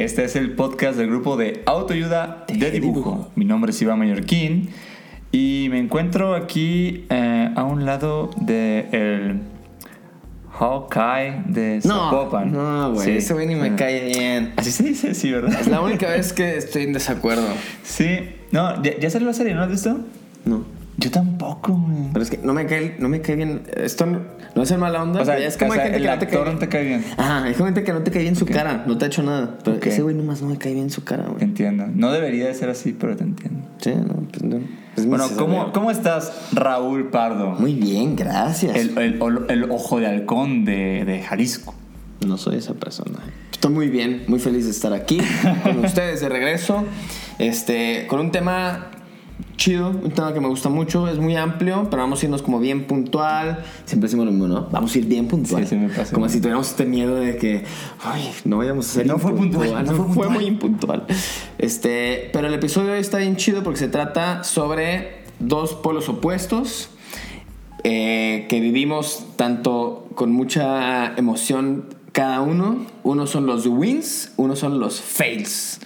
Este 0.00 0.24
es 0.24 0.34
el 0.34 0.52
podcast 0.52 0.96
del 0.96 1.08
grupo 1.08 1.36
de 1.36 1.62
autoayuda 1.66 2.46
de 2.48 2.70
dibujo. 2.70 3.30
Mi 3.34 3.44
nombre 3.44 3.70
es 3.70 3.82
Iván 3.82 3.98
Mallorquín 3.98 4.70
y 5.30 5.66
me 5.68 5.78
encuentro 5.78 6.34
aquí 6.34 7.04
eh, 7.10 7.52
a 7.54 7.64
un 7.64 7.84
lado 7.84 8.30
del 8.38 8.86
el 8.92 9.40
Hawkeye 10.58 11.42
de 11.48 11.82
Zapopan. 11.82 12.50
No, 12.50 12.94
güey, 12.94 13.18
ese 13.18 13.34
güey 13.34 13.46
ni 13.46 13.56
me 13.56 13.74
cae 13.74 14.06
bien. 14.06 14.54
Así 14.56 14.70
se 14.72 14.84
dice, 14.84 15.14
sí, 15.14 15.32
¿verdad? 15.32 15.60
Es 15.60 15.68
la 15.68 15.82
única 15.82 16.08
vez 16.08 16.32
que 16.32 16.56
estoy 16.56 16.84
en 16.84 16.94
desacuerdo. 16.94 17.48
Sí, 17.82 18.20
no, 18.52 18.82
ya, 18.82 18.98
ya 18.98 19.10
salió 19.10 19.28
la 19.28 19.34
serie, 19.34 19.52
¿no 19.52 19.64
has 19.64 19.70
visto? 19.70 20.00
Yo 21.00 21.10
tampoco, 21.10 21.72
güey. 21.72 22.10
Pero 22.12 22.22
es 22.22 22.30
que 22.30 22.38
no 22.42 22.52
me 22.52 22.66
cae, 22.66 22.96
no 22.98 23.08
me 23.08 23.22
cae 23.22 23.36
bien. 23.36 23.62
Esto 23.74 24.04
no, 24.04 24.20
no 24.54 24.62
es 24.62 24.70
el 24.70 24.78
mala 24.78 25.02
onda. 25.02 25.22
O 25.22 25.24
sea, 25.24 25.38
es 25.38 25.56
como 25.56 25.70
o 25.70 25.74
sea, 25.74 25.84
hay 25.84 25.90
gente 25.92 25.96
el 25.96 26.02
que 26.04 26.10
no 26.10 26.18
te 26.18 26.24
actor 26.26 26.44
cae 26.44 26.52
no 26.52 26.58
te 26.58 26.68
cae 26.68 26.84
bien. 26.84 27.04
Ajá, 27.16 27.44
hay 27.44 27.54
gente 27.54 27.82
que 27.84 27.92
no 27.92 28.02
te 28.02 28.10
cae 28.10 28.22
bien 28.22 28.36
su 28.36 28.44
cara. 28.44 28.84
No 28.86 28.98
te 28.98 29.06
ha 29.06 29.08
hecho 29.08 29.22
nada. 29.22 29.56
Pero 29.64 29.78
ese 29.82 30.02
güey 30.02 30.14
nomás 30.14 30.42
no 30.42 30.48
me 30.48 30.58
cae 30.58 30.74
bien 30.74 30.90
su 30.90 31.02
cara, 31.02 31.24
güey. 31.28 31.42
Entiendo. 31.42 31.86
No 31.94 32.12
debería 32.12 32.46
de 32.46 32.54
ser 32.54 32.68
así, 32.68 32.92
pero 32.92 33.16
te 33.16 33.24
entiendo. 33.24 33.66
Sí, 33.78 33.92
no, 33.94 34.14
pues 34.30 34.42
no. 34.42 34.60
Es 34.96 35.06
Bueno, 35.06 35.24
¿cómo. 35.38 35.72
¿cómo 35.72 35.90
estás, 35.90 36.32
Raúl 36.52 37.08
Pardo? 37.08 37.52
Muy 37.52 37.74
bien, 37.74 38.14
gracias. 38.16 38.76
El, 38.76 38.98
el- 38.98 39.18
el 39.48 39.64
ojo 39.70 40.00
de 40.00 40.06
halcón 40.06 40.64
de, 40.66 41.04
de 41.06 41.22
Jalisco. 41.22 41.74
No 42.26 42.36
soy 42.36 42.56
esa 42.56 42.74
persona. 42.74 43.18
Estoy 43.52 43.72
muy 43.72 43.88
bien, 43.88 44.24
muy 44.26 44.38
feliz 44.38 44.64
de 44.66 44.70
estar 44.72 44.92
aquí 44.92 45.18
con 45.62 45.78
ustedes 45.84 46.20
de 46.20 46.28
regreso. 46.28 46.84
Este, 47.38 48.06
con 48.08 48.20
un 48.20 48.30
tema 48.30 48.90
chido, 49.60 49.90
un 49.90 50.10
tema 50.10 50.32
que 50.32 50.40
me 50.40 50.48
gusta 50.48 50.70
mucho, 50.70 51.06
es 51.06 51.18
muy 51.18 51.36
amplio, 51.36 51.86
pero 51.90 52.00
vamos 52.00 52.22
a 52.22 52.24
irnos 52.24 52.40
como 52.40 52.58
bien 52.60 52.86
puntual. 52.86 53.62
Siempre 53.84 54.06
decimos 54.06 54.24
lo 54.24 54.32
mismo, 54.32 54.48
¿no? 54.48 54.68
Vamos 54.72 54.94
a 54.94 54.98
ir 54.98 55.04
bien 55.04 55.28
puntual. 55.28 55.64
Sí, 55.64 55.68
sí 55.68 55.76
me 55.76 55.90
pasa. 55.90 56.14
Como 56.14 56.28
si 56.30 56.38
tuviéramos 56.38 56.68
este 56.70 56.86
miedo 56.86 57.16
de 57.16 57.36
que, 57.36 57.64
ay, 58.02 58.32
no 58.46 58.56
vayamos 58.56 58.88
a 58.88 58.92
ser 58.92 59.06
No 59.06 59.18
fue 59.18 59.34
puntual, 59.34 59.70
no 59.70 59.80
No, 59.82 59.86
fue 59.86 59.96
fue, 59.96 60.06
puntual. 60.06 60.30
muy 60.30 60.44
impuntual. 60.46 61.06
Este, 61.58 62.30
pero 62.32 62.48
el 62.48 62.54
episodio 62.54 62.94
está 62.94 63.18
bien 63.18 63.36
chido 63.36 63.62
porque 63.62 63.78
se 63.78 63.88
trata 63.88 64.44
sobre 64.44 65.24
dos 65.40 65.74
polos 65.74 66.08
opuestos 66.08 66.88
eh, 67.84 68.46
que 68.48 68.60
vivimos 68.60 69.26
tanto 69.36 70.08
con 70.14 70.32
mucha 70.32 71.14
emoción 71.16 71.84
cada 72.12 72.40
uno. 72.40 72.86
Uno 73.02 73.26
son 73.26 73.44
los 73.44 73.66
wins, 73.66 74.32
uno 74.38 74.56
son 74.56 74.80
los 74.80 75.02
fails. 75.02 75.80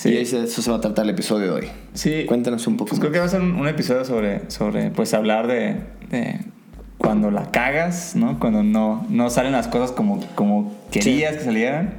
Sí. 0.00 0.14
Y 0.14 0.16
eso, 0.16 0.42
eso 0.42 0.62
se 0.62 0.70
va 0.70 0.78
a 0.78 0.80
tratar 0.80 1.04
el 1.04 1.10
episodio 1.10 1.44
de 1.44 1.50
hoy. 1.50 1.68
Sí. 1.92 2.24
Cuéntanos 2.26 2.66
un 2.66 2.78
poco 2.78 2.88
Pues 2.88 3.00
creo 3.00 3.12
que 3.12 3.18
va 3.18 3.26
a 3.26 3.28
ser 3.28 3.42
un, 3.42 3.52
un 3.52 3.68
episodio 3.68 4.06
sobre, 4.06 4.50
sobre 4.50 4.88
pues 4.88 5.12
hablar 5.12 5.46
de, 5.46 5.76
de 6.08 6.40
cuando 6.96 7.30
la 7.30 7.50
cagas, 7.50 8.16
¿no? 8.16 8.40
Cuando 8.40 8.62
no, 8.62 9.06
no 9.10 9.28
salen 9.28 9.52
las 9.52 9.68
cosas 9.68 9.92
como, 9.92 10.26
como 10.36 10.74
querías 10.90 11.36
que 11.36 11.44
salieran. 11.44 11.92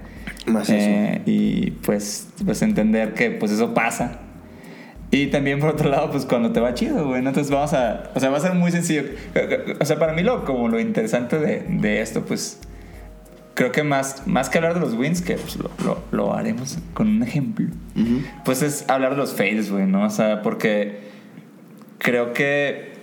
Más 0.47 0.67
Eh, 0.71 1.21
y 1.27 1.69
pues, 1.69 2.27
pues 2.43 2.63
entender 2.63 3.13
que 3.13 3.29
pues 3.29 3.51
eso 3.51 3.75
pasa. 3.75 4.17
Y 5.11 5.27
también 5.27 5.59
por 5.59 5.69
otro 5.69 5.87
lado, 5.87 6.09
pues 6.09 6.25
cuando 6.25 6.51
te 6.51 6.59
va 6.59 6.73
chido, 6.73 7.05
güey. 7.05 7.19
Entonces 7.19 7.51
vamos 7.51 7.71
a... 7.73 8.09
O 8.15 8.19
sea, 8.19 8.31
va 8.31 8.37
a 8.37 8.41
ser 8.41 8.55
muy 8.55 8.71
sencillo. 8.71 9.03
O 9.79 9.85
sea, 9.85 9.99
para 9.99 10.13
mí 10.13 10.23
lo, 10.23 10.43
como 10.43 10.69
lo 10.69 10.79
interesante 10.79 11.37
de, 11.37 11.67
de 11.69 12.01
esto, 12.01 12.25
pues... 12.25 12.59
Creo 13.61 13.71
que 13.71 13.83
más, 13.83 14.25
más 14.25 14.49
que 14.49 14.57
hablar 14.57 14.73
de 14.73 14.79
los 14.79 14.95
wins, 14.95 15.21
que 15.21 15.35
pues, 15.35 15.55
lo, 15.57 15.69
lo, 15.85 16.03
lo 16.09 16.33
haremos 16.33 16.79
con 16.95 17.07
un 17.07 17.21
ejemplo, 17.21 17.67
pues 18.43 18.63
es 18.63 18.89
hablar 18.89 19.11
de 19.11 19.17
los 19.17 19.35
fails, 19.35 19.69
güey, 19.69 19.85
¿no? 19.85 20.03
O 20.03 20.09
sea, 20.09 20.41
porque 20.41 20.97
creo 21.99 22.33
que 22.33 22.93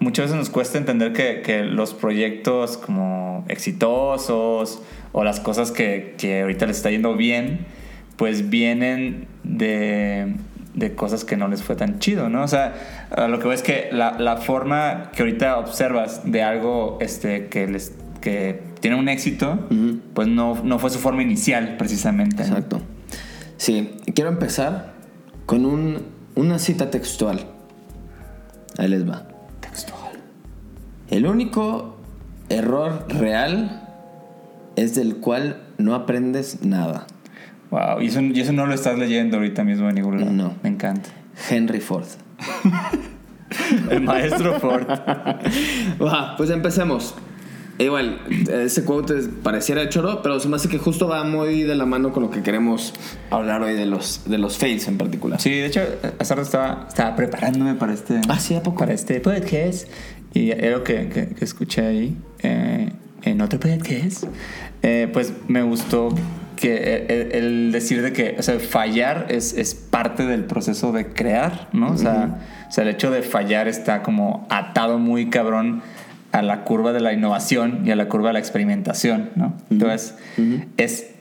muchas 0.00 0.24
veces 0.24 0.36
nos 0.36 0.50
cuesta 0.50 0.78
entender 0.78 1.12
que, 1.12 1.42
que 1.42 1.62
los 1.62 1.94
proyectos 1.94 2.76
como 2.76 3.44
exitosos 3.46 4.82
o 5.12 5.22
las 5.22 5.38
cosas 5.38 5.70
que, 5.70 6.16
que 6.18 6.40
ahorita 6.40 6.66
les 6.66 6.78
está 6.78 6.90
yendo 6.90 7.14
bien, 7.14 7.64
pues 8.16 8.50
vienen 8.50 9.28
de, 9.44 10.34
de 10.74 10.94
cosas 10.96 11.24
que 11.24 11.36
no 11.36 11.46
les 11.46 11.62
fue 11.62 11.76
tan 11.76 12.00
chido, 12.00 12.28
¿no? 12.28 12.42
O 12.42 12.48
sea, 12.48 12.74
lo 13.28 13.38
que 13.38 13.46
ves 13.46 13.62
que 13.62 13.90
la, 13.92 14.18
la 14.18 14.38
forma 14.38 15.12
que 15.14 15.22
ahorita 15.22 15.56
observas 15.56 16.22
de 16.24 16.42
algo 16.42 16.98
este, 17.00 17.46
que, 17.46 17.68
les, 17.68 17.92
que 18.20 18.73
tiene 18.84 18.98
un 18.98 19.08
éxito, 19.08 19.66
pues 20.12 20.28
no, 20.28 20.62
no 20.62 20.78
fue 20.78 20.90
su 20.90 20.98
forma 20.98 21.22
inicial, 21.22 21.78
precisamente. 21.78 22.42
¿no? 22.42 22.42
Exacto. 22.42 22.82
Sí, 23.56 23.92
quiero 24.14 24.28
empezar 24.28 24.92
con 25.46 25.64
un, 25.64 26.02
una 26.34 26.58
cita 26.58 26.90
textual. 26.90 27.46
Ahí 28.76 28.88
les 28.88 29.08
va. 29.08 29.26
Textual. 29.60 30.12
El 31.08 31.26
único 31.26 31.96
error 32.50 33.06
real 33.08 33.88
es 34.76 34.94
del 34.94 35.16
cual 35.16 35.62
no 35.78 35.94
aprendes 35.94 36.62
nada. 36.62 37.06
Wow, 37.70 38.02
y 38.02 38.08
eso, 38.08 38.20
y 38.20 38.38
eso 38.38 38.52
no 38.52 38.66
lo 38.66 38.74
estás 38.74 38.98
leyendo 38.98 39.38
ahorita 39.38 39.64
mismo 39.64 39.88
en 39.88 39.94
ningún 39.94 40.20
lado. 40.20 40.30
No. 40.30 40.56
Me 40.62 40.68
encanta. 40.68 41.08
Henry 41.48 41.80
Ford. 41.80 42.04
El 43.90 44.02
maestro 44.02 44.60
Ford. 44.60 44.86
Va, 46.02 46.36
pues 46.36 46.50
empecemos. 46.50 47.14
Igual, 47.78 48.20
ese 48.52 48.84
quote 48.84 49.18
es- 49.18 49.28
pareciera 49.42 49.80
de 49.80 49.88
choro, 49.88 50.22
pero 50.22 50.38
se 50.38 50.48
me 50.48 50.56
hace 50.56 50.68
que 50.68 50.78
justo 50.78 51.08
va 51.08 51.24
muy 51.24 51.64
de 51.64 51.74
la 51.74 51.86
mano 51.86 52.12
con 52.12 52.22
lo 52.22 52.30
que 52.30 52.42
queremos 52.42 52.94
hablar 53.30 53.62
hoy 53.62 53.74
de 53.74 53.86
los, 53.86 54.22
de 54.26 54.38
los 54.38 54.56
fails 54.58 54.86
en 54.86 54.96
particular. 54.96 55.40
Sí, 55.40 55.50
de 55.50 55.66
hecho, 55.66 55.80
hace 56.18 56.34
rato 56.34 56.46
estaba, 56.46 56.86
estaba 56.88 57.16
preparándome 57.16 57.74
para 57.74 57.92
este, 57.92 58.20
Ah, 58.28 58.38
sí, 58.38 58.54
¿a 58.54 58.62
poco? 58.62 58.78
para 58.78 58.92
este 58.92 59.18
podcast. 59.20 59.88
Y 60.32 60.52
lo 60.54 60.84
que, 60.84 61.08
que, 61.08 61.28
que 61.28 61.44
escuché 61.44 61.84
ahí 61.86 62.16
eh, 62.42 62.92
en 63.22 63.40
otro 63.40 63.58
podcast. 63.58 64.24
Eh, 64.82 65.08
pues 65.12 65.32
me 65.48 65.62
gustó 65.62 66.14
que 66.56 67.06
el, 67.08 67.32
el 67.32 67.72
decir 67.72 68.02
de 68.02 68.12
que 68.12 68.36
o 68.38 68.42
sea, 68.42 68.58
fallar 68.60 69.26
es, 69.30 69.52
es 69.54 69.74
parte 69.74 70.24
del 70.26 70.44
proceso 70.44 70.92
de 70.92 71.08
crear, 71.08 71.68
¿no? 71.72 71.90
O 71.92 71.96
sea, 71.96 72.40
o 72.68 72.72
sea, 72.72 72.84
el 72.84 72.90
hecho 72.90 73.10
de 73.10 73.22
fallar 73.22 73.66
está 73.68 74.02
como 74.02 74.46
atado 74.50 74.98
muy 74.98 75.30
cabrón 75.30 75.82
a 76.34 76.42
la 76.42 76.64
curva 76.64 76.92
de 76.92 77.00
la 77.00 77.12
innovación 77.12 77.82
y 77.86 77.90
a 77.92 77.96
la 77.96 78.08
curva 78.08 78.28
de 78.28 78.32
la 78.34 78.38
experimentación, 78.40 79.30
¿no? 79.36 79.54
Entonces, 79.70 80.16
es, 80.76 81.12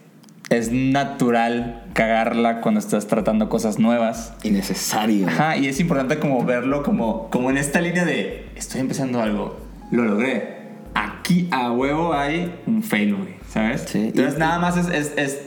es 0.50 0.71
natural 0.71 1.83
cagarla 1.94 2.62
cuando 2.62 2.80
estás 2.80 3.06
tratando 3.07 3.48
cosas 3.48 3.77
nuevas. 3.77 4.33
Innecesario. 4.44 5.27
Ajá, 5.27 5.57
y 5.57 5.68
es 5.68 5.80
importante 5.80 6.18
como 6.19 6.44
verlo 6.44 6.81
como, 6.83 7.30
como 7.30 7.50
en 7.51 7.57
esta 7.57 7.80
línea 7.80 8.06
de 8.06 8.48
estoy 8.56 8.81
empezando 8.81 9.21
algo, 9.21 9.60
lo 9.92 10.04
logré. 10.04 10.63
Aquí 10.95 11.48
a 11.51 11.71
huevo 11.71 12.13
hay 12.13 12.54
un 12.65 12.81
fail, 12.83 13.15
güey, 13.15 13.36
¿sabes? 13.48 13.86
Sí. 13.88 14.00
Entonces 14.07 14.36
Y- 14.36 14.39
nada 14.39 14.57
más 14.60 14.77
es, 14.77 14.88
es- 14.89 15.13
es 15.18 15.39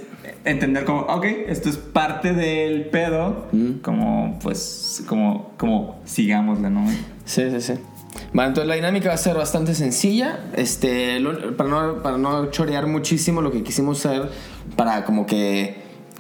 entender 0.44 0.84
como, 0.84 1.00
ok, 1.02 1.24
esto 1.48 1.68
es 1.68 1.76
parte 1.76 2.32
del 2.32 2.86
pedo, 2.86 3.46
Mm. 3.52 3.80
como 3.82 4.38
pues, 4.42 5.02
como, 5.08 5.50
como 5.56 6.00
sigámosle, 6.04 6.70
¿no? 6.70 6.86
Sí, 7.24 7.50
sí, 7.50 7.60
sí. 7.60 7.74
Vale, 8.32 8.48
entonces 8.48 8.68
la 8.68 8.74
dinámica 8.74 9.08
va 9.08 9.14
a 9.14 9.18
ser 9.18 9.36
bastante 9.36 9.74
sencilla. 9.74 10.40
Este, 10.54 11.20
lo- 11.20 11.56
para, 11.56 11.70
no, 11.70 12.02
para 12.02 12.18
no 12.18 12.46
chorear 12.50 12.86
muchísimo, 12.86 13.42
lo 13.42 13.50
que 13.52 13.62
quisimos 13.62 14.04
hacer 14.04 14.30
para 14.76 15.04
como 15.04 15.26
que, 15.26 15.76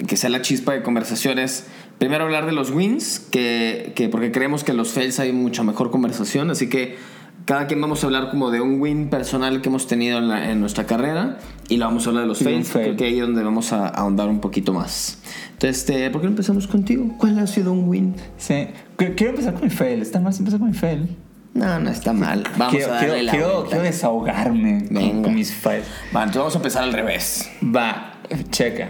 que 0.06 0.16
sea 0.16 0.30
la 0.30 0.42
chispa 0.42 0.72
de 0.72 0.82
conversaciones, 0.82 1.66
primero 1.98 2.24
hablar 2.24 2.46
de 2.46 2.52
los 2.52 2.70
wins, 2.70 3.18
que, 3.20 3.92
que 3.94 4.08
porque 4.08 4.30
creemos 4.32 4.64
que 4.64 4.70
en 4.72 4.76
los 4.78 4.92
fails 4.92 5.18
hay 5.20 5.32
mucha 5.32 5.62
mejor 5.62 5.90
conversación, 5.90 6.50
así 6.50 6.68
que 6.68 6.96
cada 7.44 7.68
quien 7.68 7.80
vamos 7.80 8.02
a 8.02 8.06
hablar 8.06 8.28
como 8.30 8.50
de 8.50 8.60
un 8.60 8.80
win 8.80 9.08
personal 9.08 9.60
que 9.62 9.68
hemos 9.68 9.86
tenido 9.86 10.18
en, 10.18 10.28
la- 10.28 10.50
en 10.50 10.58
nuestra 10.60 10.84
carrera 10.84 11.38
y 11.68 11.76
lo 11.76 11.84
vamos 11.86 12.04
a 12.06 12.10
hablar 12.10 12.24
de 12.24 12.28
los 12.28 12.38
fails, 12.40 12.68
fail. 12.68 12.84
creo 12.86 12.96
que 12.96 13.04
ahí 13.04 13.14
es 13.20 13.26
donde 13.26 13.42
vamos 13.44 13.72
a 13.72 13.86
ahondar 13.88 14.28
un 14.28 14.40
poquito 14.40 14.72
más. 14.72 15.18
Entonces, 15.52 15.78
este, 15.78 16.10
¿por 16.10 16.20
qué 16.22 16.26
no 16.26 16.32
empezamos 16.32 16.66
contigo? 16.66 17.14
¿Cuál 17.18 17.38
ha 17.38 17.46
sido 17.46 17.72
un 17.72 17.88
win? 17.88 18.16
Sí. 18.36 18.66
Qu- 18.98 19.14
Quiero 19.16 19.30
empezar 19.30 19.54
con 19.54 19.62
mi 19.64 19.70
fail. 19.70 20.02
Está 20.02 20.18
mal 20.20 20.32
si 20.32 20.40
empezar 20.40 20.58
con 20.60 20.68
mi 20.70 20.74
fail. 20.76 21.16
No, 21.56 21.78
no 21.80 21.90
está 21.90 22.12
mal. 22.12 22.44
Vamos 22.58 22.74
quiero, 22.74 22.92
a 22.92 22.96
darle 22.96 23.08
quiero, 23.08 23.24
la 23.24 23.32
quiero, 23.32 23.64
quiero 23.64 23.82
desahogarme 23.82 24.84
con, 24.86 24.94
Venga. 24.94 25.22
con 25.22 25.34
mis 25.34 25.54
fails. 25.54 25.86
Va, 26.14 26.20
entonces 26.24 26.38
vamos 26.38 26.54
a 26.54 26.58
empezar 26.58 26.82
al 26.84 26.92
revés. 26.92 27.50
Va, 27.62 28.12
checa. 28.50 28.88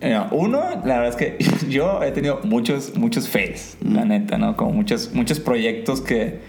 Eh, 0.00 0.20
Uno, 0.30 0.60
la 0.84 1.00
verdad 1.00 1.08
es 1.08 1.16
que 1.16 1.38
yo 1.68 2.02
he 2.02 2.12
tenido 2.12 2.40
muchos, 2.44 2.96
muchos 2.96 3.28
fails, 3.28 3.76
la 3.80 4.04
neta, 4.04 4.38
¿no? 4.38 4.56
Como 4.56 4.72
muchos, 4.72 5.12
muchos 5.14 5.40
proyectos 5.40 6.00
que, 6.00 6.40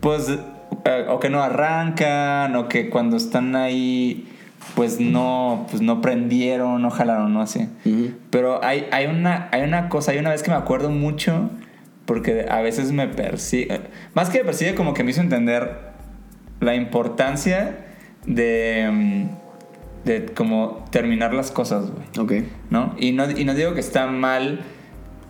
pues, 0.00 0.28
eh, 0.30 1.06
o 1.08 1.18
que 1.18 1.28
no 1.28 1.42
arrancan, 1.42 2.54
o 2.56 2.68
que 2.68 2.88
cuando 2.88 3.16
están 3.16 3.56
ahí, 3.56 4.28
pues 4.74 5.00
no, 5.00 5.66
pues 5.70 5.82
no 5.82 6.00
prendieron, 6.00 6.80
no 6.80 6.90
jalaron, 6.90 7.34
no 7.34 7.42
así. 7.42 7.68
Pero 8.30 8.64
hay, 8.64 8.86
hay, 8.92 9.06
una, 9.06 9.48
hay 9.52 9.62
una 9.62 9.88
cosa, 9.88 10.12
hay 10.12 10.18
una 10.18 10.30
vez 10.30 10.42
que 10.42 10.50
me 10.50 10.56
acuerdo 10.56 10.90
mucho, 10.90 11.50
porque 12.10 12.46
a 12.48 12.60
veces 12.60 12.90
me 12.90 13.06
persigue, 13.06 13.82
más 14.14 14.30
que 14.30 14.38
me 14.38 14.44
persigue, 14.46 14.74
como 14.74 14.94
que 14.94 15.04
me 15.04 15.12
hizo 15.12 15.20
entender 15.20 15.92
la 16.58 16.74
importancia 16.74 17.86
de, 18.26 18.90
mm, 18.92 20.06
de 20.06 20.26
como 20.34 20.84
terminar 20.90 21.32
las 21.32 21.52
cosas, 21.52 21.84
güey. 21.92 22.08
Ok. 22.18 22.48
¿No? 22.68 22.96
Y 22.98 23.12
no, 23.12 23.30
y 23.30 23.44
no 23.44 23.54
digo 23.54 23.74
que 23.74 23.80
está 23.80 24.08
mal 24.08 24.58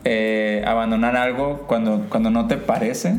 eh, 0.04 0.64
abandonar 0.66 1.16
algo 1.16 1.66
cuando, 1.66 2.06
cuando 2.08 2.30
no 2.30 2.48
te 2.48 2.56
parece, 2.56 3.18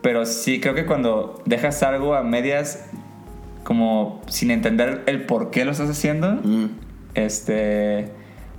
pero 0.00 0.24
sí 0.24 0.60
creo 0.60 0.76
que 0.76 0.86
cuando 0.86 1.42
dejas 1.46 1.82
algo 1.82 2.14
a 2.14 2.22
medias, 2.22 2.88
como 3.64 4.22
sin 4.28 4.52
entender 4.52 5.02
el 5.06 5.22
por 5.22 5.50
qué 5.50 5.64
lo 5.64 5.72
estás 5.72 5.90
haciendo, 5.90 6.40
este, 7.14 8.12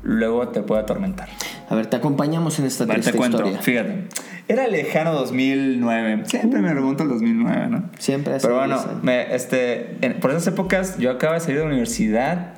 luego 0.04 0.48
te 0.50 0.62
puede 0.62 0.82
atormentar. 0.82 1.30
A 1.70 1.76
ver, 1.76 1.88
te 1.88 1.98
acompañamos 1.98 2.58
en 2.60 2.66
esta 2.66 2.86
triste 2.88 3.12
te 3.12 3.18
cuento, 3.18 3.38
historia. 3.38 3.62
fíjate. 3.62 4.04
Era 4.48 4.68
lejano 4.68 5.14
2009. 5.14 6.24
Siempre 6.26 6.62
me 6.62 6.74
remonto 6.74 7.04
al 7.04 7.10
2009, 7.10 7.68
¿no? 7.70 7.84
Siempre 8.00 8.38
Pero 8.42 8.56
bueno, 8.56 8.76
10 8.78 8.88
años. 8.88 9.04
me, 9.04 9.36
este, 9.36 9.98
en- 10.02 10.20
por 10.20 10.32
esas 10.32 10.48
épocas 10.48 10.98
yo 10.98 11.12
acababa 11.12 11.36
de 11.38 11.42
salir 11.42 11.58
de 11.58 11.64
la 11.64 11.70
universidad 11.70 12.54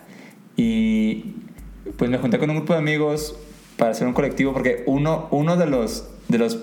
y 0.56 1.36
pues 1.98 2.10
me 2.10 2.18
junté 2.18 2.40
con 2.40 2.50
un 2.50 2.58
grupo 2.58 2.74
de 2.74 2.80
amigos 2.80 3.36
para 3.78 3.92
hacer 3.92 4.08
un 4.08 4.14
colectivo 4.14 4.54
porque 4.54 4.84
uno, 4.86 5.28
uno 5.32 5.58
de 5.58 5.66
los 5.66 6.08
de 6.30 6.38
los 6.38 6.60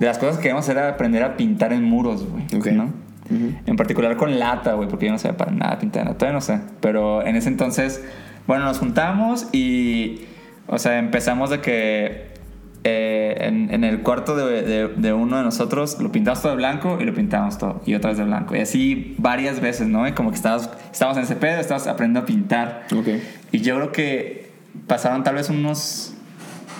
de 0.00 0.06
las 0.06 0.18
cosas 0.18 0.36
que 0.36 0.42
queríamos 0.42 0.68
era 0.68 0.88
aprender 0.88 1.22
a 1.22 1.36
pintar 1.36 1.72
en 1.72 1.82
muros, 1.82 2.24
güey, 2.28 2.44
Ok. 2.56 2.66
¿no? 2.68 2.84
Ujú. 2.84 3.52
En 3.66 3.76
particular 3.76 4.16
con 4.16 4.38
lata, 4.38 4.74
güey, 4.74 4.88
porque 4.88 5.06
yo 5.06 5.12
no 5.12 5.18
sabía 5.18 5.36
para 5.36 5.50
nada 5.52 5.78
pintar, 5.78 6.04
todavía 6.14 6.32
no 6.34 6.40
sé. 6.40 6.60
Pero 6.80 7.26
en 7.26 7.34
ese 7.36 7.48
entonces, 7.48 8.02
bueno, 8.46 8.64
nos 8.64 8.78
juntamos 8.78 9.48
y, 9.52 10.20
o 10.66 10.78
sea, 10.78 10.98
empezamos 10.98 11.50
de 11.50 11.60
que 11.60 12.36
eh, 12.84 13.36
en, 13.40 13.72
en 13.74 13.82
el 13.82 14.02
cuarto 14.02 14.36
de, 14.36 14.62
de- 14.62 14.88
de 14.88 15.12
uno 15.12 15.38
de 15.38 15.42
nosotros 15.42 15.98
lo 16.00 16.12
pintamos 16.12 16.40
todo 16.42 16.52
de 16.52 16.56
blanco 16.58 16.98
y 17.00 17.04
lo 17.04 17.12
pintamos 17.14 17.58
todo, 17.58 17.82
y 17.84 17.94
otra 17.94 18.10
vez 18.10 18.18
de 18.18 18.24
blanco. 18.24 18.54
Y 18.54 18.60
así 18.60 19.14
varias 19.18 19.60
veces, 19.60 19.88
¿no? 19.88 20.06
Y 20.06 20.12
como 20.12 20.30
que 20.30 20.36
estábamos, 20.36 20.70
estábamos 20.92 21.18
en 21.18 21.24
ese 21.24 21.34
pedo, 21.36 21.60
estábamos 21.60 21.88
aprendiendo 21.88 22.20
a 22.20 22.24
pintar. 22.26 22.86
Ok. 22.96 23.08
Y 23.50 23.58
yo 23.60 23.74
creo 23.76 23.90
que 23.92 24.50
pasaron 24.86 25.24
tal 25.24 25.34
vez 25.34 25.50
unos 25.50 26.12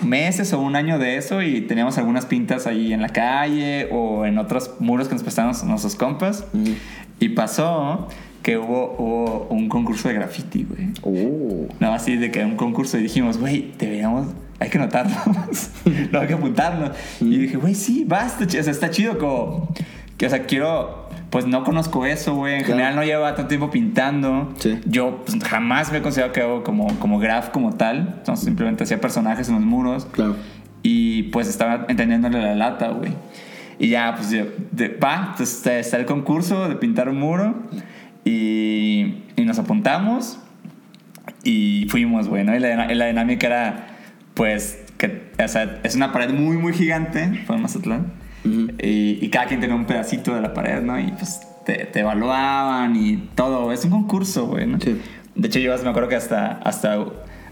meses 0.03 0.53
o 0.53 0.59
un 0.61 0.75
año 0.75 0.99
de 0.99 1.17
eso 1.17 1.41
y 1.41 1.61
teníamos 1.61 1.97
algunas 1.97 2.25
pintas 2.27 2.67
ahí 2.67 2.93
en 2.93 3.01
la 3.01 3.09
calle 3.09 3.89
o 3.91 4.25
en 4.25 4.37
otros 4.37 4.75
muros 4.79 5.07
que 5.07 5.15
nos 5.15 5.23
prestaban 5.23 5.55
nuestros 5.65 5.95
compas. 5.95 6.45
Y 7.19 7.29
pasó 7.29 8.07
que 8.47 8.57
hubo, 8.57 8.95
hubo 8.97 9.47
un 9.49 9.67
concurso 9.67 10.07
de 10.07 10.13
graffiti, 10.13 10.63
güey. 10.63 10.87
Oh. 11.01 11.67
No, 11.81 11.91
así 11.93 12.15
de 12.15 12.31
que 12.31 12.45
un 12.45 12.55
concurso 12.55 12.97
y 12.97 13.03
dijimos, 13.03 13.37
güey, 13.37 13.73
deberíamos, 13.77 14.27
hay 14.57 14.69
que 14.69 14.79
notarnos, 14.79 15.17
no 16.13 16.19
hay 16.21 16.27
que 16.27 16.33
apuntarnos. 16.33 16.91
Y 17.19 17.39
dije, 17.39 17.57
güey, 17.57 17.75
sí, 17.75 18.05
basta, 18.07 18.45
o 18.45 18.49
sea, 18.49 18.61
está 18.61 18.89
chido 18.89 19.17
como, 19.17 19.73
que, 20.15 20.27
o 20.27 20.29
sea, 20.29 20.43
quiero, 20.45 21.09
pues 21.29 21.45
no 21.45 21.65
conozco 21.65 22.05
eso, 22.05 22.35
güey, 22.35 22.53
en 22.53 22.59
Claro. 22.61 22.73
general 22.75 22.95
no 22.95 23.03
lleva 23.03 23.35
tanto 23.35 23.49
tiempo 23.49 23.69
pintando. 23.69 24.53
Sí. 24.59 24.79
Yo 24.85 25.23
pues, 25.25 25.43
jamás 25.43 25.91
me 25.91 25.97
he 25.97 26.01
considerado 26.01 26.31
que 26.31 26.39
hago 26.39 26.63
como, 26.63 26.87
como 26.99 27.19
graph 27.19 27.49
como 27.49 27.73
tal, 27.75 28.13
entonces 28.19 28.45
simplemente 28.45 28.85
hacía 28.85 29.01
personajes 29.01 29.49
en 29.49 29.55
los 29.55 29.63
muros. 29.65 30.07
Claro. 30.11 30.37
Y 30.83 31.23
pues 31.23 31.49
estaba 31.49 31.85
entendiéndole 31.89 32.41
la 32.41 32.55
lata, 32.55 32.91
güey. 32.91 33.11
Y 33.77 33.89
ya, 33.89 34.13
pues, 34.15 34.31
yo, 34.31 34.45
de, 34.71 34.87
va, 34.87 35.31
entonces 35.31 35.57
está- 35.57 35.77
está 35.79 35.97
el 35.97 36.05
concurso 36.05 36.69
de 36.69 36.77
pintar 36.77 37.09
un 37.09 37.19
muro. 37.19 37.53
Y, 38.27 39.23
y 39.37 39.45
nos 39.45 39.57
apuntamos. 39.57 40.39
Y 41.43 41.87
fuimos, 41.89 42.27
güey, 42.27 42.43
¿no? 42.43 42.55
Y 42.55 42.59
la, 42.59 43.07
dinámica 43.07 43.47
era, 43.47 43.87
pues, 44.33 44.83
que, 44.97 45.31
o 45.41 45.47
sea, 45.47 45.79
es 45.83 45.95
una 45.95 46.11
pared 46.11 46.33
muy, 46.33 46.57
muy 46.57 46.73
gigante, 46.73 47.43
fue 47.45 47.55
en 47.55 47.61
Mazatlán. 47.61 48.13
y, 48.43 49.19
y 49.21 49.29
cada 49.29 49.45
quien 49.45 49.61
tenía 49.61 49.75
un 49.75 49.85
pedacito 49.85 50.35
de 50.35 50.41
la 50.41 50.53
pared, 50.53 50.81
¿no? 50.81 50.99
Y 50.99 51.11
pues 51.11 51.39
te, 51.65 51.85
te 51.85 52.01
evaluaban 52.01 52.95
y 52.97 53.29
todo. 53.35 53.71
Es 53.71 53.85
un 53.85 53.91
concurso, 53.91 54.47
güey, 54.47 54.67
¿no? 54.67 54.79
Sí. 54.81 54.99
De 55.35 55.47
hecho, 55.47 55.59
yo 55.59 55.75
me 55.83 55.89
acuerdo 55.89 56.09
que 56.09 56.15
hasta, 56.15 56.53
hasta, 56.63 56.97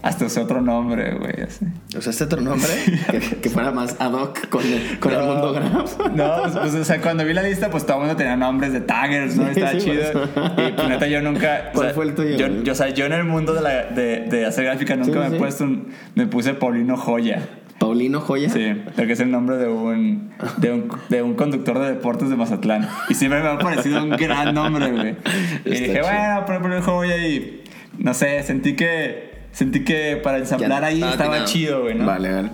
hasta 0.06 0.24
usé 0.26 0.40
otro 0.40 0.60
nombre, 0.60 1.14
güey, 1.14 1.42
así. 1.42 1.64
O 1.96 2.00
sea, 2.00 2.10
este 2.10 2.24
otro 2.24 2.40
nombre 2.40 2.68
que, 3.10 3.20
que 3.40 3.50
fuera 3.50 3.70
más 3.72 3.96
ad 4.00 4.12
hoc 4.12 4.48
con 4.48 4.62
el, 4.64 4.98
mundo 5.26 5.52
graph. 5.52 5.98
No, 6.14 6.42
pues, 6.42 6.56
pues, 6.56 6.74
o 6.74 6.84
sea, 6.84 7.00
cuando 7.00 7.24
vi 7.24 7.32
la 7.32 7.42
lista, 7.42 7.70
pues 7.70 7.84
todo 7.84 7.96
el 7.96 8.02
mundo 8.04 8.16
tenía 8.16 8.36
nombres 8.36 8.72
de 8.72 8.80
taggers, 8.80 9.36
¿no? 9.36 9.44
Sí, 9.44 9.50
Estaba 9.60 9.72
sí, 9.72 9.78
chido. 9.78 10.02
pues. 10.12 10.68
Y 10.68 10.72
pues 10.72 10.88
neta, 10.88 11.06
yo 11.06 11.22
nunca. 11.22 11.70
o 11.70 11.74
¿Cuál 11.74 11.86
sea, 11.88 11.94
fue 11.94 12.04
el 12.04 12.14
tuyo, 12.14 12.36
Yo, 12.36 12.72
o 12.72 12.74
sea, 12.74 12.88
yo 12.90 13.06
en 13.06 13.12
el 13.12 13.24
mundo 13.24 13.52
de, 13.54 13.62
la, 13.62 13.84
de, 13.86 14.20
de 14.30 14.46
hacer 14.46 14.64
gráfica 14.64 14.96
nunca 14.96 15.20
me 15.28 15.36
he 15.36 15.38
puesto 15.38 15.64
un- 15.64 15.88
Me 16.14 16.26
puse 16.26 16.54
Paulino 16.54 16.96
Joya. 16.96 17.42
Paulino 17.78 18.20
Joya. 18.20 18.48
Sí, 18.48 18.74
porque 18.96 19.12
es 19.12 19.20
el 19.20 19.30
nombre 19.30 19.56
de 19.56 19.68
un, 19.68 20.30
de 20.56 20.72
un, 20.72 20.88
de 21.10 21.22
un 21.22 21.34
conductor 21.34 21.78
de 21.78 21.88
deportes 21.88 22.30
de 22.30 22.36
Mazatlán. 22.36 22.88
Y 23.08 23.14
siempre 23.14 23.42
me 23.42 23.48
ha 23.48 23.58
parecido 23.58 24.02
un 24.02 24.10
gran 24.10 24.54
nombre, 24.54 24.90
güey. 24.92 25.16
Y 25.64 25.70
dije, 25.70 25.86
chido. 25.92 26.02
bueno, 26.04 26.44
poner 26.46 26.60
Paulino 26.62 26.82
Joya 26.82 27.16
y. 27.18 27.62
No 27.98 28.14
sé, 28.14 28.42
sentí 28.44 28.76
que. 28.76 29.35
Sentí 29.56 29.84
que 29.84 30.20
para 30.22 30.36
ensamblar 30.36 30.84
ahí 30.84 31.02
estaba 31.02 31.46
chido, 31.46 31.84
güey, 31.84 31.94
¿no? 31.94 32.04
Vale, 32.04 32.30
vale. 32.30 32.50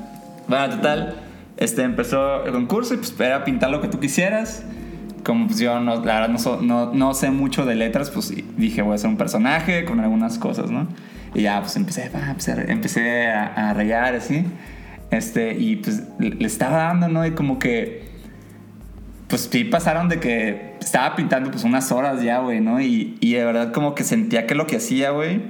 Bueno, 0.47 0.77
total, 0.77 1.17
este, 1.57 1.83
empezó 1.83 2.45
el 2.47 2.53
concurso 2.53 2.95
y 2.95 2.99
pues 2.99 3.13
era 3.19 3.43
pintar 3.43 3.71
lo 3.71 3.81
que 3.81 3.89
tú 3.89 3.99
quisieras. 3.99 4.65
Como 5.25 5.49
pues 5.49 5.59
yo, 5.59 5.81
no, 5.81 5.97
la 5.97 6.15
verdad, 6.21 6.29
no, 6.29 6.39
so- 6.39 6.61
no, 6.63 6.95
no 6.95 7.13
sé 7.15 7.33
mucho 7.33 7.67
de 7.67 7.75
letras, 7.75 8.11
pues 8.11 8.33
dije, 8.57 8.83
voy 8.83 8.93
a 8.93 8.95
hacer 8.95 9.11
un 9.11 9.17
personaje 9.17 9.85
con 9.85 9.99
algunas 9.99 10.39
cosas, 10.39 10.71
¿no? 10.71 10.87
Y 11.35 11.43
ya, 11.43 11.61
pues 11.61 11.75
empecé, 11.75 12.09
va, 12.09 12.31
empecé, 12.31 12.53
a- 12.53 12.65
empecé 12.69 13.27
a, 13.31 13.75
rayar 13.75 14.15
así. 14.15 14.45
Este, 15.11 15.55
y 15.59 15.77
pues 15.77 16.05
le, 16.21 16.31
le 16.37 16.47
estaba 16.47 16.85
dando, 16.85 17.09
¿no? 17.09 17.27
Y 17.27 17.33
como 17.33 17.59
que, 17.59 18.05
pues 19.27 19.49
sí 19.51 19.65
pasaron 19.65 20.09
de 20.09 20.21
que 20.21 20.77
estaba 20.81 21.17
pintando 21.17 21.51
pues 21.51 21.65
unas 21.65 21.91
horas 21.91 22.23
ya, 22.23 22.39
güey, 22.39 22.61
¿no? 22.61 22.81
Y, 22.81 23.17
y 23.19 23.33
de 23.33 23.45
verdad 23.45 23.73
como 23.73 23.97
que 23.97 24.05
sentía 24.05 24.47
que 24.47 24.55
lo 24.55 24.69
que 24.69 24.77
hacía, 24.77 25.11
güey, 25.11 25.41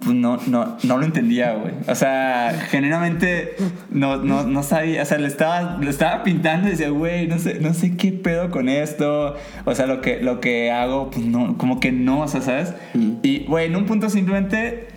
pues 0.00 0.16
no, 0.16 0.38
no, 0.46 0.78
no 0.82 0.96
lo 0.96 1.04
entendía, 1.04 1.52
güey. 1.54 1.74
O 1.86 1.94
sea, 1.94 2.58
genuinamente 2.70 3.54
no, 3.90 4.16
no, 4.16 4.44
no 4.44 4.62
sabía, 4.62 5.02
o 5.02 5.04
sea, 5.04 5.18
le 5.18 5.28
estaba, 5.28 5.78
le 5.78 5.90
estaba 5.90 6.22
pintando 6.22 6.68
y 6.68 6.70
decía, 6.70 6.88
güey, 6.88 7.26
no 7.26 7.38
sé, 7.38 7.60
no 7.60 7.74
sé 7.74 7.96
qué 7.96 8.10
pedo 8.10 8.50
con 8.50 8.70
esto. 8.70 9.36
O 9.66 9.74
sea, 9.74 9.86
lo 9.86 10.00
que, 10.00 10.20
lo 10.20 10.40
que 10.40 10.70
hago, 10.70 11.10
pues 11.10 11.26
no, 11.26 11.58
como 11.58 11.80
que 11.80 11.92
no, 11.92 12.20
o 12.20 12.28
sea, 12.28 12.40
¿sabes? 12.40 12.72
Mm. 12.94 13.12
Y, 13.22 13.44
güey, 13.44 13.66
en 13.66 13.76
un 13.76 13.84
punto 13.84 14.08
simplemente, 14.08 14.88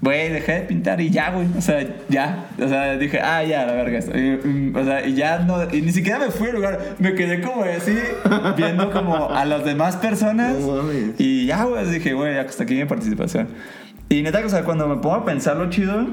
güey, 0.00 0.28
dejé 0.30 0.52
de 0.52 0.60
pintar 0.62 1.00
y 1.00 1.10
ya, 1.10 1.30
güey. 1.30 1.46
O 1.56 1.60
sea, 1.60 1.86
ya. 2.08 2.46
O 2.60 2.68
sea, 2.68 2.96
dije, 2.96 3.20
ah, 3.20 3.44
ya, 3.44 3.64
la 3.66 3.74
verga. 3.74 4.00
Y, 4.00 4.48
mm, 4.48 4.76
o 4.76 4.84
sea, 4.84 5.06
y 5.06 5.14
ya 5.14 5.38
no, 5.38 5.62
y 5.72 5.80
ni 5.80 5.92
siquiera 5.92 6.18
me 6.18 6.32
fui 6.32 6.48
al 6.48 6.56
lugar. 6.56 6.96
Me 6.98 7.14
quedé 7.14 7.40
como 7.40 7.62
así, 7.62 7.96
viendo 8.56 8.90
como 8.90 9.30
a 9.30 9.44
las 9.44 9.64
demás 9.64 9.94
personas. 9.94 10.58
No. 10.58 10.82
Y 11.18 11.46
ya, 11.46 11.62
güey, 11.62 11.88
dije, 11.88 12.14
güey, 12.14 12.36
hasta 12.36 12.64
aquí 12.64 12.74
mi 12.74 12.84
participación. 12.84 13.46
Y 14.08 14.22
neta, 14.22 14.42
o 14.44 14.48
sea, 14.48 14.64
cuando 14.64 14.86
me 14.88 14.96
pongo 14.96 15.16
a 15.16 15.24
pensar 15.24 15.56
lo 15.56 15.70
chido, 15.70 16.06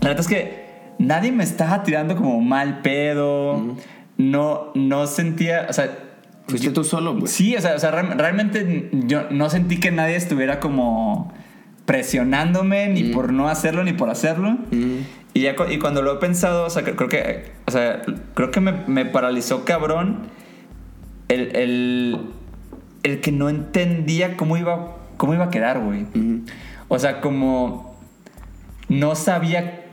la 0.00 0.08
neta 0.10 0.20
es 0.20 0.28
que 0.28 0.64
nadie 0.98 1.32
me 1.32 1.44
estaba 1.44 1.82
tirando 1.82 2.16
como 2.16 2.40
mal 2.40 2.80
pedo. 2.82 3.76
No, 4.16 4.70
no 4.74 5.06
sentía, 5.06 5.66
o 5.68 5.72
sea, 5.72 5.98
Fuiste 6.46 6.70
tú 6.70 6.84
solo, 6.84 7.18
pues. 7.18 7.30
sí, 7.32 7.56
o 7.56 7.60
sea, 7.60 7.74
o 7.74 7.78
sea, 7.78 7.90
real- 7.90 8.18
realmente 8.18 8.90
yo 8.92 9.30
no 9.30 9.48
sentí 9.48 9.80
que 9.80 9.90
nadie 9.90 10.16
estuviera 10.16 10.60
como 10.60 11.32
presionándome 11.86 12.88
ni 12.88 13.04
por 13.04 13.32
no 13.32 13.48
hacerlo 13.48 13.82
ni 13.84 13.92
por 13.92 14.10
hacerlo. 14.10 14.58
Y, 15.32 15.40
ya, 15.40 15.54
y 15.70 15.78
cuando 15.78 16.02
lo 16.02 16.14
he 16.14 16.16
pensado, 16.16 16.66
o 16.66 16.70
sea, 16.70 16.82
creo 16.82 17.08
que, 17.08 17.52
o 17.66 17.70
sea, 17.70 18.02
creo 18.34 18.50
que 18.50 18.60
me, 18.60 18.72
me 18.86 19.04
paralizó 19.04 19.64
cabrón 19.64 20.28
el, 21.28 21.56
el, 21.56 22.20
el 23.02 23.20
que 23.20 23.32
no 23.32 23.48
entendía 23.48 24.36
cómo 24.36 24.56
iba, 24.56 24.96
cómo 25.16 25.34
iba 25.34 25.44
a 25.46 25.50
quedar, 25.50 25.80
güey. 25.80 26.06
O 26.88 26.98
sea, 26.98 27.20
como 27.20 27.96
no 28.88 29.14
sabía 29.14 29.84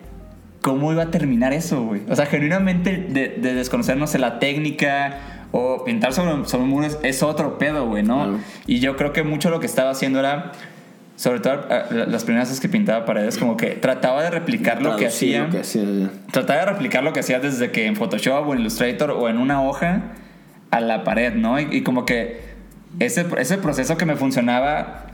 cómo 0.62 0.92
iba 0.92 1.04
a 1.04 1.12
terminar 1.12 1.54
eso, 1.54 1.84
güey. 1.84 2.02
O 2.10 2.16
sea, 2.16 2.26
genuinamente 2.26 2.98
de, 2.98 3.30
de 3.30 3.54
desconocer, 3.54 3.98
no 3.98 4.08
sé, 4.08 4.20
la 4.20 4.40
técnica 4.40 5.18
o 5.52 5.84
pintar 5.84 6.14
sobre, 6.14 6.48
sobre 6.48 6.64
un 6.64 6.70
muro 6.70 6.88
es, 7.04 7.24
otro 7.24 7.58
pedo, 7.58 7.88
güey, 7.88 8.04
¿no? 8.04 8.16
Claro. 8.16 8.40
Y 8.68 8.80
yo 8.80 8.96
creo 8.96 9.14
que 9.14 9.24
mucho 9.24 9.50
lo 9.50 9.60
que 9.60 9.66
estaba 9.66 9.90
haciendo 9.90 10.20
era, 10.20 10.54
sobre 11.16 11.40
todo 11.40 11.66
eh, 11.70 12.06
las 12.08 12.24
primeras 12.24 12.50
veces 12.50 12.62
que 12.62 12.70
pintaba 12.70 13.06
paredes, 13.06 13.38
como 13.38 13.58
que 13.58 13.72
trataba 13.72 14.24
de 14.24 14.30
replicar 14.30 14.82
lo 14.82 14.96
que 14.96 15.08
hacía. 15.08 15.44
Lo 15.44 15.50
que 15.50 15.60
hacía 15.60 15.84
ya. 15.84 16.10
Trataba 16.32 16.62
de 16.62 16.66
replicar 16.68 17.04
lo 17.04 17.12
que 17.12 17.20
hacía 17.20 17.40
desde 17.40 17.72
que 17.72 17.86
en 17.86 17.96
Photoshop 17.96 18.48
o 18.48 18.54
en 18.54 18.62
Illustrator 18.62 19.12
o 19.12 19.28
en 19.30 19.38
una 19.38 19.62
hoja 19.62 20.14
a 20.72 20.80
la 20.80 21.04
pared, 21.04 21.34
¿no? 21.34 21.60
Y, 21.60 21.68
y 21.70 21.82
como 21.82 22.06
que 22.06 22.52
ese, 23.00 23.26
ese 23.38 23.58
proceso 23.58 23.98
que 23.98 24.06
me 24.06 24.16
funcionaba, 24.16 25.08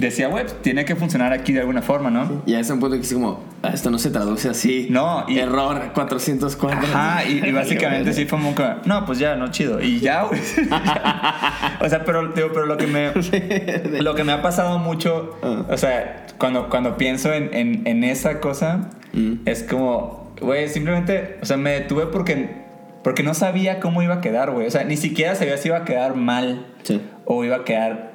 decía, 0.00 0.28
güey, 0.28 0.44
pues, 0.44 0.60
tiene 0.62 0.84
que 0.84 0.96
funcionar 0.96 1.32
aquí 1.32 1.52
de 1.52 1.60
alguna 1.60 1.82
forma, 1.82 2.10
¿no? 2.10 2.42
Y 2.46 2.54
a 2.54 2.60
ese 2.60 2.72
punto 2.74 2.90
que 2.96 3.02
es 3.02 3.12
como, 3.12 3.42
"Ah, 3.62 3.70
esto 3.74 3.90
no 3.90 3.98
se 3.98 4.10
traduce 4.10 4.48
así. 4.48 4.86
No, 4.90 5.24
y- 5.28 5.38
Error 5.38 5.92
404. 5.94 6.78
Ajá, 6.94 7.24
y, 7.24 7.38
y 7.44 7.52
básicamente 7.52 8.12
sí 8.12 8.24
fue 8.26 8.38
como 8.38 8.54
no, 8.86 9.04
pues 9.06 9.18
ya, 9.18 9.36
no 9.36 9.50
chido. 9.50 9.80
Y 9.80 10.00
ya, 10.00 10.22
güey. 10.24 10.40
o 11.80 11.88
sea, 11.88 12.04
pero, 12.04 12.28
digo, 12.32 12.48
pero 12.52 12.66
lo 12.66 12.76
que 12.76 12.86
me, 12.86 13.10
lo 14.00 14.14
que 14.14 14.24
me 14.24 14.32
ha 14.32 14.42
pasado 14.42 14.78
mucho, 14.78 15.36
Ah. 15.42 15.64
o 15.68 15.76
sea, 15.76 16.26
cuando, 16.38 16.68
cuando 16.68 16.96
pienso 16.96 17.32
en, 17.32 17.52
en, 17.54 17.86
en 17.86 18.04
esa 18.04 18.40
cosa, 18.40 18.90
Mm. 19.12 19.40
es 19.44 19.64
como, 19.64 20.32
güey, 20.40 20.68
simplemente, 20.68 21.38
o 21.42 21.44
sea, 21.44 21.56
me 21.56 21.70
detuve 21.72 22.06
porque, 22.06 22.48
porque 23.02 23.24
no 23.24 23.34
sabía 23.34 23.80
cómo 23.80 24.02
iba 24.02 24.14
a 24.14 24.20
quedar, 24.20 24.52
güey. 24.52 24.68
O 24.68 24.70
sea, 24.70 24.84
ni 24.84 24.96
siquiera 24.96 25.34
sabía 25.34 25.56
si 25.56 25.66
iba 25.68 25.78
a 25.78 25.84
quedar 25.84 26.14
mal 26.14 26.66
Sí. 26.84 27.00
o 27.24 27.44
iba 27.44 27.56
a 27.56 27.64
quedar 27.64 28.09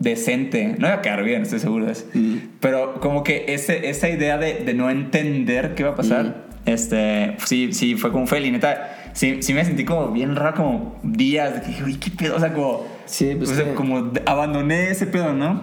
decente. 0.00 0.74
No 0.78 0.88
iba 0.88 0.96
a 0.96 1.02
quedar 1.02 1.22
bien, 1.22 1.42
estoy 1.42 1.60
seguro 1.60 1.86
de 1.86 1.92
eso. 1.92 2.06
Mm. 2.14 2.36
Pero 2.58 2.94
como 3.00 3.22
que 3.22 3.44
ese, 3.48 3.88
esa 3.88 4.08
idea 4.08 4.36
de, 4.38 4.54
de 4.64 4.74
no 4.74 4.90
entender 4.90 5.74
qué 5.76 5.82
iba 5.84 5.92
a 5.92 5.94
pasar, 5.96 6.24
Mm. 6.24 6.68
este, 6.70 7.36
sí, 7.46 7.72
sí, 7.72 7.94
fue 7.94 8.10
como 8.10 8.26
fail. 8.26 8.46
Y 8.46 8.50
neta, 8.50 8.96
sí, 9.12 9.42
sí 9.42 9.54
me 9.54 9.64
sentí 9.64 9.84
como 9.84 10.08
bien 10.10 10.34
raro, 10.36 10.56
como 10.56 10.98
días, 11.04 11.54
de 11.54 11.60
que 11.76 11.84
"Uy, 11.84 11.94
¿qué 11.96 12.10
pedo? 12.10 12.36
O 12.36 12.40
sea, 12.40 12.52
como, 12.52 12.84
Sí, 13.06 13.34
pues 13.36 13.50
o 13.50 13.54
sea, 13.54 13.64
que- 13.66 13.74
como 13.74 14.10
abandoné 14.26 14.90
ese 14.90 15.06
pedo, 15.06 15.32
¿no? 15.34 15.62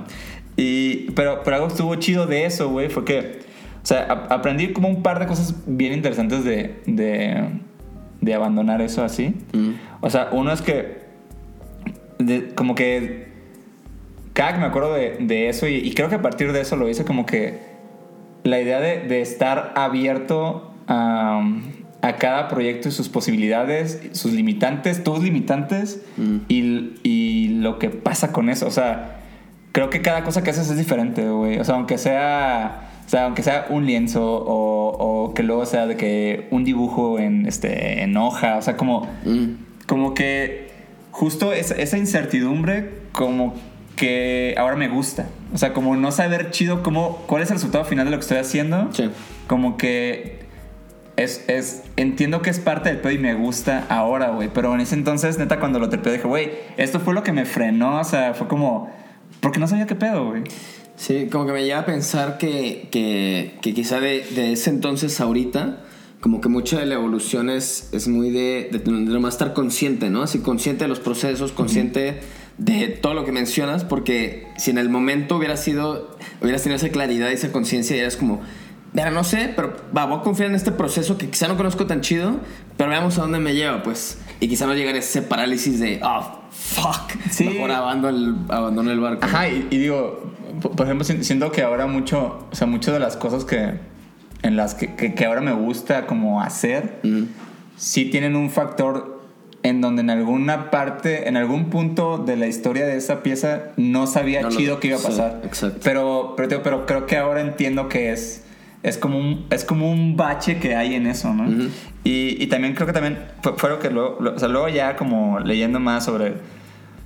Y, 0.56 1.12
pero, 1.12 1.42
pero 1.44 1.56
algo 1.58 1.68
estuvo 1.68 1.94
chido 1.96 2.26
de 2.26 2.46
eso, 2.46 2.70
güey, 2.70 2.90
fue 2.90 3.06
que, 3.06 3.40
o 3.84 3.86
sea, 3.86 4.04
a- 4.04 4.34
aprendí 4.36 4.74
como 4.74 4.88
un 4.90 5.02
par 5.04 5.20
de 5.20 5.28
cosas 5.28 5.56
bien 5.66 5.94
interesantes 5.94 6.44
de, 6.44 6.82
de, 6.88 7.44
de 8.22 8.34
abandonar 8.34 8.82
eso 8.82 9.04
así. 9.04 9.34
Mm. 9.54 9.72
O 10.02 10.10
sea, 10.10 10.30
uno 10.32 10.52
es 10.52 10.62
que, 10.62 10.98
de- 12.20 12.50
como 12.56 12.76
que, 12.76 13.27
cada 14.38 14.54
que 14.54 14.60
me 14.60 14.66
acuerdo 14.68 14.94
de, 14.94 15.18
de 15.20 15.50
eso, 15.50 15.68
y, 15.68 15.76
y 15.78 15.94
creo 15.96 16.10
que 16.10 16.16
a 16.16 16.22
partir 16.22 16.52
de 16.54 16.62
eso 16.62 16.76
lo 16.76 16.88
hice 16.88 17.04
como 17.06 17.26
que 17.26 17.58
la 18.44 18.62
idea 18.62 18.80
de, 18.80 19.00
de 19.00 19.22
estar 19.22 19.74
abierto 19.76 20.72
a, 20.88 21.42
a 22.04 22.16
cada 22.18 22.48
proyecto 22.48 22.88
y 22.88 22.92
sus 22.92 23.10
posibilidades, 23.10 24.00
sus 24.12 24.32
limitantes, 24.34 25.04
tus 25.04 25.24
limitantes 25.24 26.04
Mm. 26.18 26.38
y, 26.48 26.94
y 27.04 27.48
lo 27.62 27.80
que 27.80 27.90
pasa 27.90 28.32
con 28.32 28.50
eso. 28.50 28.68
O 28.68 28.72
sea, 28.72 29.22
creo 29.72 29.90
que 29.90 30.02
cada 30.04 30.24
cosa 30.24 30.44
que 30.44 30.52
haces 30.52 30.70
es 30.70 30.78
diferente, 30.78 31.28
güey. 31.28 31.58
O 31.60 31.64
sea, 31.64 31.74
aunque 31.76 31.98
sea... 31.98 32.84
O 33.06 33.10
sea, 33.10 33.24
aunque 33.24 33.42
sea 33.42 33.68
un 33.70 33.86
lienzo 33.86 34.22
o, 34.22 34.90
o 35.30 35.34
que 35.34 35.42
luego 35.42 35.66
sea 35.66 35.88
de 35.88 35.96
que 35.96 36.48
un 36.52 36.66
dibujo 36.66 37.20
en, 37.20 37.46
este, 37.46 38.04
en 38.04 38.18
hoja, 38.18 38.58
o 38.58 38.62
sea, 38.62 38.76
como, 38.76 39.08
Mm. 39.26 39.46
como 39.88 40.14
que 40.14 40.68
justo 41.12 41.54
esa, 41.54 41.74
esa 41.76 41.98
incertidumbre 41.98 42.90
como 43.14 43.54
que 43.98 44.56
ahora 44.58 44.78
me 44.78 44.88
gusta. 44.88 45.28
O 45.54 45.58
sea, 45.58 45.74
como 45.74 45.98
no 45.98 46.12
saber 46.14 46.52
chido 46.52 46.84
cómo, 46.84 47.26
cuál 47.28 47.42
es 47.42 47.50
el 47.50 47.56
resultado 47.56 47.84
final 47.84 48.06
de 48.06 48.12
lo 48.12 48.18
que 48.18 48.22
estoy 48.22 48.38
haciendo. 48.38 48.88
Sí. 48.94 49.10
Como 49.48 49.76
que 49.76 50.40
es, 51.18 51.44
es, 51.48 51.84
entiendo 51.98 52.42
que 52.42 52.52
es 52.52 52.60
parte 52.60 52.90
del 52.90 53.00
pedo 53.00 53.12
y 53.12 53.18
me 53.18 53.34
gusta 53.34 53.86
ahora, 53.90 54.30
güey. 54.30 54.50
Pero 54.54 54.74
en 54.74 54.82
ese 54.82 54.96
entonces, 54.96 55.38
neta, 55.38 55.60
cuando 55.60 55.80
lo 55.80 55.90
trepé, 55.90 56.12
dije, 56.12 56.28
güey, 56.28 56.52
esto 56.78 57.00
fue 57.02 57.14
lo 57.14 57.24
que 57.24 57.34
me 57.34 57.46
frenó. 57.46 58.00
O 58.00 58.04
sea, 58.04 58.36
fue 58.36 58.48
como, 58.48 58.94
porque 59.42 59.60
no 59.60 59.68
sabía 59.68 59.88
qué 59.88 59.96
pedo, 59.96 60.30
güey. 60.30 60.44
Sí, 60.96 61.28
como 61.32 61.48
que 61.48 61.52
me 61.52 61.66
lleva 61.66 61.80
a 61.80 61.86
pensar 61.86 62.38
que, 62.38 62.88
que, 62.92 63.58
que 63.62 63.74
quizá 63.74 64.00
de, 64.00 64.24
de 64.36 64.54
ese 64.54 64.70
entonces 64.70 65.20
ahorita, 65.20 65.84
como 66.22 66.40
que 66.40 66.50
mucha 66.50 66.80
de 66.80 66.86
la 66.86 66.96
evolución 66.96 67.50
es, 67.50 67.90
es 67.94 68.08
muy 68.08 68.30
de, 68.30 68.70
de, 68.72 68.80
de 68.80 68.92
nomás 68.92 69.36
estar 69.36 69.54
consciente, 69.54 70.10
¿no? 70.10 70.22
Así 70.22 70.40
consciente 70.40 70.84
de 70.84 70.88
los 70.88 71.00
procesos, 71.00 71.52
consciente 71.52 72.20
de 72.58 72.88
todo 72.88 73.14
lo 73.14 73.24
que 73.26 73.32
mencionas, 73.32 73.84
porque 73.84 74.48
si 74.58 74.72
en 74.72 74.78
el 74.78 74.90
momento 74.90 75.38
hubiera 75.38 75.58
sido, 75.58 76.18
hubieras 76.42 76.64
tenido 76.64 76.78
esa 76.78 76.90
claridad 76.90 77.30
y 77.30 77.34
esa 77.34 77.52
conciencia 77.52 77.96
y 77.96 78.00
eras 78.00 78.18
como, 78.18 78.42
mira, 78.94 79.12
no 79.12 79.24
sé, 79.24 79.54
pero 79.56 79.76
va, 79.96 80.06
voy 80.06 80.20
a 80.20 80.22
confiar 80.22 80.50
en 80.50 80.56
este 80.56 80.72
proceso 80.72 81.18
que 81.18 81.30
quizá 81.30 81.48
no 81.48 81.56
conozco 81.58 81.86
tan 81.86 82.02
chido, 82.02 82.38
pero 82.76 82.90
veamos 82.90 83.18
a 83.20 83.22
dónde 83.22 83.40
me 83.40 83.54
lleva, 83.54 83.84
pues. 83.84 84.18
Y 84.40 84.48
quizá 84.48 84.66
no 84.66 84.74
llegar 84.74 84.96
a 84.96 85.00
ese 85.00 85.22
parálisis 85.22 85.80
de, 85.80 86.00
oh, 86.04 86.40
fuck, 86.52 87.12
Sí. 87.30 87.44
mejor 87.46 87.72
abandono 87.72 88.18
el, 88.18 88.36
abandono 88.50 88.92
el 88.92 89.00
barco. 89.00 89.26
Ajá, 89.26 89.50
y, 89.50 89.68
y 89.70 89.78
digo, 89.78 90.34
por 90.76 90.86
ejemplo, 90.88 91.06
si- 91.06 91.24
siento 91.24 91.52
que 91.52 91.62
ahora 91.62 91.86
mucho, 91.88 92.48
o 92.52 92.56
sea, 92.56 92.66
muchas 92.66 92.94
de 92.96 93.00
las 93.00 93.18
cosas 93.18 93.46
que, 93.46 93.80
en 94.42 94.56
las 94.56 94.74
que, 94.74 94.96
que, 94.96 95.14
que 95.14 95.26
ahora 95.26 95.42
me 95.42 95.54
gusta 95.54 96.08
como 96.08 96.42
hacer, 96.42 97.00
Mm. 97.04 97.24
sí 97.78 98.06
tienen 98.06 98.36
un 98.36 98.50
factor 98.50 99.17
en 99.68 99.82
donde 99.82 100.02
en 100.02 100.10
alguna 100.10 100.72
parte, 100.72 101.28
en 101.28 101.38
algún 101.38 101.70
punto 101.70 102.18
de 102.18 102.36
la 102.38 102.48
historia 102.48 102.86
de 102.86 102.98
esa 102.98 103.22
pieza 103.24 103.64
no 103.78 104.08
sabía 104.08 104.42
No 104.42 104.50
chido 104.50 104.80
qué 104.80 104.88
iba 104.90 104.98
a 104.98 105.00
sí, 105.00 105.08
pasar. 105.08 105.42
exacto. 105.44 105.80
Pero, 105.84 106.34
pero, 106.36 106.64
pero 106.64 106.86
creo 106.86 107.06
que 107.06 107.18
ahora 107.18 107.42
entiendo 107.42 107.88
que 107.90 108.12
es, 108.12 108.44
es, 108.84 108.98
como 108.98 109.18
un, 109.20 109.46
es 109.50 109.64
como 109.66 109.92
un 109.92 110.16
bache 110.18 110.58
que 110.60 110.76
hay 110.76 110.96
en 110.96 111.08
eso, 111.08 111.34
¿no? 111.34 111.44
Ujú. 111.50 111.70
y, 112.04 112.42
y 112.42 112.48
también 112.48 112.74
creo 112.74 112.88
que 112.88 112.94
también 112.94 113.18
fue, 113.42 113.54
fue 113.58 113.70
lo 113.70 113.80
que 113.80 113.90
luego, 113.90 114.18
lo- 114.20 114.36
o 114.36 114.40
sea, 114.40 114.48
luego 114.48 114.70
ya 114.70 114.96
como 114.96 115.40
leyendo 115.40 115.80
más 115.80 116.06
sobre, 116.06 116.34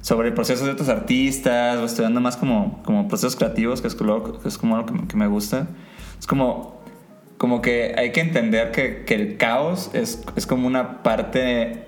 sobre 0.01 0.31
procesos 0.31 0.65
de 0.65 0.71
otros 0.73 0.89
artistas 0.89 1.77
o 1.77 1.85
estudiando 1.85 2.21
más 2.21 2.37
como, 2.37 2.81
como 2.83 3.07
procesos 3.07 3.35
creativos, 3.35 3.81
que 3.81 3.87
es, 3.87 3.99
lo- 4.01 4.39
que 4.41 4.47
es 4.47 4.57
como 4.57 4.77
lo 4.77 4.85
que, 4.85 4.93
que 5.07 5.15
me 5.17 5.27
gusta, 5.27 5.67
es 6.19 6.27
como, 6.27 6.81
como 7.37 7.61
que 7.61 7.95
hay 7.97 8.11
que 8.11 8.21
entender 8.21 8.71
que, 8.71 9.03
que 9.05 9.15
el 9.15 9.37
caos 9.37 9.89
es, 9.93 10.23
es 10.35 10.45
como 10.45 10.67
una 10.67 11.01
parte 11.03 11.85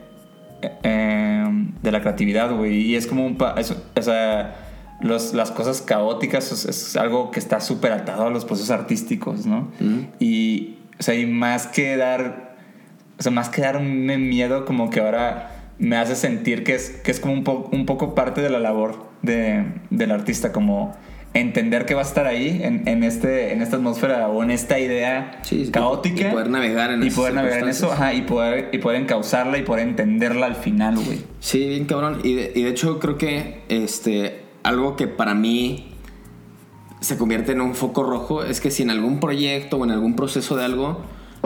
eh, 0.84 1.46
de 1.82 1.92
la 1.92 2.02
creatividad, 2.02 2.56
güey. 2.56 2.82
Y 2.82 2.96
es 2.96 3.08
como 3.08 3.26
un... 3.26 3.38
pa- 3.38 3.56
es- 3.58 3.72
o 3.96 4.02
sea, 4.02 4.56
los- 5.02 5.34
las 5.34 5.52
cosas 5.52 5.82
caóticas 5.82 6.52
es, 6.52 6.66
es 6.66 6.96
algo 6.96 7.32
que 7.32 7.40
está 7.40 7.60
súper 7.60 7.92
atado 7.92 8.28
a 8.28 8.30
los 8.30 8.46
procesos 8.46 8.72
artísticos, 8.72 9.46
¿no? 9.46 9.70
Y, 10.20 10.78
o 11.00 11.04
sea, 11.04 11.16
y 11.16 11.26
más 11.26 11.68
que 11.68 11.98
dar... 11.98 12.54
O 13.20 13.22
sea, 13.24 13.32
más 13.32 13.50
que 13.50 13.62
darme 13.62 14.18
miedo, 14.18 14.66
como 14.66 14.90
que 14.90 15.00
ahora 15.00 15.50
me 15.78 15.98
hace 15.98 16.16
sentir 16.16 16.64
que 16.64 16.76
es, 16.76 16.90
que 17.04 17.12
es 17.12 17.20
como 17.20 17.34
un, 17.34 17.44
po- 17.44 17.70
un 17.72 17.86
poco 17.86 18.16
parte 18.16 18.42
de 18.42 18.50
la 18.50 18.60
labor 18.60 19.06
de, 19.22 19.66
del 19.92 20.12
artista, 20.12 20.52
como 20.52 20.96
entender 21.34 21.86
que 21.86 21.96
va 21.96 22.02
a 22.02 22.06
estar 22.06 22.28
ahí 22.28 22.62
en, 22.64 22.88
en, 22.88 23.04
este, 23.04 23.54
en 23.54 23.62
esta 23.62 23.78
atmósfera 23.78 24.28
o 24.28 24.44
en 24.44 24.52
esta 24.52 24.80
idea 24.80 25.40
Sí, 25.44 25.70
caótica 25.72 26.30
y 26.30 26.32
poder 26.32 26.50
navegar 26.50 26.92
en 26.92 27.04
y 27.04 27.10
poder 27.10 27.34
navegar 27.34 27.64
en 27.64 27.70
eso 27.70 27.92
ajá, 27.92 28.14
y 28.14 28.22
poder 28.22 28.70
y 28.72 28.78
poder 28.78 29.02
encauzarla 29.02 29.58
y 29.58 29.64
poder 29.64 29.88
entenderla 29.88 30.46
al 30.46 30.56
final 30.56 30.96
güey 30.96 31.22
Sí, 31.40 31.68
bien 31.68 31.86
cabrón. 31.86 32.20
Y 32.24 32.36
de, 32.36 32.52
y 32.56 32.64
de 32.64 32.70
hecho 32.70 33.00
creo 33.00 33.18
que 33.18 33.62
este, 33.70 34.44
algo 34.64 34.96
que 34.96 35.08
para 35.08 35.34
mí 35.34 35.90
se 37.02 37.18
convierte 37.18 37.52
en 37.52 37.62
un 37.62 37.76
foco 37.76 38.04
rojo 38.04 38.44
es 38.44 38.62
que 38.62 38.72
si 38.72 38.84
en 38.84 38.90
algún 38.90 39.20
proyecto 39.20 39.78
o 39.78 39.84
en 39.84 39.92
algún 39.92 40.16
proceso 40.16 40.56
de 40.56 40.64
algo 40.64 41.02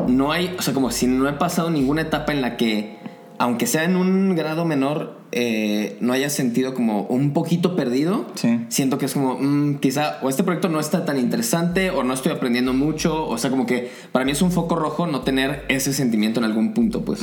no 0.08 0.32
hay, 0.32 0.56
o 0.60 0.62
sea, 0.62 0.74
como 0.74 0.92
si 0.92 1.08
no 1.08 1.28
he 1.28 1.34
pasado 1.34 1.72
ninguna 1.72 2.02
etapa 2.02 2.32
en 2.32 2.42
la 2.42 2.58
que, 2.58 2.98
aunque 3.40 3.66
sea 3.66 3.84
en 3.84 3.96
un 3.96 4.36
grado 4.36 4.66
menor, 4.66 5.17
eh, 5.40 5.98
no 6.02 6.14
haya 6.14 6.32
sentido 6.32 6.74
como 6.74 7.04
un 7.04 7.32
poquito 7.32 7.76
perdido, 7.76 8.26
Sí. 8.34 8.60
siento 8.70 8.98
que 8.98 9.06
es 9.06 9.14
como, 9.14 9.38
mm, 9.40 9.76
quizá, 9.76 10.18
o 10.24 10.30
este 10.30 10.42
proyecto 10.44 10.68
no 10.68 10.80
está 10.80 11.06
tan 11.06 11.20
interesante, 11.20 11.92
o 11.92 12.04
no 12.04 12.16
estoy 12.16 12.32
aprendiendo 12.32 12.74
mucho, 12.74 13.28
o 13.28 13.38
sea, 13.38 13.52
como 13.52 13.68
que 13.68 13.92
para 14.12 14.26
mí 14.26 14.32
es 14.32 14.42
un 14.42 14.52
foco 14.52 14.76
rojo 14.76 15.06
no 15.06 15.22
tener 15.22 15.64
ese 15.70 15.94
sentimiento 15.94 16.40
en 16.40 16.46
algún 16.46 16.74
punto, 16.74 17.06
pues. 17.06 17.20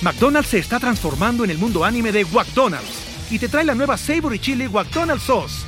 McDonald's 0.00 0.48
se 0.48 0.58
está 0.60 0.80
transformando 0.80 1.44
en 1.44 1.50
el 1.50 1.58
mundo 1.58 1.84
anime 1.84 2.10
de 2.10 2.24
McDonald's 2.24 3.02
y 3.30 3.38
te 3.38 3.48
trae 3.48 3.64
la 3.64 3.74
nueva 3.74 3.98
Savory 3.98 4.38
Chili 4.38 4.66
McDonald's 4.66 5.24
Sauce. 5.24 5.66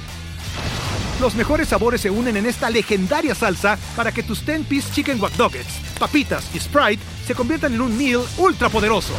Los 1.20 1.34
mejores 1.34 1.68
sabores 1.68 2.00
se 2.00 2.10
unen 2.10 2.38
en 2.38 2.46
esta 2.46 2.70
legendaria 2.70 3.34
salsa 3.34 3.78
para 3.94 4.10
que 4.10 4.22
tus 4.22 4.44
10-piece 4.46 4.90
chicken 4.94 5.20
wack 5.20 5.36
Nuggets, 5.38 5.80
papitas 5.98 6.48
y 6.54 6.58
Sprite 6.60 7.02
se 7.26 7.34
conviertan 7.34 7.74
en 7.74 7.82
un 7.82 7.96
meal 7.96 8.22
ultra 8.38 8.70
poderoso. 8.70 9.12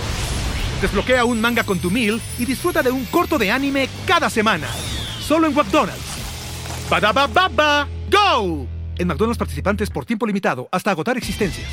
Desbloquea 0.86 1.26
un 1.26 1.42
manga 1.42 1.64
con 1.64 1.80
tu 1.80 1.90
meal 1.90 2.22
y 2.38 2.46
disfruta 2.46 2.84
de 2.84 2.92
un 2.92 3.06
corto 3.06 3.40
de 3.40 3.50
anime 3.50 3.90
cada 4.06 4.30
semana. 4.30 4.68
Solo 5.20 5.48
en 5.48 5.56
McDonald's. 5.56 6.00
ba 6.92 7.00
baba 7.26 7.88
go! 8.12 8.68
En 8.96 9.08
McDonald's 9.08 9.40
participantes 9.40 9.90
por 9.90 10.06
tiempo 10.06 10.28
limitado 10.28 10.70
hasta 10.72 10.92
agotar 10.92 11.18
existencias. 11.18 11.68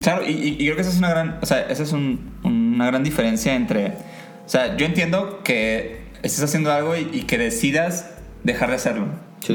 claro 0.00 0.22
y, 0.26 0.56
creo 0.56 0.76
que 0.76 0.80
esa 0.80 0.90
es 0.92 0.96
una 0.96 1.10
gran 1.10 1.38
o 1.42 1.46
sea 1.46 1.60
esa 1.68 1.82
es 1.82 1.92
un- 1.92 2.38
una 2.42 2.86
gran 2.86 3.04
diferencia 3.04 3.54
entre 3.54 3.88
o 4.46 4.48
sea 4.48 4.74
yo 4.78 4.86
entiendo 4.86 5.42
que 5.44 6.06
estés 6.22 6.42
haciendo 6.42 6.72
algo 6.72 6.96
y, 6.96 7.10
y 7.12 7.22
que 7.24 7.36
decidas 7.36 8.12
dejar 8.44 8.70
de 8.70 8.76
hacerlo 8.76 9.06
Sí. 9.40 9.52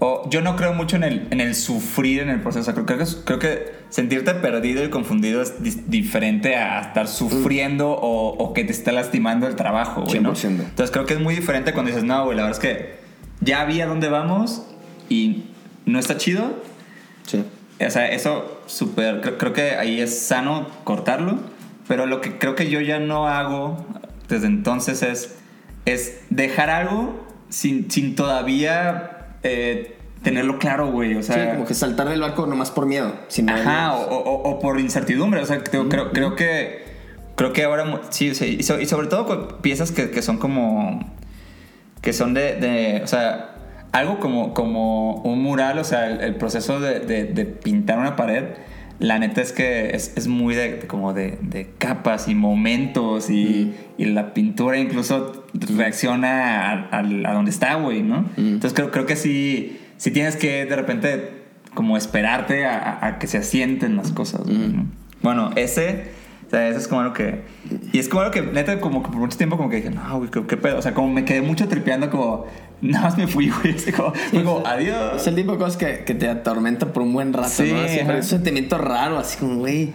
O 0.00 0.28
yo 0.30 0.40
no 0.42 0.54
creo 0.56 0.72
mucho 0.74 0.96
en 0.96 1.02
el, 1.04 1.26
en 1.30 1.40
el 1.40 1.54
sufrir 1.54 2.20
en 2.20 2.28
el 2.30 2.40
proceso. 2.40 2.72
Creo, 2.72 2.86
creo, 2.86 2.98
que, 2.98 3.04
creo 3.24 3.38
que 3.38 3.72
sentirte 3.90 4.32
perdido 4.34 4.84
y 4.84 4.90
confundido 4.90 5.42
es 5.42 5.60
dis- 5.60 5.82
diferente 5.86 6.54
a 6.56 6.80
estar 6.80 7.08
sufriendo 7.08 7.90
o, 7.90 8.28
o 8.36 8.52
que 8.54 8.62
te 8.64 8.72
está 8.72 8.92
lastimando 8.92 9.46
el 9.48 9.56
trabajo, 9.56 10.02
güey, 10.02 10.20
¿no? 10.20 10.34
100%. 10.34 10.44
Entonces 10.44 10.90
creo 10.92 11.04
que 11.06 11.14
es 11.14 11.20
muy 11.20 11.34
diferente 11.34 11.72
cuando 11.72 11.90
dices, 11.90 12.04
no, 12.04 12.24
güey, 12.24 12.36
la 12.36 12.44
verdad 12.44 12.58
es 12.62 12.62
que 12.68 12.98
ya 13.40 13.64
vi 13.64 13.80
a 13.80 13.86
dónde 13.86 14.08
vamos 14.08 14.62
y 15.08 15.44
no 15.86 15.98
está 15.98 16.16
chido. 16.16 16.62
Sí. 17.26 17.44
O 17.84 17.90
sea, 17.90 18.08
eso 18.10 18.60
súper, 18.66 19.20
creo, 19.20 19.38
creo 19.38 19.52
que 19.52 19.70
ahí 19.76 20.00
es 20.00 20.18
sano 20.20 20.68
cortarlo, 20.84 21.38
pero 21.88 22.06
lo 22.06 22.20
que 22.20 22.38
creo 22.38 22.54
que 22.54 22.68
yo 22.70 22.80
ya 22.80 22.98
no 23.00 23.26
hago 23.28 23.84
desde 24.28 24.46
entonces 24.46 25.02
es, 25.02 25.36
es 25.86 26.20
dejar 26.30 26.70
algo 26.70 27.26
sin, 27.48 27.90
sin 27.90 28.14
todavía 28.14 29.17
eh, 29.42 29.96
tenerlo 30.22 30.58
claro, 30.58 30.90
güey. 30.90 31.14
O 31.16 31.22
sea, 31.22 31.36
sí, 31.36 31.50
como 31.52 31.66
que 31.66 31.74
saltar 31.74 32.08
del 32.08 32.20
barco 32.20 32.46
nomás 32.46 32.70
por 32.70 32.86
miedo. 32.86 33.12
Sin 33.28 33.48
Ajá, 33.50 33.94
o, 33.94 34.16
o- 34.16 34.50
o 34.50 34.58
por 34.60 34.78
incertidumbre. 34.80 35.40
O 35.40 35.46
sea, 35.46 35.62
creo, 35.62 35.88
creo 35.88 36.34
que. 36.36 36.86
Creo 37.36 37.52
que 37.52 37.64
ahora. 37.64 38.00
Sí, 38.10 38.34
sí, 38.34 38.56
y, 38.58 38.62
so- 38.64 38.80
y 38.80 38.86
sobre 38.86 39.06
todo 39.06 39.26
con 39.26 39.60
piezas 39.62 39.92
que, 39.92 40.10
que 40.10 40.22
son 40.22 40.38
como. 40.38 41.00
Que 42.00 42.12
son 42.12 42.34
de. 42.34 42.56
de- 42.56 43.00
o 43.02 43.06
sea, 43.06 43.54
algo 43.92 44.18
como, 44.18 44.54
como 44.54 45.14
un 45.22 45.40
mural. 45.42 45.78
O 45.78 45.84
sea, 45.84 46.08
el, 46.10 46.20
el 46.20 46.34
proceso 46.36 46.80
de, 46.80 47.00
de- 47.00 47.24
de 47.24 47.44
pintar 47.46 47.98
una 47.98 48.16
pared. 48.16 48.44
La 49.00 49.18
neta 49.20 49.40
es 49.40 49.52
que 49.52 49.90
es, 49.94 50.12
es 50.16 50.26
muy 50.26 50.54
de, 50.56 50.80
como 50.88 51.12
de, 51.14 51.38
de 51.40 51.68
capas 51.78 52.26
y 52.26 52.34
momentos 52.34 53.30
y, 53.30 53.72
y 53.96 54.06
la 54.06 54.34
pintura 54.34 54.76
incluso 54.78 55.44
reacciona 55.88 56.70
a, 56.70 56.72
a- 56.90 56.98
a 56.98 57.32
donde 57.32 57.50
está, 57.50 57.74
güey, 57.76 58.02
¿no? 58.02 58.24
Entonces 58.36 58.74
creo, 58.74 58.90
creo 58.90 59.06
que 59.06 59.16
sí, 59.16 59.78
sí 59.98 60.10
tienes 60.10 60.36
que 60.36 60.64
de 60.66 60.74
repente 60.76 61.30
como 61.74 61.96
esperarte 61.96 62.66
a, 62.66 62.76
a- 62.78 63.06
a 63.06 63.18
que 63.18 63.26
se 63.28 63.38
asienten 63.38 63.96
las 63.96 64.10
cosas. 64.12 64.42
güey, 64.44 64.56
¿no? 64.68 64.86
Bueno, 65.22 65.50
ese, 65.56 66.06
o 66.48 66.50
sea, 66.50 66.66
eso 66.70 66.78
es 66.78 66.88
como 66.88 67.02
lo 67.02 67.12
que... 67.12 67.42
Y 67.92 67.98
es 67.98 68.08
como 68.08 68.22
lo 68.22 68.30
que, 68.30 68.40
neta, 68.40 68.80
como 68.80 69.02
que 69.02 69.10
por 69.10 69.18
mucho 69.18 69.36
tiempo 69.36 69.58
como 69.58 69.68
que 69.68 69.76
dije, 69.76 69.90
no, 69.90 70.16
güey, 70.16 70.30
¿qué, 70.30 70.56
pedo? 70.56 70.78
O 70.78 70.82
sea, 70.82 70.94
como 70.94 71.12
me 71.12 71.26
quedé 71.26 71.42
mucho 71.42 71.68
tripeando 71.68 72.08
como, 72.08 72.46
nada 72.80 73.04
más 73.04 73.18
me 73.18 73.26
fui, 73.26 73.50
güey. 73.50 73.74
Así 73.74 73.92
como, 73.92 74.62
adiós. 74.64 75.20
Es 75.20 75.26
el 75.26 75.34
tipo 75.34 75.52
de 75.52 75.58
cosas 75.58 75.76
que, 75.76 76.04
que 76.04 76.14
te 76.14 76.26
atormenta 76.26 76.90
por 76.94 77.02
un 77.02 77.12
buen 77.12 77.34
rato, 77.34 77.50
Sí, 77.50 77.70
¿no? 77.70 77.80
Así, 77.80 77.98
ajá. 77.98 78.06
pero 78.06 78.18
es 78.20 78.24
un 78.24 78.30
sentimiento 78.30 78.78
raro, 78.78 79.18
así 79.18 79.36
como, 79.36 79.56
güey, 79.56 79.92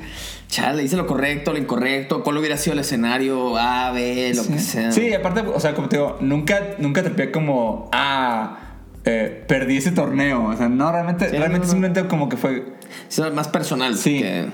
chale, 0.48 0.83
hice 0.83 0.95
lo 0.95 1.07
correcto, 1.07 1.53
lo 1.53 1.57
incorrecto, 1.57 2.24
cuál 2.24 2.38
hubiera 2.38 2.55
sido 2.57 2.74
el 2.74 2.79
escenario, 2.79 3.57
A, 3.57 3.91
B, 3.91 4.33
lo 4.36 4.45
que 4.45 4.60
sea. 4.60 4.91
Sí, 4.91 5.12
aparte, 5.12 5.41
o 5.41 5.60
sea, 5.60 5.74
como 5.74 5.89
te 5.89 5.98
digo, 5.98 6.17
nunca, 6.22 6.75
nunca 6.77 7.01
tripeé 7.01 7.31
como, 7.31 7.89
ah, 7.91 8.62
eh, 9.05 9.43
perdí 9.48 9.77
ese 9.77 9.91
torneo. 9.91 10.45
O 10.45 10.55
sea, 10.57 10.69
no, 10.69 10.91
realmente, 10.91 11.25
Sí, 11.29 11.31
realmente 11.38 11.60
no, 11.60 11.65
no. 11.65 11.69
simplemente 11.72 12.07
como 12.07 12.29
que 12.29 12.38
fue... 12.38 12.74
Es 13.10 13.19
más 13.33 13.48
personal 13.48 13.95
Sí. 13.95 14.19
que, 14.19 14.48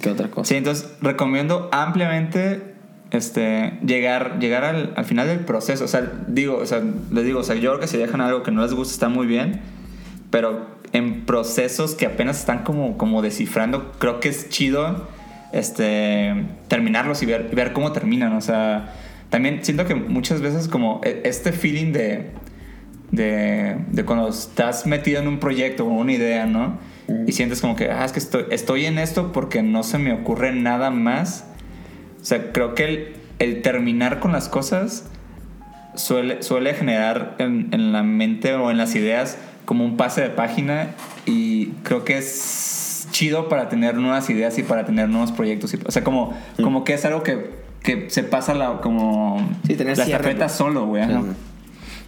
que 0.00 0.10
otra 0.10 0.28
cosa. 0.28 0.48
Sí, 0.48 0.54
entonces 0.56 0.88
recomiendo 1.00 1.68
ampliamente 1.72 2.74
este, 3.10 3.74
llegar, 3.84 4.38
llegar 4.38 4.64
al, 4.64 4.92
al 4.96 5.04
final 5.04 5.26
del 5.28 5.40
proceso. 5.40 5.84
O 5.84 5.88
sea, 5.88 6.12
digo, 6.28 6.56
o 6.56 6.66
sea, 6.66 6.82
les 7.12 7.24
digo, 7.24 7.40
o 7.40 7.42
sea, 7.44 7.54
yo 7.56 7.70
creo 7.70 7.80
que 7.80 7.86
si 7.86 7.96
dejan 7.96 8.20
algo 8.20 8.42
que 8.42 8.50
no 8.50 8.62
les 8.62 8.74
gusta 8.74 8.92
está 8.92 9.08
muy 9.08 9.26
bien, 9.26 9.60
pero 10.30 10.66
en 10.92 11.24
procesos 11.24 11.94
que 11.94 12.06
apenas 12.06 12.38
están 12.40 12.64
como, 12.64 12.98
como 12.98 13.22
descifrando, 13.22 13.92
creo 13.98 14.20
que 14.20 14.28
es 14.28 14.48
chido 14.50 15.08
este, 15.52 16.44
terminarlos 16.68 17.22
y 17.22 17.26
ver, 17.26 17.48
y 17.50 17.54
ver 17.54 17.72
cómo 17.72 17.92
terminan. 17.92 18.32
O 18.34 18.40
sea, 18.40 18.92
también 19.30 19.64
siento 19.64 19.86
que 19.86 19.94
muchas 19.94 20.40
veces 20.40 20.68
como 20.68 21.00
e- 21.04 21.22
este 21.24 21.52
feeling 21.52 21.92
de, 21.92 22.30
de, 23.10 23.76
de 23.90 24.04
cuando 24.04 24.28
estás 24.28 24.86
metido 24.86 25.20
en 25.20 25.28
un 25.28 25.38
proyecto 25.38 25.84
o 25.86 25.88
una 25.88 26.12
idea, 26.12 26.46
¿no? 26.46 26.78
Y 27.26 27.32
sientes 27.32 27.60
como 27.60 27.76
que, 27.76 27.90
ah, 27.90 28.04
es 28.04 28.12
que 28.12 28.18
estoy, 28.18 28.46
estoy 28.50 28.86
en 28.86 28.98
esto 28.98 29.32
porque 29.32 29.62
no 29.62 29.82
se 29.84 29.98
me 29.98 30.12
ocurre 30.12 30.52
nada 30.52 30.90
más. 30.90 31.44
O 32.20 32.24
sea, 32.24 32.50
creo 32.52 32.74
que 32.74 32.84
el, 32.84 33.16
el 33.38 33.62
terminar 33.62 34.18
con 34.18 34.32
las 34.32 34.48
cosas 34.48 35.04
suele, 35.94 36.42
suele 36.42 36.74
generar 36.74 37.36
en, 37.38 37.68
en 37.72 37.92
la 37.92 38.02
mente 38.02 38.54
o 38.54 38.70
en 38.72 38.76
las 38.78 38.94
ideas 38.96 39.38
como 39.64 39.84
un 39.84 39.96
pase 39.96 40.20
de 40.20 40.30
página 40.30 40.88
y 41.26 41.66
creo 41.84 42.04
que 42.04 42.18
es 42.18 43.08
chido 43.12 43.48
para 43.48 43.68
tener 43.68 43.94
nuevas 43.96 44.28
ideas 44.28 44.58
y 44.58 44.62
para 44.62 44.84
tener 44.84 45.08
nuevos 45.08 45.32
proyectos. 45.32 45.72
y- 45.74 45.78
o 45.86 45.90
sea, 45.90 46.02
como, 46.04 46.36
como 46.62 46.84
que 46.84 46.94
es 46.94 47.04
algo 47.04 47.22
que, 47.22 47.50
que 47.82 48.10
se 48.10 48.24
pasa 48.24 48.52
la, 48.52 48.80
como 48.80 49.38
Sí, 49.66 49.76
la 49.76 49.94
cierre, 49.94 50.48
solo, 50.48 50.86
güey. 50.86 51.04
Sí. 51.04 51.12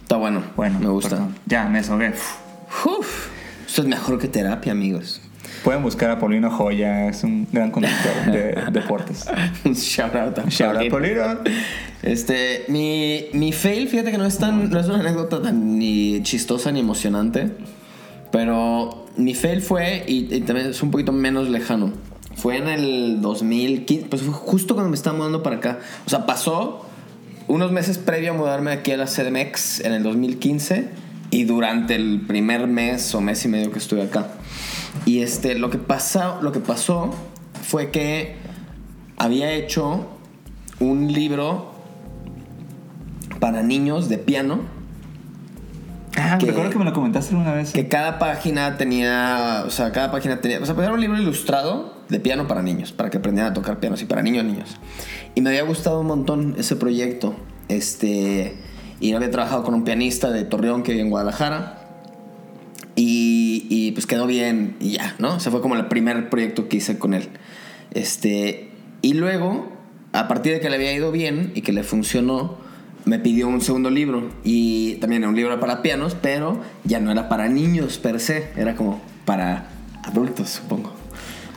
Está 0.09 0.17
bueno. 0.17 0.41
Bueno, 0.55 0.79
me 0.79 0.89
gusta. 0.89 1.17
perdón. 1.17 1.35
Ya, 1.45 1.65
me 1.65 1.83
sogué. 1.83 2.09
Uf, 2.09 3.27
eso 3.67 3.81
es 3.83 3.87
mejor 3.87 4.17
que 4.17 4.27
terapia, 4.27 4.71
amigos. 4.71 5.21
Pueden 5.63 5.83
buscar 5.83 6.09
a 6.09 6.19
Paulino 6.19 6.49
Joya, 6.49 7.09
es 7.09 7.23
un 7.23 7.47
gran 7.51 7.69
conductor 7.69 8.31
de 8.31 8.57
deportes. 8.71 9.27
Un 9.63 9.73
shout 9.73 10.15
out 10.15 10.39
a 10.39 10.49
Shout 10.49 10.77
out, 10.77 10.89
Paulino. 10.89 11.21
Paulino. 11.21 11.41
Este, 12.01 12.65
mi, 12.69 13.27
mi 13.33 13.51
fail, 13.53 13.87
fíjate 13.87 14.09
que 14.09 14.17
no 14.17 14.25
es 14.25 14.39
tan, 14.39 14.71
no 14.71 14.79
es 14.79 14.87
una 14.87 15.01
anécdota 15.01 15.43
tan 15.43 15.77
ni 15.77 16.23
chistosa 16.23 16.71
ni 16.71 16.79
emocionante, 16.79 17.51
pero 18.31 19.05
mi 19.15 19.35
fail 19.35 19.61
fue, 19.61 20.05
y, 20.07 20.33
y 20.33 20.41
también 20.41 20.71
es 20.71 20.81
un 20.81 20.89
poquito 20.89 21.11
menos 21.11 21.49
lejano, 21.49 21.93
fue 22.35 22.57
en 22.57 22.67
el 22.67 23.21
2015, 23.21 24.07
pues 24.07 24.23
fue 24.23 24.33
justo 24.33 24.73
cuando 24.73 24.89
me 24.89 24.95
estaba 24.95 25.15
mudando 25.15 25.43
para 25.43 25.57
acá. 25.57 25.79
O 26.07 26.09
sea, 26.09 26.25
pasó 26.25 26.88
unos 27.49 27.71
meses 27.73 27.97
previo 27.97 28.31
a 28.31 28.33
mudarme 28.33 28.71
aquí 28.71 28.91
a 28.91 28.97
la 28.97 29.05
CDMX 29.05 29.81
en 29.81 29.91
el 29.93 30.03
2015 30.03 30.87
y 31.31 31.43
durante 31.43 31.95
el 31.95 32.21
primer 32.27 32.67
mes 32.67 33.13
o 33.13 33.19
mes 33.21 33.43
y 33.43 33.47
medio 33.49 33.71
que 33.71 33.79
estuve 33.79 34.03
acá. 34.03 34.27
Y 35.05 35.19
este, 35.21 35.55
lo 35.55 35.69
que, 35.69 35.77
pasó, 35.77 36.39
lo 36.41 36.51
que 36.51 36.59
pasó 36.59 37.13
fue 37.67 37.91
que 37.91 38.35
había 39.17 39.51
hecho 39.51 40.07
un 40.79 41.11
libro 41.11 41.71
para 43.39 43.61
niños 43.63 44.09
de 44.09 44.17
piano 44.17 44.59
Ah, 46.17 46.37
Que- 46.37 46.47
recuerdo 46.47 46.71
que 46.71 46.79
me 46.79 46.85
lo 46.85 46.91
comentaste 46.93 47.33
una 47.35 47.53
vez. 47.53 47.71
que 47.71 47.87
cada 47.87 48.19
página 48.19 48.77
tenía, 48.77 49.63
o 49.65 49.69
sea, 49.69 49.91
cada 49.91 50.11
página 50.11 50.41
tenía, 50.41 50.59
o 50.59 50.65
sea, 50.65 50.75
pues 50.75 50.85
era 50.85 50.93
un 50.93 50.99
libro 50.99 51.17
ilustrado 51.17 51.93
de 52.09 52.19
piano 52.19 52.47
para 52.47 52.61
niños, 52.61 52.91
para 52.91 53.09
que 53.09 53.17
aprendieran 53.17 53.51
a 53.51 53.53
tocar 53.53 53.79
piano, 53.79 53.95
así 53.95 54.05
para 54.05 54.21
niños, 54.21 54.43
niños. 54.43 54.77
Y 55.35 55.41
me 55.41 55.49
había 55.49 55.63
gustado 55.63 56.01
un 56.01 56.07
montón 56.07 56.55
ese 56.57 56.75
proyecto, 56.75 57.35
este, 57.67 58.55
y 58.99 59.13
había 59.13 59.31
trabajado 59.31 59.63
con 59.63 59.73
un 59.73 59.83
pianista 59.83 60.31
de 60.31 60.43
Torreón 60.43 60.83
que 60.83 60.91
vive 60.91 61.03
en 61.03 61.09
Guadalajara. 61.09 61.75
Y, 62.95 63.65
y, 63.69 63.91
pues 63.93 64.05
quedó 64.05 64.27
bien 64.27 64.75
y 64.81 64.91
ya, 64.93 65.15
¿no? 65.19 65.35
O 65.35 65.39
sea, 65.39 65.53
fue 65.53 65.61
como 65.61 65.75
el 65.75 65.85
primer 65.85 66.29
proyecto 66.29 66.67
que 66.67 66.77
hice 66.77 66.97
con 66.97 67.13
él. 67.13 67.29
Este, 67.91 68.71
y 69.01 69.13
luego, 69.13 69.71
a 70.11 70.27
partir 70.27 70.53
de 70.53 70.59
que 70.59 70.69
le 70.69 70.75
había 70.75 70.93
ido 70.93 71.11
bien 71.11 71.53
y 71.55 71.61
que 71.61 71.71
le 71.71 71.83
funcionó, 71.83 72.57
me 73.05 73.17
pidió 73.19 73.47
un 73.47 73.61
segundo 73.61 73.89
libro. 73.89 74.29
Y 74.43 74.95
también 74.95 75.23
un 75.25 75.35
libro 75.35 75.57
para 75.61 75.81
pianos, 75.81 76.17
pero 76.21 76.59
ya 76.83 76.99
no 76.99 77.11
era 77.11 77.29
para 77.29 77.47
niños 77.47 77.99
per 77.99 78.19
se, 78.19 78.49
era 78.57 78.75
como 78.75 79.01
para 79.23 79.69
adultos, 80.03 80.49
supongo. 80.49 80.98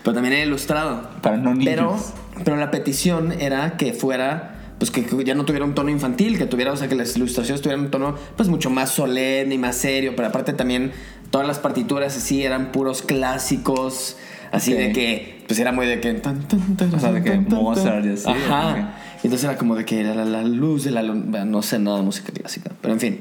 Pero 0.02 0.14
también 0.14 0.34
era 0.34 0.44
ilustrado. 0.44 1.08
Para 1.22 1.36
no 1.36 1.54
niños. 1.54 1.66
Pero, 1.66 1.96
pero 2.44 2.56
la 2.56 2.70
petición 2.70 3.32
era 3.32 3.76
que 3.76 3.92
fuera, 3.92 4.56
pues 4.78 4.90
que 4.90 5.04
que 5.04 5.24
ya 5.24 5.34
no 5.34 5.44
tuviera 5.44 5.64
un 5.64 5.74
tono 5.74 5.90
infantil, 5.90 6.38
que 6.38 6.46
tuviera, 6.46 6.72
o 6.72 6.76
sea, 6.76 6.88
que 6.88 6.94
las 6.96 7.16
ilustraciones 7.16 7.62
tuvieran 7.62 7.84
un 7.84 7.90
tono, 7.90 8.16
pues 8.36 8.48
mucho 8.48 8.68
más 8.70 8.90
solemne 8.90 9.54
y 9.54 9.58
más 9.58 9.76
serio. 9.76 10.14
Pero 10.16 10.28
aparte 10.28 10.52
también 10.52 10.92
todas 11.30 11.46
las 11.46 11.58
partituras 11.58 12.16
así 12.16 12.42
eran 12.44 12.72
puros 12.72 13.02
clásicos. 13.02 14.16
Así 14.50 14.72
Ok. 14.74 14.78
de 14.80 14.92
que, 14.92 15.44
pues 15.46 15.58
era 15.60 15.72
muy 15.72 15.86
de 15.86 16.00
que. 16.00 16.12
tan, 16.14 16.40
tan, 16.48 16.76
tan, 16.76 16.94
O 16.94 17.00
sea, 17.00 17.12
de 17.12 17.22
que 17.22 17.36
Mozart 17.38 18.04
y 18.04 18.10
así, 18.10 18.28
Ajá. 18.28 18.70
ok. 18.72 18.76
Entonces 19.24 19.44
era 19.44 19.56
como 19.56 19.76
de 19.76 19.84
que 19.84 20.02
la, 20.02 20.14
la- 20.14 20.24
la 20.24 20.42
luz 20.42 20.84
de 20.84 20.90
la 20.90 21.02
luna. 21.02 21.44
No 21.44 21.62
sé 21.62 21.78
nada 21.78 21.98
de 21.98 22.02
música 22.02 22.32
clásica. 22.32 22.72
Pero 22.82 22.92
en 22.92 23.00
fin. 23.00 23.20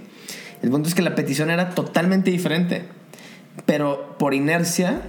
El 0.63 0.69
punto 0.71 0.89
es 0.89 0.95
que 0.95 1.01
la 1.03 1.15
petición 1.15 1.49
era 1.51 1.69
totalmente 1.69 2.31
diferente. 2.31 2.83
Pero 3.65 4.15
por 4.17 4.33
inercia 4.33 5.01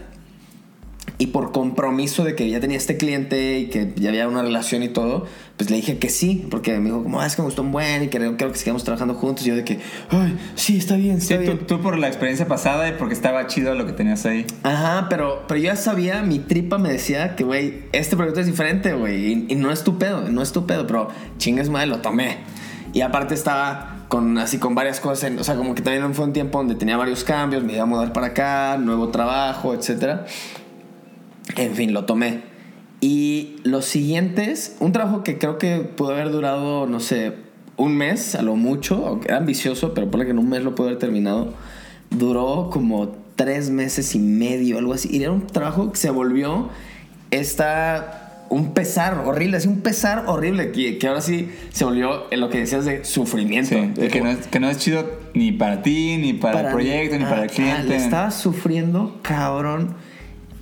y 1.23 1.29
por 1.29 1.53
compromiso 1.53 2.25
de 2.25 2.35
que 2.35 2.49
ya 2.51 2.59
tenía 2.59 2.77
este 2.77 2.97
cliente 2.97 3.61
y 3.61 3.67
que 3.67 3.93
ya 3.95 4.09
había 4.09 4.27
una 4.27 4.43
relación 4.43 4.83
y 4.83 4.89
todo, 4.89 5.27
pues 5.57 5.71
le 5.71 5.77
dije 5.77 5.99
que 5.99 6.09
sí, 6.09 6.49
porque 6.51 6.77
me 6.81 6.87
dijo, 6.87 7.05
como, 7.05 7.21
ah, 7.21 7.27
es 7.27 7.37
que 7.37 7.43
me 7.43 7.47
gustó 7.47 7.63
un 7.63 7.71
buen 7.71 8.03
y 8.03 8.09
que 8.09 8.19
creo 8.19 8.37
que 8.37 8.59
sigamos 8.59 8.83
trabajando 8.83 9.15
juntos. 9.15 9.47
Y 9.47 9.51
yo 9.51 9.55
de 9.55 9.63
que, 9.63 9.79
ay, 10.11 10.37
sí, 10.57 10.79
está 10.79 10.97
bien, 10.97 11.21
Sí, 11.21 11.35
está 11.35 11.45
tú, 11.47 11.53
bien. 11.53 11.67
tú 11.69 11.81
por 11.81 11.97
la 11.97 12.09
experiencia 12.09 12.49
pasada 12.49 12.89
y 12.89 12.93
porque 12.99 13.15
estaba 13.15 13.47
chido 13.47 13.73
lo 13.77 13.87
que 13.87 13.93
tenías 13.93 14.27
ahí. 14.27 14.45
Ajá, 14.65 15.07
pero, 15.09 15.45
pero 15.47 15.59
yo 15.61 15.67
ya 15.67 15.77
sabía, 15.77 16.23
mi 16.23 16.41
tripa 16.41 16.79
me 16.79 16.91
decía 16.91 17.37
que, 17.37 17.45
güey, 17.45 17.85
este 17.93 18.17
proyecto 18.17 18.41
es 18.41 18.47
diferente, 18.47 18.93
güey, 18.95 19.33
y, 19.33 19.47
y 19.51 19.55
no 19.55 19.71
es 19.71 19.85
tu 19.85 19.99
pedo, 19.99 20.29
no 20.29 20.43
es 20.43 20.51
tu 20.51 20.67
pedo, 20.67 20.89
pero 20.89 21.07
chingues 21.39 21.69
madre, 21.69 21.87
lo 21.87 21.99
tomé. 22.01 22.39
Y 22.95 23.03
aparte 23.03 23.35
estaba 23.35 24.07
con, 24.09 24.37
así, 24.39 24.59
con 24.59 24.75
varias 24.75 24.99
cosas, 24.99 25.31
en- 25.31 25.39
o 25.39 25.45
sea, 25.45 25.55
como 25.55 25.75
que 25.77 25.83
también 25.83 26.13
fue 26.15 26.25
un 26.25 26.33
tiempo 26.33 26.59
donde 26.59 26.75
tenía 26.75 26.97
varios 26.97 27.23
cambios, 27.23 27.63
me 27.63 27.75
iba 27.75 27.83
a 27.85 27.87
mudar 27.87 28.13
para 28.13 28.27
acá, 28.29 28.77
nuevo 28.79 29.09
trabajo, 29.11 29.73
etcétera. 29.73 30.27
En 31.57 31.75
fin, 31.75 31.93
lo 31.93 32.05
tomé. 32.05 32.41
Y 33.01 33.57
los 33.65 33.85
siguientes, 33.85 34.77
un 34.81 34.93
trabajo 34.93 35.25
que 35.25 35.39
creo 35.39 35.59
que 35.59 35.79
pudo 35.79 36.13
haber 36.13 36.31
durado, 36.31 36.87
no 36.87 37.01
sé, 37.01 37.33
un 37.77 37.97
mes 37.97 38.35
a 38.35 38.43
lo 38.43 38.55
mucho, 38.55 39.07
aunque 39.07 39.29
era 39.29 39.39
ambicioso, 39.39 39.93
pero 39.95 40.11
por 40.11 40.25
que 40.25 40.31
en 40.31 40.39
un 40.39 40.49
mes 40.49 40.63
lo 40.63 40.75
pudo 40.75 40.87
haber 40.89 40.99
terminado, 41.01 41.53
duró 42.11 42.71
como 42.71 43.09
tres 43.35 43.71
meses 43.71 44.15
y 44.15 44.19
medio, 44.21 44.79
algo 44.79 44.93
así. 44.95 45.09
Y 45.11 45.23
era 45.23 45.33
un 45.33 45.47
trabajo 45.47 45.91
que 45.91 45.99
se 45.99 46.11
volvió 46.11 46.69
esta 47.31 48.19
un 48.51 48.75
pesar 48.75 49.23
horrible, 49.25 49.57
así 49.57 49.67
un 49.67 49.81
pesar 49.81 50.25
horrible 50.27 50.73
que, 50.73 50.99
que 50.99 51.09
ahora 51.09 51.23
sí 51.23 51.49
se 51.71 51.87
volvió 51.87 52.31
en 52.31 52.39
lo 52.41 52.51
que 52.51 52.59
decías 52.59 52.85
de 52.85 53.03
sufrimiento. 53.03 53.71
Sí, 53.71 53.93
De 54.01 54.09
que, 54.09 54.21
no 54.21 54.29
es, 54.29 54.47
que 54.47 54.61
no 54.61 54.69
es 54.69 54.77
chido 54.77 55.11
ni 55.33 55.53
para 55.53 55.81
ti, 55.81 56.19
ni 56.19 56.35
para, 56.35 56.61
el 56.61 56.67
proyecto, 56.69 57.17
ni 57.17 57.25
para 57.25 57.45
el 57.45 57.49
Ah, 57.49 57.53
cliente. 57.53 57.89
le 57.89 57.97
estaba 57.97 58.31
sufriendo, 58.31 59.19
cabrón. 59.23 59.95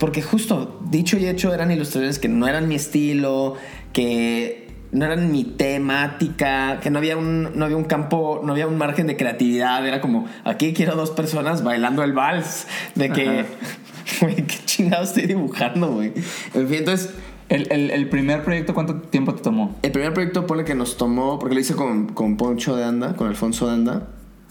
Porque 0.01 0.21
justo, 0.23 0.81
dicho 0.91 1.17
y 1.19 1.27
hecho, 1.29 1.55
eran 1.55 1.71
ilustraciones 1.71 2.19
que 2.19 2.29
no 2.29 2.49
eran 2.49 2.67
mi 2.67 2.75
estilo, 2.75 3.55
que 3.93 4.67
no 4.93 5.05
eran 5.05 5.31
mi 5.31 5.45
temática, 5.45 6.81
que 6.83 6.91
no 6.91 6.99
había 6.99 7.17
un, 7.17 7.51
no 7.57 7.65
había 7.67 7.77
un 7.77 7.85
campo, 7.85 8.41
no 8.45 8.53
había 8.53 8.67
un 8.67 8.77
margen 8.79 9.07
de 9.07 9.17
creatividad. 9.17 9.87
Era 9.87 10.01
como, 10.01 10.27
aquí 10.45 10.73
quiero 10.73 10.97
dos 10.97 11.11
personas 11.11 11.63
bailando 11.63 12.03
el 12.03 12.13
vals. 12.13 12.67
De 12.97 13.11
que, 13.11 13.45
güey, 14.21 14.37
qué 14.37 14.57
chingado 14.65 15.05
estoy 15.05 15.27
dibujando, 15.27 15.93
güey. 15.93 16.13
En 16.55 16.67
fin, 16.67 16.79
entonces, 16.79 17.11
El, 17.51 17.67
el- 17.73 17.91
el 17.91 18.09
primer 18.09 18.43
proyecto, 18.45 18.75
¿cuánto 18.75 18.95
tiempo 19.03 19.35
te 19.35 19.43
tomó? 19.43 19.77
el 19.83 19.91
primer 19.93 20.15
proyecto 20.15 20.47
pone 20.47 20.65
que 20.65 20.75
nos 20.77 20.97
tomó, 20.97 21.39
porque 21.39 21.55
lo 21.57 21.61
hice 21.61 21.75
con, 21.75 22.07
con 22.15 22.37
Poncho 22.37 22.77
de 22.77 22.85
Anda, 22.85 23.17
con 23.17 23.27
Alfonso 23.29 23.67
de 23.67 23.73
Anda, 23.75 24.09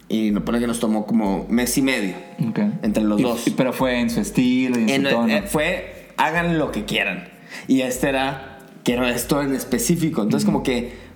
y 0.10 0.32
nos 0.32 0.44
pone 0.44 0.60
que 0.60 0.68
nos 0.68 0.80
tomó 0.80 1.06
como 1.06 1.46
mes 1.50 1.78
y 1.78 1.82
medio. 1.82 2.16
Ok. 2.50 2.60
Entre 2.82 3.04
los 3.04 3.20
Y- 3.20 3.24
dos. 3.24 3.46
pero 3.56 3.72
fue 3.74 4.00
en 4.00 4.10
su 4.10 4.20
estilo 4.20 4.78
y 4.80 4.84
en, 4.84 4.90
En- 4.90 5.04
su 5.06 5.10
tono. 5.10 5.34
eh, 5.34 5.44
fue 5.46 6.08
hagan 6.18 6.58
lo 6.58 6.72
que 6.72 6.84
quieran. 6.86 7.30
Y 7.68 7.82
este 7.82 8.10
era 8.10 8.58
quiero 8.84 9.06
esto 9.08 9.42
en 9.42 9.54
específico. 9.54 10.22
Entonces, 10.24 10.46
como 10.46 10.64
que 10.64 11.08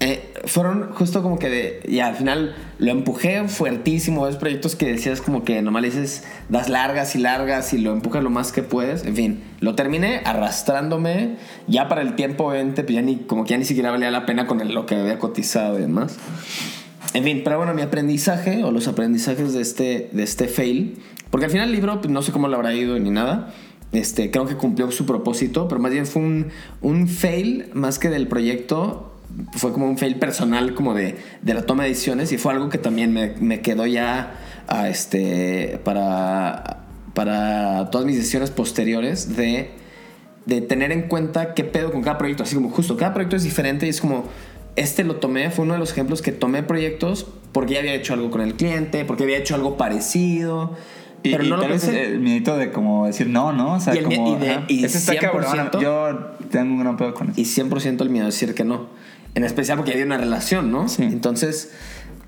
eh, 0.00 0.32
fueron 0.46 0.90
justo 0.94 1.22
como 1.22 1.38
que 1.38 1.48
de. 1.48 1.80
Y 1.86 2.00
al 2.00 2.16
final 2.16 2.56
lo 2.78 2.90
empujé 2.90 3.46
fuertísimo. 3.46 4.26
Esos 4.26 4.40
proyectos 4.40 4.74
que 4.74 4.86
decías 4.86 5.20
como 5.20 5.44
que 5.44 5.62
nomás 5.62 5.82
le 5.82 5.90
dices, 5.90 6.24
das 6.48 6.68
largas 6.68 7.14
y 7.14 7.18
largas 7.18 7.72
y 7.72 7.78
lo 7.78 7.92
empujas 7.92 8.24
lo 8.24 8.30
más 8.30 8.50
que 8.50 8.62
puedes. 8.62 9.04
En 9.04 9.14
fin, 9.14 9.44
lo 9.60 9.76
terminé 9.76 10.20
arrastrándome. 10.24 11.36
Ya 11.68 11.86
para 11.88 12.02
el 12.02 12.16
tiempo, 12.16 12.48
obviamente, 12.48 12.82
pues 12.82 12.94
ya 12.96 13.02
ni, 13.02 13.16
como 13.18 13.44
que 13.44 13.50
ya 13.50 13.58
ni 13.58 13.64
siquiera 13.64 13.92
valía 13.92 14.10
la 14.10 14.26
pena 14.26 14.46
con 14.48 14.60
el- 14.60 14.74
lo 14.74 14.86
que 14.86 14.96
había 14.96 15.18
cotizado 15.20 15.78
y 15.78 15.82
demás. 15.82 16.16
En 17.14 17.24
fin, 17.24 17.42
pero 17.44 17.58
bueno, 17.58 17.74
mi 17.74 17.82
aprendizaje 17.82 18.64
o 18.64 18.70
los 18.70 18.88
aprendizajes 18.88 19.52
de 19.52 19.60
este, 19.60 20.08
de 20.12 20.22
este 20.22 20.48
fail, 20.48 20.98
porque 21.30 21.46
al 21.46 21.52
final 21.52 21.68
el 21.68 21.74
libro 21.74 22.00
pues, 22.00 22.10
no 22.10 22.22
sé 22.22 22.32
cómo 22.32 22.48
lo 22.48 22.56
habrá 22.56 22.74
ido 22.74 22.98
ni 22.98 23.10
nada, 23.10 23.52
este, 23.92 24.30
creo 24.30 24.46
que 24.46 24.56
cumplió 24.56 24.90
su 24.90 25.04
propósito, 25.04 25.68
pero 25.68 25.80
más 25.80 25.92
bien 25.92 26.06
fue 26.06 26.22
un, 26.22 26.48
un 26.80 27.08
fail 27.08 27.68
más 27.74 27.98
que 27.98 28.08
del 28.08 28.28
proyecto, 28.28 29.12
fue 29.52 29.72
como 29.72 29.86
un 29.86 29.98
fail 29.98 30.16
personal 30.18 30.74
como 30.74 30.94
de, 30.94 31.16
de 31.42 31.54
la 31.54 31.62
toma 31.62 31.82
de 31.82 31.90
decisiones 31.90 32.32
y 32.32 32.38
fue 32.38 32.52
algo 32.52 32.70
que 32.70 32.78
también 32.78 33.12
me, 33.12 33.34
me 33.40 33.60
quedó 33.60 33.86
ya 33.86 34.34
a 34.66 34.88
este, 34.88 35.80
para, 35.84 36.84
para 37.12 37.90
todas 37.90 38.06
mis 38.06 38.16
decisiones 38.16 38.50
posteriores 38.50 39.36
de 39.36 39.82
de 40.46 40.60
tener 40.60 40.92
en 40.92 41.02
cuenta 41.02 41.54
qué 41.54 41.64
pedo 41.64 41.92
con 41.92 42.02
cada 42.02 42.18
proyecto. 42.18 42.42
Así 42.42 42.54
como 42.54 42.70
justo, 42.70 42.96
cada 42.96 43.14
proyecto 43.14 43.36
es 43.36 43.44
diferente 43.44 43.86
y 43.86 43.90
es 43.90 44.00
como, 44.00 44.24
este 44.76 45.04
lo 45.04 45.16
tomé, 45.16 45.50
fue 45.50 45.64
uno 45.64 45.74
de 45.74 45.80
los 45.80 45.92
ejemplos 45.92 46.22
que 46.22 46.32
tomé 46.32 46.62
proyectos 46.62 47.26
porque 47.52 47.74
ya 47.74 47.80
había 47.80 47.94
hecho 47.94 48.14
algo 48.14 48.30
con 48.30 48.40
el 48.40 48.54
cliente, 48.54 49.04
porque 49.04 49.24
había 49.24 49.36
hecho 49.38 49.54
algo 49.54 49.76
parecido. 49.76 50.74
Y, 51.24 51.30
pero 51.30 51.44
y 51.44 51.50
no 51.50 51.56
lo 51.56 51.62
tal 51.62 51.70
vez 51.72 51.84
pensé. 51.84 52.06
el 52.06 52.18
miedito 52.20 52.56
de 52.56 52.72
como 52.72 53.06
decir 53.06 53.28
no, 53.28 53.52
¿no? 53.52 53.74
O 53.74 53.80
sea, 53.80 53.94
Y 53.94 53.98
el 53.98 54.06
mie- 54.06 54.16
como. 54.16 54.36
y 54.36 54.40
de- 54.40 54.50
ajá, 54.50 54.64
y 54.68 54.84
ese 54.84 54.98
está 54.98 55.16
cabrón. 55.16 55.44
100% 55.70 55.80
Yo 55.80 56.18
tengo 56.50 56.72
un 56.74 56.80
gran 56.80 56.96
pedo 56.96 57.14
con 57.14 57.30
eso. 57.30 57.40
Y 57.40 57.44
100% 57.44 58.00
el 58.02 58.10
miedo 58.10 58.24
a 58.24 58.30
decir 58.30 58.54
que 58.54 58.64
no. 58.64 58.86
En 59.34 59.44
especial 59.44 59.76
porque 59.78 59.92
había 59.92 60.04
una 60.04 60.18
relación, 60.18 60.72
¿no? 60.72 60.88
Sí. 60.88 61.04
Entonces, 61.04 61.72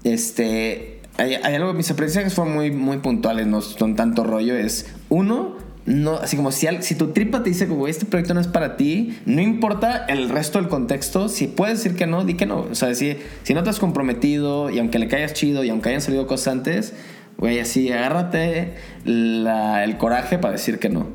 este. 0.05 1.01
Hay, 1.17 1.35
hay 1.35 1.55
algo, 1.55 1.73
mis 1.75 1.91
aprendizajes 1.91 2.35
fueron 2.35 2.55
muy, 2.55 2.71
muy 2.73 2.99
puntuales, 2.99 3.47
no 3.47 3.61
son 3.63 3.95
tanto 3.97 4.25
rollo. 4.25 4.57
Es 4.57 4.87
uno, 5.09 5.57
no, 5.87 6.15
así 6.15 6.37
como 6.37 6.51
si, 6.51 6.67
tu 6.97 7.09
tripa 7.09 7.43
te 7.43 7.51
dice, 7.51 7.69
como 7.69 7.87
este 7.87 8.07
proyecto 8.07 8.33
no 8.33 8.41
es 8.41 8.47
para 8.47 8.77
ti, 8.77 9.19
no 9.27 9.43
importa 9.43 10.07
el 10.09 10.31
resto 10.31 10.59
del 10.59 10.69
contexto, 10.69 11.29
si 11.29 11.47
puedes 11.47 11.79
decir 11.79 11.97
que 11.97 12.07
no, 12.07 12.25
di 12.25 12.35
que 12.35 12.47
no. 12.47 12.61
O 12.71 12.75
sea, 12.75 12.95
si, 12.95 13.19
si 13.43 13.53
no 13.53 13.63
te 13.63 13.71
has 13.71 13.79
comprometido 13.79 14.71
y 14.71 14.79
aunque 14.79 14.99
le 14.99 15.09
caigas 15.09 15.35
chido 15.35 15.63
y 15.63 15.69
aunque 15.69 15.91
hayan 15.91 16.01
salido 16.01 16.27
cosas 16.27 16.49
antes, 16.49 16.95
güey, 17.37 17.61
así 17.61 17.93
agárrate 17.93 18.75
el 19.05 19.97
coraje 19.99 20.39
para 20.39 20.53
decir 20.53 20.79
que 20.79 20.89
no. 20.89 21.07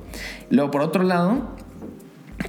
Luego, 0.52 0.70
por 0.70 0.82
otro 0.82 1.04
lado, 1.04 1.56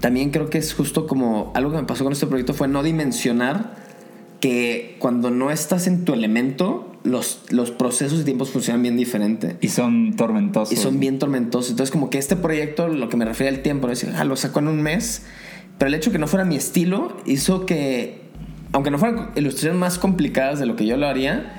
también 0.01 0.31
creo 0.31 0.51
que 0.51 0.59
es 0.59 0.75
justo 0.75 1.07
como 1.07 1.53
algo 1.55 1.71
que 1.71 1.79
me 1.79 1.85
pasó 1.85 2.05
con 2.05 2.13
este 2.13 2.27
proyecto 2.27 2.53
fue 2.53 2.69
no 2.69 2.83
dimensionar 2.83 3.77
que 4.41 4.97
cuando 4.99 5.31
no 5.31 5.51
estás 5.51 5.87
en 5.87 6.05
tu 6.05 6.13
elemento, 6.13 6.90
los, 7.05 7.41
los 7.51 7.71
procesos 7.71 8.21
y 8.21 8.25
tiempos 8.25 8.51
funcionan 8.51 8.83
bien 8.83 8.97
diferente. 8.97 9.57
Y 9.61 9.69
son 9.69 10.17
tormentosos. 10.17 10.73
Y 10.73 10.77
son 10.77 11.01
bien 11.01 11.19
tormentosos. 11.19 11.71
Entonces, 11.71 11.91
como 11.91 12.11
que 12.11 12.19
este 12.19 12.37
proyecto, 12.37 12.89
lo 12.89 13.09
que 13.09 13.17
me 13.17 13.25
refería 13.25 13.51
al 13.51 13.63
tiempo. 13.63 13.89
Decía, 13.89 14.15
ah, 14.19 14.25
lo 14.25 14.37
saco 14.37 14.61
en 14.61 14.69
un 14.69 14.83
mes. 14.83 15.23
Pero 15.79 15.89
el 15.89 15.95
hecho 15.95 16.13
que 16.13 16.19
no 16.19 16.27
fuera 16.27 16.45
mi 16.45 16.57
estilo 16.57 17.17
hizo 17.25 17.65
que, 17.65 18.21
aunque 18.73 18.91
no 18.91 18.99
fueran 18.99 19.31
ilustraciones 19.35 19.79
más 19.79 19.99
complicadas 19.99 20.59
de 20.59 20.67
lo 20.67 20.77
que 20.77 20.85
yo 20.85 20.99
lo 20.99 21.07
haría, 21.07 21.57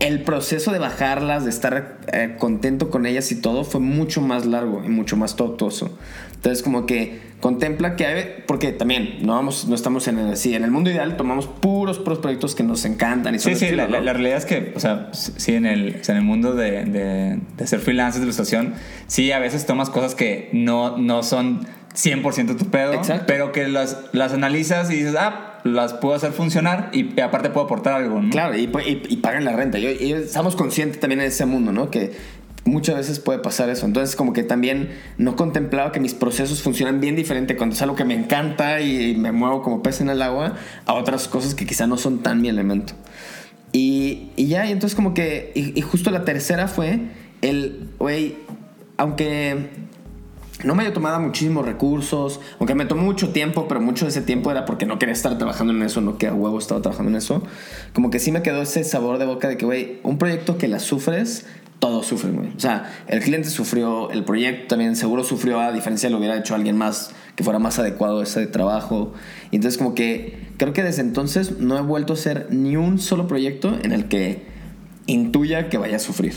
el 0.00 0.22
proceso 0.22 0.72
de 0.72 0.78
bajarlas, 0.78 1.44
de 1.44 1.50
estar 1.50 1.98
eh, 2.12 2.36
contento 2.38 2.90
con 2.90 3.06
ellas 3.06 3.32
y 3.32 3.40
todo, 3.40 3.64
fue 3.64 3.80
mucho 3.80 4.20
más 4.20 4.44
largo 4.44 4.82
y 4.84 4.88
mucho 4.88 5.16
más 5.16 5.36
tortuoso. 5.36 5.96
Entonces, 6.44 6.62
como 6.62 6.84
que 6.84 7.20
contempla 7.40 7.96
que 7.96 8.04
hay, 8.04 8.24
porque 8.46 8.70
también 8.72 9.16
no, 9.22 9.32
vamos, 9.32 9.66
no 9.66 9.74
estamos 9.74 10.08
en 10.08 10.18
el, 10.18 10.32
así, 10.34 10.54
en 10.54 10.62
el 10.62 10.70
mundo 10.70 10.90
ideal, 10.90 11.16
tomamos 11.16 11.46
puros, 11.46 11.98
puros 11.98 12.18
proyectos 12.18 12.54
que 12.54 12.62
nos 12.62 12.84
encantan 12.84 13.34
y 13.34 13.38
son 13.38 13.56
Sí, 13.56 13.68
sí, 13.68 13.74
la, 13.74 13.88
la- 13.88 13.98
¿no? 14.00 14.04
la 14.04 14.12
realidad 14.12 14.36
es 14.38 14.44
que, 14.44 14.74
o 14.76 14.80
sea, 14.80 15.08
sí, 15.12 15.54
en 15.54 15.64
el, 15.64 15.96
o 16.00 16.04
sea, 16.04 16.14
en 16.14 16.18
el 16.20 16.26
mundo 16.26 16.52
de, 16.54 16.84
de, 16.84 17.38
de 17.56 17.66
ser 17.66 17.80
freelancer 17.80 18.20
de 18.20 18.26
ilustración, 18.26 18.74
sí, 19.06 19.32
a 19.32 19.38
veces 19.38 19.64
tomas 19.64 19.88
cosas 19.88 20.14
que 20.14 20.50
no, 20.52 20.98
no 20.98 21.22
son 21.22 21.66
100% 21.94 22.56
tu 22.58 22.66
pedo, 22.66 22.92
Exacto. 22.92 23.24
pero 23.26 23.52
que 23.52 23.68
las, 23.68 23.98
las 24.12 24.32
analizas 24.34 24.90
y 24.90 24.96
dices, 24.96 25.14
ah, 25.18 25.60
las 25.64 25.94
puedo 25.94 26.14
hacer 26.14 26.32
funcionar 26.32 26.90
y 26.92 27.18
aparte 27.22 27.48
puedo 27.48 27.64
aportar 27.64 27.94
algo, 27.94 28.20
¿no? 28.20 28.28
Claro, 28.30 28.54
y, 28.54 28.64
y- 28.64 29.02
y 29.08 29.16
pagan 29.16 29.46
la 29.46 29.52
renta. 29.52 29.78
Y 29.78 30.12
estamos 30.12 30.56
conscientes 30.56 31.00
también 31.00 31.20
en 31.22 31.28
ese 31.28 31.46
mundo, 31.46 31.72
¿no? 31.72 31.90
Que 31.90 32.12
muchas 32.64 32.96
veces 32.96 33.20
puede 33.20 33.38
pasar 33.38 33.68
eso. 33.68 33.86
Entonces, 33.86 34.16
como 34.16 34.32
que 34.32 34.42
también 34.42 34.90
no 35.18 35.36
contemplaba 35.36 35.92
que 35.92 36.00
mis 36.00 36.14
procesos 36.14 36.62
funcionan 36.62 37.00
bien 37.00 37.16
diferente 37.16 37.56
cuando 37.56 37.74
es 37.74 37.82
algo 37.82 37.94
que 37.94 38.04
me 38.04 38.14
encanta 38.14 38.80
y 38.80 39.14
me 39.16 39.32
muevo 39.32 39.62
como 39.62 39.82
pez 39.82 40.00
en 40.00 40.08
el 40.08 40.22
agua 40.22 40.54
a 40.86 40.94
otras 40.94 41.28
cosas 41.28 41.54
que 41.54 41.66
quizá 41.66 41.86
no 41.86 41.96
son 41.96 42.22
tan 42.22 42.40
mi 42.40 42.48
elemento. 42.48 42.94
Y, 43.72 44.30
y 44.36 44.46
ya, 44.46 44.66
y 44.66 44.72
entonces 44.72 44.94
como 44.94 45.14
que, 45.14 45.52
y, 45.54 45.80
justo 45.80 46.10
la 46.10 46.24
tercera 46.24 46.68
fue 46.68 47.00
el, 47.42 47.90
güey, 47.98 48.36
aunque 48.96 49.68
no 50.62 50.76
me 50.76 50.84
haya 50.84 50.94
tomado 50.94 51.18
muchísimos 51.18 51.66
recursos, 51.66 52.40
aunque 52.60 52.76
me 52.76 52.86
tomó 52.86 53.02
mucho 53.02 53.30
tiempo, 53.30 53.66
pero 53.66 53.80
mucho 53.80 54.04
de 54.04 54.10
ese 54.10 54.22
tiempo 54.22 54.52
era 54.52 54.64
porque 54.64 54.86
no 54.86 55.00
quería 55.00 55.12
estar 55.12 55.36
trabajando 55.38 55.72
en 55.72 55.82
eso, 55.82 56.00
no 56.00 56.18
que 56.18 56.28
a 56.28 56.32
huevo 56.32 56.58
estaba 56.58 56.80
trabajando 56.80 57.10
en 57.10 57.16
eso. 57.16 57.42
Como 57.92 58.10
que 58.10 58.20
sí 58.20 58.30
me 58.30 58.42
quedó 58.42 58.62
ese 58.62 58.84
sabor 58.84 59.18
de 59.18 59.26
boca 59.26 59.48
de 59.48 59.56
que, 59.56 59.66
güey, 59.66 59.98
un 60.04 60.18
proyecto 60.18 60.56
que 60.56 60.68
la 60.68 60.78
sufres, 60.78 61.44
todos 61.78 62.06
sufren, 62.06 62.36
güey. 62.36 62.48
O 62.56 62.60
sea, 62.60 62.92
el 63.08 63.20
cliente 63.20 63.48
sufrió, 63.50 64.10
el 64.10 64.24
proyecto 64.24 64.68
también 64.68 64.96
seguro 64.96 65.24
sufrió, 65.24 65.60
a 65.60 65.72
diferencia 65.72 66.08
de 66.08 66.12
lo 66.12 66.18
hubiera 66.18 66.36
hecho 66.36 66.54
alguien 66.54 66.76
más 66.76 67.12
que 67.36 67.44
fuera 67.44 67.58
más 67.58 67.78
adecuado 67.78 68.20
a 68.20 68.22
ese 68.22 68.46
trabajo. 68.46 69.12
Y 69.50 69.56
entonces, 69.56 69.78
como 69.78 69.94
que 69.94 70.48
creo 70.56 70.72
que 70.72 70.82
desde 70.82 71.02
entonces 71.02 71.58
no 71.58 71.76
he 71.76 71.82
vuelto 71.82 72.12
a 72.12 72.16
hacer 72.16 72.48
ni 72.50 72.76
un 72.76 72.98
solo 72.98 73.26
proyecto 73.26 73.76
en 73.82 73.92
el 73.92 74.06
que 74.06 74.42
intuya 75.06 75.68
que 75.68 75.78
vaya 75.78 75.96
a 75.96 76.00
sufrir. 76.00 76.34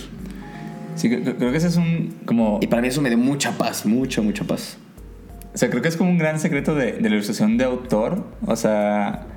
Sí, 0.95 1.09
creo, 1.09 1.51
que 1.51 1.57
ese 1.57 1.67
es 1.67 1.77
un, 1.77 2.15
como, 2.25 2.59
Y 2.61 2.67
para 2.67 2.81
mí 2.81 2.87
eso 2.87 3.01
me 3.01 3.09
dio 3.09 3.19
mucha 3.19 3.57
paz, 3.57 3.85
mucha, 3.85 4.21
mucha 4.21 4.45
paz. 4.45 4.77
o 5.53 5.57
sea, 5.57 5.69
creo 5.69 5.81
que 5.81 5.89
es 5.89 5.95
como 5.95 6.09
un 6.09 6.17
gran 6.17 6.39
secreto 6.39 6.73
de, 6.73 6.93
de 6.93 7.01
la 7.01 7.15
ilustración 7.15 7.57
de 7.57 7.65
autor, 7.65 8.25
o 8.45 8.55
sea, 8.55 9.27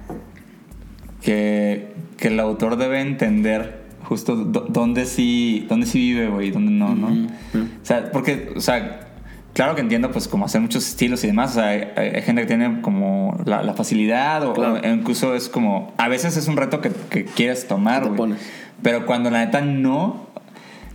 que, 1.20 1.92
que 2.16 2.28
el 2.28 2.40
autor 2.40 2.76
debe 2.76 3.00
entender 3.00 3.79
justo 4.10 4.34
dó- 4.36 4.66
dónde 4.68 5.06
sí, 5.06 5.64
dónde 5.68 5.86
sí 5.86 6.00
vive, 6.00 6.28
güey, 6.28 6.50
dónde 6.50 6.72
no, 6.72 6.94
¿no? 6.96 7.06
O 7.54 7.84
sea, 7.84 8.10
porque, 8.10 8.52
o 8.56 8.60
sea, 8.60 9.06
claro 9.54 9.76
que 9.76 9.80
entiendo, 9.82 10.10
pues, 10.10 10.26
como 10.26 10.44
hacer 10.46 10.60
muchos 10.60 10.86
estilos 10.86 11.22
y 11.22 11.28
demás, 11.28 11.52
o 11.52 11.54
sea, 11.54 11.68
hay, 11.68 11.84
hay 11.96 12.22
gente 12.22 12.42
que 12.42 12.48
tiene 12.48 12.80
como 12.82 13.40
la, 13.46 13.62
la 13.62 13.74
facilidad 13.74 14.44
o, 14.46 14.52
Claro. 14.52 14.80
o 14.84 14.88
incluso 14.88 15.34
es 15.36 15.48
como, 15.48 15.94
a 15.96 16.08
veces 16.08 16.36
es 16.36 16.48
un 16.48 16.56
reto 16.56 16.80
que, 16.80 16.90
que 17.08 17.24
quieres 17.24 17.68
tomar, 17.68 18.08
güey. 18.10 18.34
Pero 18.82 19.06
cuando 19.06 19.30
la 19.30 19.44
neta 19.44 19.60
no, 19.60 20.26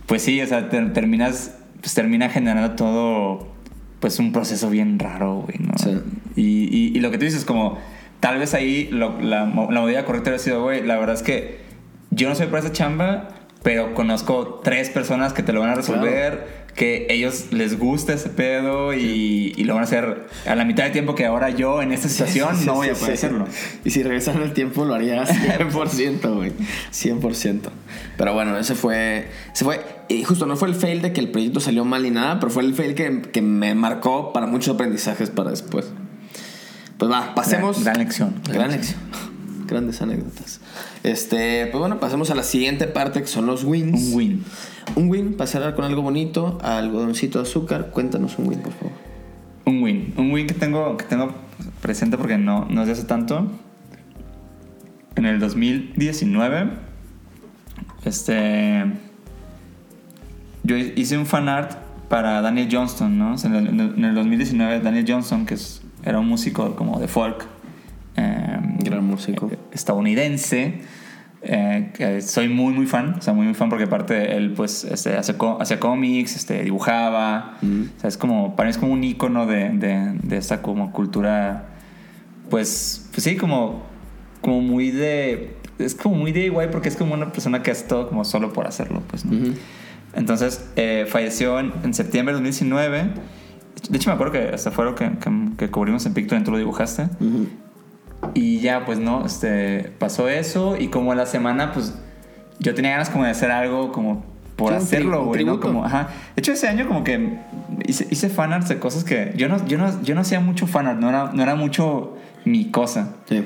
pues 0.06 0.20
sí, 0.22 0.40
o 0.42 0.46
sea, 0.46 0.68
ter- 0.68 0.92
terminas, 0.92 1.54
pues 1.80 1.94
termina 1.94 2.28
generando 2.28 2.72
todo, 2.76 3.48
pues 4.00 4.18
un 4.18 4.30
proceso 4.32 4.68
bien 4.68 4.98
raro, 4.98 5.36
güey, 5.46 5.56
¿no? 5.58 5.72
Sí. 5.78 5.96
Y, 6.36 6.42
y, 6.76 6.92
y 6.96 7.00
lo 7.00 7.10
que 7.10 7.16
tú 7.18 7.24
dices, 7.24 7.44
como, 7.46 7.78
tal 8.20 8.38
vez 8.38 8.52
ahí 8.52 8.88
lo- 8.90 9.18
la, 9.22 9.46
la 9.46 9.80
medida 9.82 10.04
correcta 10.04 10.28
hubiera 10.30 10.42
sido, 10.42 10.62
güey, 10.62 10.84
la 10.84 10.98
verdad 10.98 11.14
es 11.14 11.22
que 11.22 11.64
yo 12.16 12.28
no 12.30 12.34
soy 12.34 12.46
para 12.46 12.60
esa 12.60 12.72
chamba, 12.72 13.28
pero 13.62 13.94
conozco 13.94 14.60
tres 14.64 14.88
personas 14.90 15.32
que 15.32 15.42
te 15.42 15.52
lo 15.52 15.60
van 15.60 15.70
a 15.70 15.74
resolver, 15.74 16.66
que 16.74 17.06
ellos 17.10 17.46
les 17.52 17.78
gusta 17.78 18.14
ese 18.14 18.30
pedo 18.30 18.94
y, 18.94 19.52
y 19.56 19.64
lo 19.64 19.74
van 19.74 19.82
a 19.82 19.86
hacer 19.86 20.26
a 20.46 20.54
la 20.54 20.64
mitad 20.64 20.84
de 20.84 20.90
tiempo 20.90 21.14
que 21.14 21.26
ahora 21.26 21.50
yo 21.50 21.82
en 21.82 21.92
esta 21.92 22.08
situación 22.08 22.54
Sí, 22.54 22.60
sí, 22.60 22.66
no 22.66 22.74
voy 22.74 22.88
a 22.88 22.94
poder 22.94 23.14
hacerlo. 23.14 23.46
Y 23.84 23.90
si 23.90 24.02
regresara 24.02 24.42
el 24.44 24.52
tiempo 24.52 24.84
lo 24.84 24.94
haría 24.94 25.24
100%, 25.26 26.34
güey. 26.34 26.52
100%. 26.92 27.60
Pero 28.16 28.34
bueno, 28.34 28.56
ese 28.56 28.74
fue, 28.74 29.28
ese 29.52 29.64
fue... 29.64 29.84
y 30.08 30.22
justo 30.24 30.46
no 30.46 30.56
fue 30.56 30.68
el 30.68 30.74
fail 30.74 31.02
de 31.02 31.12
que 31.12 31.20
el 31.20 31.30
proyecto 31.30 31.60
salió 31.60 31.84
mal 31.84 32.02
ni 32.02 32.10
nada, 32.10 32.40
pero 32.40 32.50
fue 32.50 32.62
el 32.62 32.74
fail 32.74 32.94
que, 32.94 33.22
que 33.22 33.42
me 33.42 33.74
marcó 33.74 34.32
para 34.32 34.46
muchos 34.46 34.74
aprendizajes 34.74 35.28
para 35.30 35.50
después. 35.50 35.86
Pues 36.98 37.10
va, 37.10 37.34
pasemos. 37.34 37.82
Gran, 37.82 37.94
gran 37.94 38.04
lección. 38.06 38.34
Gran 38.48 38.70
lección. 38.70 39.00
Grandes 39.66 40.00
anécdotas. 40.02 40.60
Este, 41.02 41.66
pues 41.66 41.78
bueno, 41.80 41.98
pasemos 42.00 42.30
a 42.30 42.34
la 42.34 42.42
siguiente 42.42 42.86
parte 42.86 43.20
que 43.20 43.26
son 43.26 43.46
los 43.46 43.64
wins. 43.64 44.08
Un 44.10 44.14
win. 44.14 44.44
Un 44.94 45.08
win, 45.10 45.36
cerrar 45.46 45.74
con 45.74 45.84
algo 45.84 46.02
bonito, 46.02 46.58
algodoncito 46.62 47.38
de 47.40 47.48
azúcar. 47.48 47.90
Cuéntanos 47.90 48.38
un 48.38 48.48
win, 48.48 48.60
por 48.60 48.72
favor. 48.72 48.92
Un 49.64 49.82
win. 49.82 50.14
Un 50.16 50.30
win 50.32 50.46
que 50.46 50.54
tengo, 50.54 50.96
que 50.96 51.04
tengo 51.04 51.34
presente 51.82 52.16
porque 52.16 52.38
no, 52.38 52.66
no 52.70 52.82
es 52.82 52.86
de 52.86 52.92
hace 52.92 53.04
tanto. 53.04 53.46
En 55.16 55.26
el 55.26 55.40
2019, 55.40 56.70
este. 58.04 58.84
Yo 60.62 60.76
hice 60.76 61.16
un 61.16 61.26
fanart 61.26 61.72
para 62.08 62.40
Daniel 62.42 62.68
Johnston, 62.70 63.18
¿no? 63.18 63.34
En, 63.42 63.54
el, 63.54 63.66
en 63.68 64.04
el 64.04 64.14
2019, 64.14 64.80
Daniel 64.80 65.04
Johnston, 65.08 65.46
que 65.46 65.54
es- 65.54 65.82
era 66.04 66.18
un 66.20 66.28
músico 66.28 66.76
como 66.76 67.00
de 67.00 67.08
folk. 67.08 67.46
Eh, 68.16 68.58
Gran 68.80 69.04
músico. 69.04 69.50
estadounidense. 69.72 70.80
eh, 71.42 72.20
soy 72.22 72.48
muy 72.48 72.72
muy 72.74 72.86
fan, 72.86 73.14
o 73.18 73.22
sea, 73.22 73.32
muy 73.34 73.46
muy 73.46 73.54
fan 73.54 73.68
porque 73.68 73.84
aparte 73.84 74.36
él 74.36 74.52
pues 74.56 74.84
este, 74.84 75.16
hace 75.16 75.34
hacía 75.60 75.78
cómics, 75.78 76.34
este, 76.36 76.62
dibujaba, 76.64 77.58
o 77.62 78.00
sea, 78.00 78.08
es 78.08 78.16
como, 78.16 78.56
para 78.56 78.66
mí 78.66 78.70
es 78.70 78.78
como 78.78 78.92
un 78.92 79.04
icono 79.04 79.46
de, 79.46 79.68
de, 79.70 80.14
de 80.22 80.36
esta 80.38 80.60
como 80.62 80.90
cultura, 80.92 81.66
pues, 82.50 83.08
pues 83.12 83.22
sí, 83.24 83.36
como, 83.36 83.82
como 84.40 84.60
muy 84.60 84.90
de, 84.90 85.56
es 85.78 85.94
como 85.94 86.16
muy 86.16 86.32
de 86.32 86.48
guay 86.48 86.68
porque 86.72 86.88
es 86.88 86.96
como 86.96 87.14
una 87.14 87.30
persona 87.32 87.62
que 87.62 87.70
hace 87.70 87.86
todo 87.86 88.08
como 88.08 88.24
solo 88.24 88.52
por 88.52 88.66
hacerlo, 88.66 89.02
pues, 89.08 89.24
¿no? 89.24 89.36
Ujú. 89.36 89.54
Entonces, 90.14 90.66
eh, 90.76 91.04
falleció 91.08 91.60
en, 91.60 91.72
en 91.84 91.92
septiembre 91.92 92.32
de 92.34 92.40
2019. 92.40 93.10
De 93.90 93.96
hecho, 93.98 94.08
me 94.08 94.14
acuerdo 94.14 94.32
que 94.32 94.48
hasta 94.54 94.70
fue 94.70 94.86
lo 94.86 94.94
que, 94.94 95.10
que, 95.18 95.30
que 95.58 95.70
cubrimos 95.70 96.06
en 96.06 96.14
Picture, 96.14 96.40
tú 96.40 96.50
lo 96.50 96.56
dibujaste. 96.58 97.02
Ujú. 97.20 97.48
Y 98.34 98.60
ya, 98.60 98.84
pues 98.84 98.98
no, 98.98 99.24
este, 99.24 99.92
pasó 99.98 100.28
eso 100.28 100.76
y 100.78 100.88
como 100.88 101.14
la 101.14 101.26
semana, 101.26 101.72
pues 101.72 101.94
yo 102.58 102.74
tenía 102.74 102.92
ganas 102.92 103.10
como 103.10 103.24
de 103.24 103.30
hacer 103.30 103.50
algo 103.50 103.92
como 103.92 104.24
por 104.56 104.72
Sí, 104.72 104.78
hacerlo, 104.78 105.24
güey, 105.24 105.44
¿no? 105.44 105.60
Como, 105.60 105.84
ajá. 105.84 106.08
De 106.34 106.40
hecho, 106.40 106.52
ese 106.52 106.66
año 106.68 106.86
como 106.86 107.04
que 107.04 107.38
hice, 107.86 108.06
hice 108.10 108.28
fanarts 108.30 108.68
de 108.68 108.78
cosas 108.78 109.04
que 109.04 109.32
yo 109.36 109.48
no, 109.48 109.64
yo 109.66 109.76
no, 109.76 110.02
yo 110.02 110.14
no 110.14 110.22
hacía 110.22 110.40
mucho 110.40 110.66
fanart, 110.66 110.98
no 110.98 111.10
era, 111.10 111.30
no 111.32 111.42
era 111.42 111.54
mucho 111.54 112.16
mi 112.44 112.70
cosa. 112.70 113.16
Sí. 113.28 113.44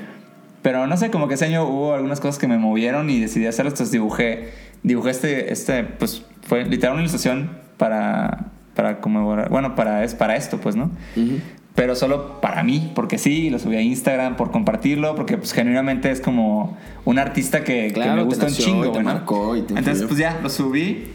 Pero 0.63 0.87
no 0.87 0.97
sé, 0.97 1.11
como 1.11 1.27
que 1.27 1.35
ese 1.35 1.47
año 1.47 1.65
hubo 1.65 1.95
algunas 1.95 2.21
cosas 2.21 2.39
que 2.39 2.47
me 2.47 2.59
movieron 2.59 3.11
y 3.11 3.19
decidí 3.19 3.47
hacerlo, 3.47 3.71
entonces 3.71 3.91
dibujé, 3.91 4.51
dibujé 4.83 5.11
este, 5.11 5.53
este, 5.53 5.85
pues 5.85 6.23
fue 6.43 6.65
literal 6.65 6.95
una 6.95 7.03
ilustración 7.03 7.51
para, 7.77 8.51
para 8.75 9.01
conmemorar, 9.01 9.49
bueno, 9.49 9.75
para, 9.75 10.05
es 10.05 10.15
para 10.15 10.37
esto, 10.37 10.61
pues, 10.61 10.77
¿no? 10.77 10.91
Ujú. 11.17 11.41
Pero 11.81 11.97
solo 11.97 12.43
para 12.43 12.63
mí, 12.63 12.93
porque 12.95 13.17
sí, 13.17 13.49
lo 13.49 13.59
subí 13.59 13.77
a 13.77 13.81
Instagram 13.81 14.37
por 14.37 14.51
compartirlo, 14.51 15.15
porque 15.15 15.39
pues 15.39 15.53
genuinamente 15.53 16.11
es 16.11 16.21
como 16.21 16.77
un 17.07 17.19
artista 17.19 17.65
que, 17.65 17.91
me 17.97 18.23
gusta 18.23 18.49
un 18.49 18.53
chingo, 18.53 18.81
y 18.81 18.83
te 18.83 18.89
güey, 18.89 19.03
¿no? 19.03 19.15
marcó 19.15 19.57
y 19.57 19.63
te 19.63 19.73
Entonces 19.73 20.05
pues 20.07 20.19
ya, 20.19 20.39
lo 20.43 20.51
subí 20.51 21.07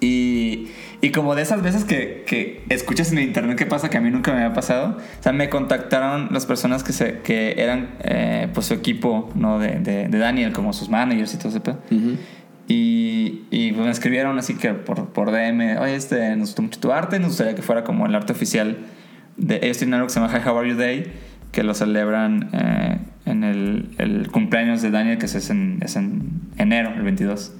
y, 0.00 0.66
y 1.00 1.10
como 1.12 1.36
de 1.36 1.42
esas 1.42 1.62
veces 1.62 1.84
que, 1.84 2.24
que 2.26 2.64
escuchas 2.68 3.12
en 3.12 3.18
el 3.18 3.24
internet 3.28 3.56
que 3.56 3.64
pasa 3.64 3.88
que 3.88 3.96
a 3.96 4.00
mí 4.00 4.10
nunca 4.10 4.32
me 4.32 4.38
había 4.38 4.54
pasado, 4.54 4.96
o 4.98 5.22
sea, 5.22 5.30
me 5.32 5.48
contactaron 5.48 6.30
las 6.32 6.46
personas 6.46 6.82
que, 6.82 6.92
se, 6.92 7.20
que 7.20 7.54
eran 7.58 7.90
eh, 8.00 8.48
pues 8.52 8.66
su 8.66 8.74
equipo, 8.74 9.30
¿no? 9.36 9.60
De, 9.60 9.78
de, 9.78 10.08
de 10.08 10.18
Daniel, 10.18 10.52
como 10.52 10.72
sus 10.72 10.88
managers 10.88 11.32
y 11.32 11.36
todo 11.36 11.50
ese 11.50 11.60
pedo. 11.60 11.78
Y, 12.66 13.42
y 13.52 13.70
pues 13.70 13.84
me 13.84 13.92
escribieron 13.92 14.36
así 14.36 14.54
que 14.54 14.74
por, 14.74 15.10
por 15.10 15.30
DM, 15.30 15.78
oye, 15.78 15.94
este, 15.94 16.30
nos 16.30 16.48
gustó 16.48 16.62
mucho 16.62 16.80
tu 16.80 16.90
arte, 16.90 17.20
nos 17.20 17.28
gustaría 17.28 17.54
que 17.54 17.62
fuera 17.62 17.84
como 17.84 18.04
el 18.06 18.14
arte 18.16 18.32
oficial 18.32 18.78
de 19.36 19.60
ellos 19.62 19.78
tienen 19.78 19.94
algo 19.94 20.06
que 20.06 20.12
se 20.12 20.20
llama 20.20 20.32
Hi, 20.32 20.48
How 20.48 20.58
Are 20.58 20.68
You 20.68 20.76
Day, 20.76 21.12
que 21.52 21.62
lo 21.62 21.74
celebran 21.74 22.50
eh, 22.52 22.98
en 23.24 23.44
el, 23.44 23.94
el 23.98 24.30
cumpleaños 24.30 24.82
de 24.82 24.90
Daniel, 24.90 25.18
que 25.18 25.26
es 25.26 25.50
en, 25.50 25.78
es 25.82 25.96
en 25.96 26.40
enero, 26.58 26.92
el 26.94 27.02
22. 27.02 27.52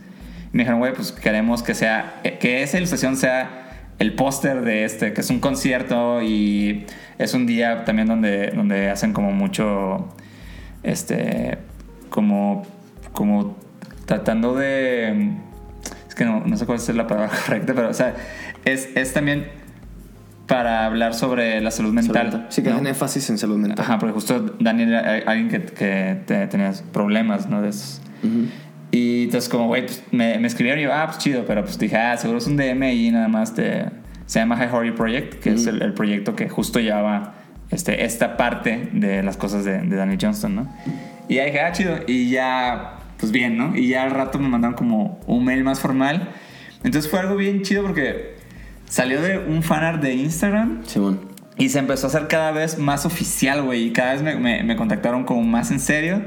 Y 0.52 0.56
me 0.56 0.62
dijeron, 0.62 0.80
güey, 0.80 0.94
pues 0.94 1.12
queremos 1.12 1.62
que 1.62 1.74
sea, 1.74 2.20
eh, 2.24 2.38
que 2.38 2.62
esa 2.62 2.78
ilustración 2.78 3.16
sea 3.16 3.62
el 3.98 4.14
póster 4.14 4.62
de 4.62 4.84
este, 4.84 5.12
que 5.12 5.20
es 5.20 5.30
un 5.30 5.40
concierto 5.40 6.22
y 6.22 6.86
es 7.18 7.34
un 7.34 7.46
día 7.46 7.84
también 7.84 8.08
donde, 8.08 8.50
donde 8.50 8.90
hacen 8.90 9.12
como 9.12 9.32
mucho, 9.32 10.14
este, 10.82 11.58
como, 12.10 12.66
como 13.12 13.56
tratando 14.04 14.54
de, 14.54 15.32
es 16.08 16.14
que 16.14 16.24
no, 16.24 16.40
no 16.44 16.56
sé 16.56 16.66
cuál 16.66 16.78
es 16.78 16.88
la 16.94 17.06
palabra 17.06 17.30
correcta, 17.46 17.72
pero 17.74 17.88
o 17.88 17.94
sea, 17.94 18.14
es, 18.64 18.90
es 18.94 19.12
también 19.12 19.46
para 20.46 20.86
hablar 20.86 21.14
sobre 21.14 21.60
la 21.60 21.70
salud 21.70 21.92
mental. 21.92 22.46
Sí, 22.50 22.62
que 22.62 22.68
¿no? 22.70 22.76
hacen 22.76 22.86
énfasis 22.86 23.30
en 23.30 23.38
salud 23.38 23.56
mental. 23.58 23.84
Ajá, 23.84 23.98
porque 23.98 24.12
justo 24.14 24.56
Daniel 24.60 24.90
era 24.94 25.22
alguien 25.30 25.48
que, 25.48 25.64
que 25.64 26.18
te- 26.26 26.46
tenía 26.46 26.72
problemas, 26.92 27.48
¿no? 27.48 27.62
De 27.62 27.70
esos. 27.70 28.00
Ujú. 28.22 28.46
Y 28.92 29.24
entonces 29.24 29.48
como, 29.50 29.66
güey, 29.66 29.82
pues, 29.86 30.02
me, 30.12 30.38
me 30.38 30.46
escribieron 30.46 30.80
y 30.80 30.84
yo, 30.84 30.94
ah, 30.94 31.06
pues 31.06 31.18
chido, 31.18 31.44
pero 31.46 31.62
pues 31.64 31.78
dije, 31.78 31.96
ah, 31.96 32.16
seguro 32.16 32.38
es 32.38 32.46
un 32.46 32.56
DM 32.56 32.84
y 32.92 33.10
nada 33.10 33.28
más 33.28 33.54
te... 33.54 33.86
Se 34.26 34.38
llama 34.40 34.56
High 34.56 34.70
Horror 34.72 34.94
Project, 34.94 35.34
que 35.42 35.52
es 35.52 35.66
el, 35.66 35.82
el 35.82 35.92
proyecto 35.94 36.34
que 36.34 36.48
justo 36.48 36.80
llevaba 36.80 37.34
este, 37.70 38.04
esta 38.04 38.36
parte 38.36 38.88
de 38.92 39.22
las 39.22 39.36
cosas 39.36 39.64
de, 39.64 39.78
de 39.82 39.96
Daniel 39.96 40.18
Johnston, 40.20 40.54
¿no? 40.56 40.72
Y 41.28 41.34
ya 41.36 41.44
dije, 41.44 41.60
ah, 41.60 41.72
chido. 41.72 41.98
Y 42.08 42.30
ya, 42.30 42.98
pues 43.18 43.30
bien, 43.32 43.56
¿no? 43.56 43.76
Y 43.76 43.88
ya 43.88 44.02
al 44.04 44.10
rato 44.12 44.38
me 44.38 44.48
mandaron 44.48 44.76
como 44.76 45.20
un 45.26 45.44
mail 45.44 45.62
más 45.62 45.78
formal. 45.80 46.30
Entonces 46.82 47.10
fue 47.10 47.20
algo 47.20 47.36
bien 47.36 47.62
chido 47.62 47.82
porque 47.82 48.35
salió 48.88 49.20
de 49.22 49.38
un 49.38 49.62
fanart 49.62 50.02
de 50.02 50.14
Instagram 50.14 50.82
Simón. 50.86 51.20
y 51.58 51.68
se 51.70 51.78
empezó 51.78 52.06
a 52.06 52.10
hacer 52.10 52.28
cada 52.28 52.52
vez 52.52 52.78
más 52.78 53.06
oficial, 53.06 53.62
güey. 53.62 53.84
Y 53.88 53.92
cada 53.92 54.12
vez 54.12 54.22
me, 54.22 54.36
me- 54.36 54.62
me 54.62 54.76
contactaron 54.76 55.24
como 55.24 55.42
más 55.42 55.70
en 55.70 55.80
serio. 55.80 56.22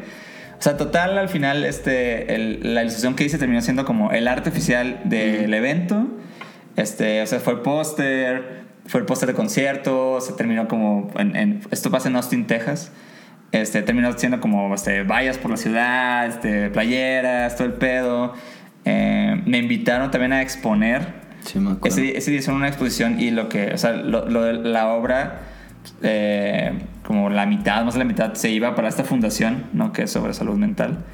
O 0.58 0.62
sea, 0.62 0.76
total, 0.76 1.17
al 1.17 1.30
final, 1.30 1.63
este, 1.63 2.36
el- 2.36 2.74
la 2.74 2.82
ilustración 2.82 3.15
que 3.15 3.24
hice 3.24 3.38
terminó 3.38 3.62
siendo 3.62 3.86
como 3.86 4.12
el 4.12 4.28
arte 4.28 4.50
oficial 4.50 5.00
del 5.06 5.54
evento. 5.54 6.08
Este, 6.76 7.22
o 7.22 7.28
sea, 7.28 7.39
fue 7.39 7.54
el 7.54 7.60
póster, 7.60 8.63
fue 8.86 9.00
el 9.02 9.06
póster 9.06 9.28
de 9.30 9.36
concierto, 9.36 10.19
se 10.22 10.34
terminó 10.34 10.67
como... 10.67 11.12
En, 11.17 11.36
en- 11.36 11.62
esto 11.72 11.89
pasa 11.91 12.10
en 12.10 12.15
Austin, 12.17 12.45
Texas. 12.48 12.91
Este, 13.52 13.82
terminó 13.82 14.12
siendo 14.17 14.39
como 14.41 14.74
este, 14.76 15.04
vallas 15.04 15.38
por 15.38 15.50
la 15.52 15.58
ciudad, 15.58 16.28
este, 16.28 16.69
playeras, 16.69 17.56
todo 17.56 17.67
el 17.67 17.74
pedo. 17.74 18.34
Eh, 18.86 19.41
me 19.45 19.58
invitaron 19.60 20.12
también 20.12 20.34
a 20.34 20.41
exponer 20.41 21.28
Sí, 21.45 21.60
me 21.60 21.71
acuerdo. 21.71 21.88
ese, 21.97 22.17
ese 22.17 22.32
día 22.32 22.39
hicieron 22.39 22.58
una 22.58 22.67
exposición 22.67 23.19
y 23.19 23.32
lo 23.32 23.49
que, 23.49 23.73
o 23.73 23.78
sea, 23.78 23.93
lo, 23.93 24.28
lo 24.28 24.43
de 24.43 24.54
la 24.54 24.88
obra, 24.89 25.39
eh, 26.02 26.73
como 27.04 27.30
la 27.30 27.45
mitad, 27.45 27.84
más 27.84 27.93
de 27.93 27.99
la 27.99 28.06
mitad, 28.06 28.34
se 28.34 28.49
iba 28.52 28.75
para 28.75 28.88
esta 28.88 29.04
fundación, 29.04 29.65
¿no? 29.73 29.93
Que 29.93 30.04
es 30.04 30.12
sobre 30.12 30.34
salud 30.34 30.58
mental. 30.58 31.06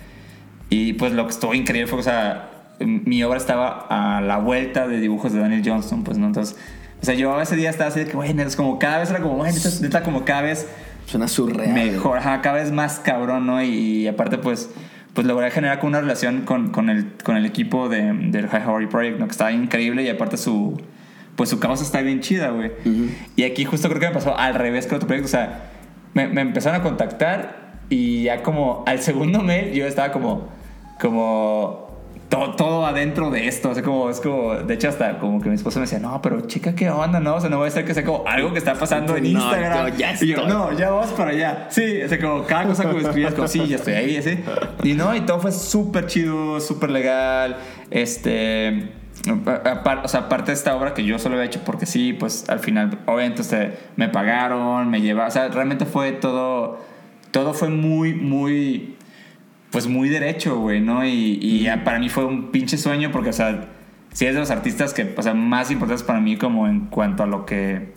Y 0.69 0.93
pues 0.93 1.13
lo 1.13 1.25
que 1.25 1.31
estuvo 1.31 1.53
increíble 1.53 1.87
fue, 1.87 1.99
o 1.99 2.03
sea, 2.03 2.49
mi 2.79 3.23
obra 3.23 3.37
estaba 3.37 3.85
a 3.89 4.21
la 4.21 4.37
vuelta 4.37 4.87
de 4.87 4.99
dibujos 4.99 5.31
de 5.33 5.39
Daniel 5.39 5.61
Johnston, 5.65 6.03
pues, 6.03 6.17
¿no? 6.17 6.27
Entonces, 6.27 6.57
o 7.01 7.05
sea, 7.05 7.13
yo 7.15 7.39
ese 7.39 7.55
día 7.55 7.69
estaba 7.69 7.89
así 7.89 7.99
de 7.99 8.07
que, 8.07 8.15
bueno, 8.15 8.41
es 8.43 8.55
como 8.55 8.79
cada 8.79 8.99
vez 8.99 9.09
era 9.09 9.19
como, 9.21 9.35
bueno, 9.35 9.57
neta, 9.81 10.03
como 10.03 10.25
cada 10.25 10.41
vez 10.41 10.67
Suena 11.05 11.27
surreal. 11.27 11.73
mejor, 11.73 12.17
ajá, 12.17 12.41
cada 12.41 12.55
vez 12.55 12.71
más 12.71 12.99
cabrón, 12.99 13.45
¿no? 13.45 13.61
Y, 13.61 14.07
aparte, 14.07 14.37
pues, 14.37 14.71
pues 15.15 15.25
logré 15.25 15.49
generar 15.49 15.79
como 15.79 15.91
una 15.91 16.01
relación 16.01 16.41
con, 16.41 16.71
con, 16.71 16.89
el, 16.89 17.13
con 17.23 17.37
el 17.37 17.45
equipo 17.45 17.87
de, 17.87 18.13
del 18.13 18.47
High 18.47 18.63
Horror 18.67 18.89
Project, 18.89 19.17
¿no? 19.17 19.25
Que 19.25 19.31
estaba 19.31 19.53
increíble 19.53 20.03
y 20.03 20.09
aparte 20.09 20.35
su, 20.35 20.79
pues 21.37 21.49
su 21.49 21.59
causa 21.59 21.85
está 21.85 22.01
bien 22.01 22.19
chida, 22.19 22.49
güey. 22.49 22.73
Y 23.37 23.43
aquí 23.43 23.63
justo 23.63 23.87
creo 23.87 24.01
que 24.01 24.07
me 24.07 24.13
pasó 24.13 24.37
al 24.37 24.53
revés 24.53 24.87
que 24.87 24.95
otro 24.95 25.07
proyecto, 25.07 25.27
o 25.27 25.31
sea, 25.31 25.71
me, 26.13 26.27
me 26.27 26.41
empezaron 26.41 26.81
a 26.81 26.83
contactar 26.83 27.77
y 27.89 28.23
ya 28.23 28.43
como 28.43 28.83
al 28.85 28.99
segundo 28.99 29.39
mail 29.43 29.73
yo 29.73 29.87
estaba 29.87 30.11
como, 30.11 30.49
como 30.99 31.84
todo, 32.29 32.55
todo 32.55 32.85
adentro 32.85 33.29
de 33.29 33.47
esto, 33.47 33.73
sea, 33.73 33.83
como, 33.83 34.09
es 34.09 34.19
como, 34.19 34.55
de 34.55 34.73
hecho 34.73 34.89
hasta 34.89 35.19
como 35.19 35.39
que 35.41 35.49
mi 35.49 35.55
esposa 35.55 35.79
me 35.79 35.85
decía, 35.85 35.99
no, 35.99 36.21
pero 36.21 36.41
chica, 36.41 36.73
¿qué 36.73 36.89
onda? 36.89 37.19
No, 37.19 37.35
o 37.35 37.39
sea, 37.41 37.49
no 37.49 37.59
va 37.59 37.67
a 37.67 37.69
ser 37.69 37.85
que 37.85 37.93
sea 37.93 38.03
como 38.03 38.27
algo 38.27 38.51
que 38.51 38.57
está 38.59 38.73
pasando 38.73 39.15
en 39.15 39.23
No, 39.23 39.39
Instagram. 39.39 39.91
yo 39.91 39.97
ya 39.97 40.13
Y 40.19 40.27
yo, 40.27 40.35
estoy. 40.37 40.47
no, 40.51 40.71
ya 40.73 40.89
vamos 40.89 41.11
para 41.11 41.31
allá. 41.31 41.67
Sí, 41.69 42.01
o 42.03 42.09
sea, 42.09 42.19
como 42.19 42.43
cada 42.45 42.65
cosa 42.65 42.83
que 42.87 42.93
me 42.93 43.01
escribías, 43.01 43.33
como, 43.35 43.47
sí, 43.47 43.67
ya 43.67 43.75
estoy 43.75 43.93
ahí, 43.93 44.17
así. 44.17 44.39
Y 44.83 44.93
no, 44.93 45.15
y 45.15 45.21
todo 45.21 45.39
fue 45.39 45.51
súper 45.51 46.07
chido, 46.07 46.59
súper 46.59 46.89
legal. 46.89 47.57
Este. 47.91 48.89
o 50.03 50.07
sea, 50.07 50.21
aparte 50.21 50.47
de 50.51 50.53
esta 50.53 50.75
obra 50.75 50.93
que 50.93 51.03
yo 51.03 51.19
solo 51.19 51.35
había 51.35 51.45
hecho 51.45 51.61
porque 51.65 51.85
sí, 51.85 52.13
pues 52.13 52.49
al 52.49 52.59
final, 52.59 52.99
obviamente, 53.05 53.41
este, 53.41 53.77
me 53.95 54.09
pagaron, 54.09 54.89
me 54.89 55.01
llevaron. 55.01 55.29
O 55.29 55.31
sea, 55.31 55.47
realmente 55.49 55.85
fue 55.85 56.11
todo. 56.11 56.79
Todo 57.31 57.53
fue 57.53 57.69
muy, 57.69 58.13
muy. 58.13 58.94
Pues 59.75 59.87
muy 59.87 60.07
derecho, 60.07 60.57
güey, 60.57 60.79
¿no? 60.79 61.05
Y, 61.05 61.37
y 61.41 61.67
para 61.83 61.99
mí 61.99 62.07
fue 62.07 62.23
un 62.23 62.49
pinche 62.49 62.77
sueño 62.77 63.11
porque, 63.11 63.31
o 63.31 63.33
sea, 63.33 63.67
sí 64.13 64.25
es 64.25 64.33
de 64.33 64.39
los 64.39 64.49
artistas 64.49 64.93
que, 64.93 65.13
o 65.17 65.21
sea, 65.21 65.33
más 65.33 65.69
importantes 65.69 66.01
para 66.01 66.21
mí 66.21 66.37
como 66.37 66.69
en 66.69 66.85
cuanto 66.85 67.23
a 67.23 67.25
lo 67.25 67.45
que 67.45 67.91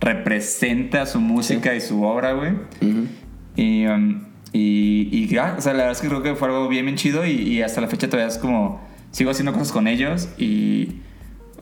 representa 0.00 1.04
su 1.04 1.20
música 1.20 1.74
y 1.74 1.82
su 1.82 2.04
obra, 2.04 2.32
güey. 2.32 2.52
Ujú. 2.80 3.06
Y, 3.54 3.84
um, 3.84 4.22
y, 4.54 5.10
y 5.12 5.36
o 5.36 5.60
sea, 5.60 5.74
la 5.74 5.80
verdad 5.80 5.90
es 5.90 6.00
que 6.00 6.08
creo 6.08 6.22
que 6.22 6.34
fue 6.36 6.48
algo 6.48 6.68
bien, 6.68 6.86
bien 6.86 6.96
chido 6.96 7.26
y, 7.26 7.32
y 7.32 7.60
hasta 7.60 7.82
la 7.82 7.88
fecha 7.88 8.08
todavía 8.08 8.28
es 8.28 8.38
como, 8.38 8.80
sigo 9.10 9.30
haciendo 9.30 9.52
cosas 9.52 9.72
con 9.72 9.88
ellos 9.88 10.30
y, 10.38 11.00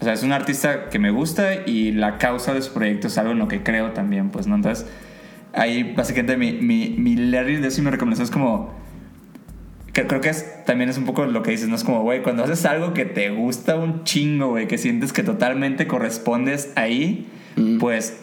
o 0.00 0.04
sea, 0.04 0.12
es 0.12 0.22
un 0.22 0.30
artista 0.30 0.88
que 0.88 1.00
me 1.00 1.10
gusta 1.10 1.66
y 1.66 1.90
la 1.90 2.18
causa 2.18 2.54
de 2.54 2.62
su 2.62 2.72
proyecto 2.72 3.08
es 3.08 3.18
algo 3.18 3.32
en 3.32 3.40
lo 3.40 3.48
que 3.48 3.64
creo 3.64 3.90
también, 3.90 4.30
pues, 4.30 4.46
¿no? 4.46 4.54
Entonces, 4.54 4.86
ahí 5.52 5.94
básicamente 5.96 6.36
mi, 6.36 6.52
mi, 6.52 6.90
mi 6.96 7.16
Larry 7.16 7.56
de 7.56 7.66
eso 7.66 7.80
y 7.80 7.84
mi 7.84 7.90
recomendación 7.90 8.24
es 8.24 8.30
como, 8.30 8.78
que 10.02 10.06
creo 10.06 10.20
que 10.20 10.28
es, 10.30 10.64
también 10.64 10.90
es 10.90 10.98
un 10.98 11.04
poco 11.04 11.24
lo 11.26 11.42
que 11.42 11.50
dices, 11.50 11.68
¿no? 11.68 11.74
Es 11.76 11.84
como, 11.84 12.02
güey, 12.02 12.22
cuando 12.22 12.44
haces 12.44 12.64
algo 12.66 12.94
que 12.94 13.04
te 13.04 13.30
gusta 13.30 13.76
un 13.76 14.04
chingo, 14.04 14.48
güey, 14.50 14.68
que 14.68 14.78
sientes 14.78 15.12
que 15.12 15.22
totalmente 15.22 15.86
correspondes 15.86 16.72
ahí, 16.76 17.28
pues 17.80 18.16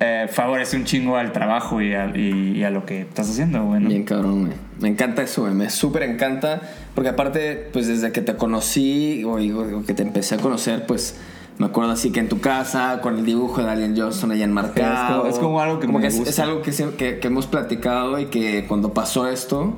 eh, 0.00 0.26
favorece 0.30 0.76
un 0.76 0.84
chingo 0.84 1.16
al 1.16 1.30
trabajo 1.32 1.80
y 1.82 1.92
a, 1.94 2.06
y- 2.16 2.52
y 2.58 2.64
a 2.64 2.70
lo 2.70 2.86
que 2.86 3.02
estás 3.02 3.28
haciendo, 3.30 3.64
güey. 3.64 3.80
¿no? 3.82 3.88
Bien 3.90 4.04
cabrón, 4.04 4.46
güey. 4.46 4.52
Me 4.80 4.88
encanta 4.88 5.22
eso, 5.22 5.42
güey. 5.42 5.52
Me 5.54 5.68
súper 5.70 6.02
encanta. 6.04 6.62
Porque 6.94 7.10
aparte, 7.10 7.68
pues 7.72 7.86
desde 7.86 8.10
que 8.10 8.22
te 8.22 8.34
conocí 8.34 9.22
o, 9.24 9.34
o 9.34 9.84
que 9.84 9.92
te 9.94 10.02
empecé 10.02 10.36
a 10.36 10.38
conocer, 10.38 10.86
pues 10.86 11.20
me 11.58 11.66
acuerdo 11.66 11.92
así 11.92 12.10
que 12.10 12.20
en 12.20 12.28
tu 12.30 12.40
casa, 12.40 13.00
con 13.02 13.18
el 13.18 13.26
dibujo 13.26 13.62
de 13.62 13.70
Alien 13.70 13.94
Johnson 13.96 14.32
allá 14.32 14.44
enmarcado. 14.44 14.92
Es 14.94 15.10
como- 15.10 15.26
es 15.30 15.38
como 15.38 15.60
algo 15.60 15.78
que 15.80 15.86
me 15.86 16.06
es, 16.06 16.14
gusta. 16.16 16.30
es 16.30 16.38
algo 16.38 16.62
que, 16.62 16.72
que, 16.96 17.18
que 17.18 17.26
hemos 17.28 17.46
platicado 17.46 18.18
y 18.18 18.26
que 18.26 18.64
cuando 18.66 18.94
pasó 18.94 19.28
esto, 19.28 19.76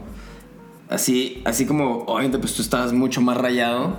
así, 0.93 1.43
así 1.45 1.67
como 1.67 2.05
obviamente 2.07 2.39
pues 2.39 2.55
tú 2.55 2.63
estabas 2.63 2.93
mucho 2.93 3.21
más 3.21 3.37
rayado, 3.37 3.97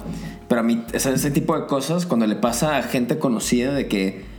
pero 0.47 0.61
a 0.61 0.63
mí 0.63 0.83
ese, 0.93 1.13
ese 1.13 1.31
tipo 1.31 1.59
de 1.59 1.65
cosas, 1.67 2.05
cuando 2.05 2.25
le 2.27 2.35
pasa 2.35 2.77
a 2.77 2.83
gente 2.83 3.19
conocida 3.19 3.73
de 3.73 3.87
que 3.87 4.33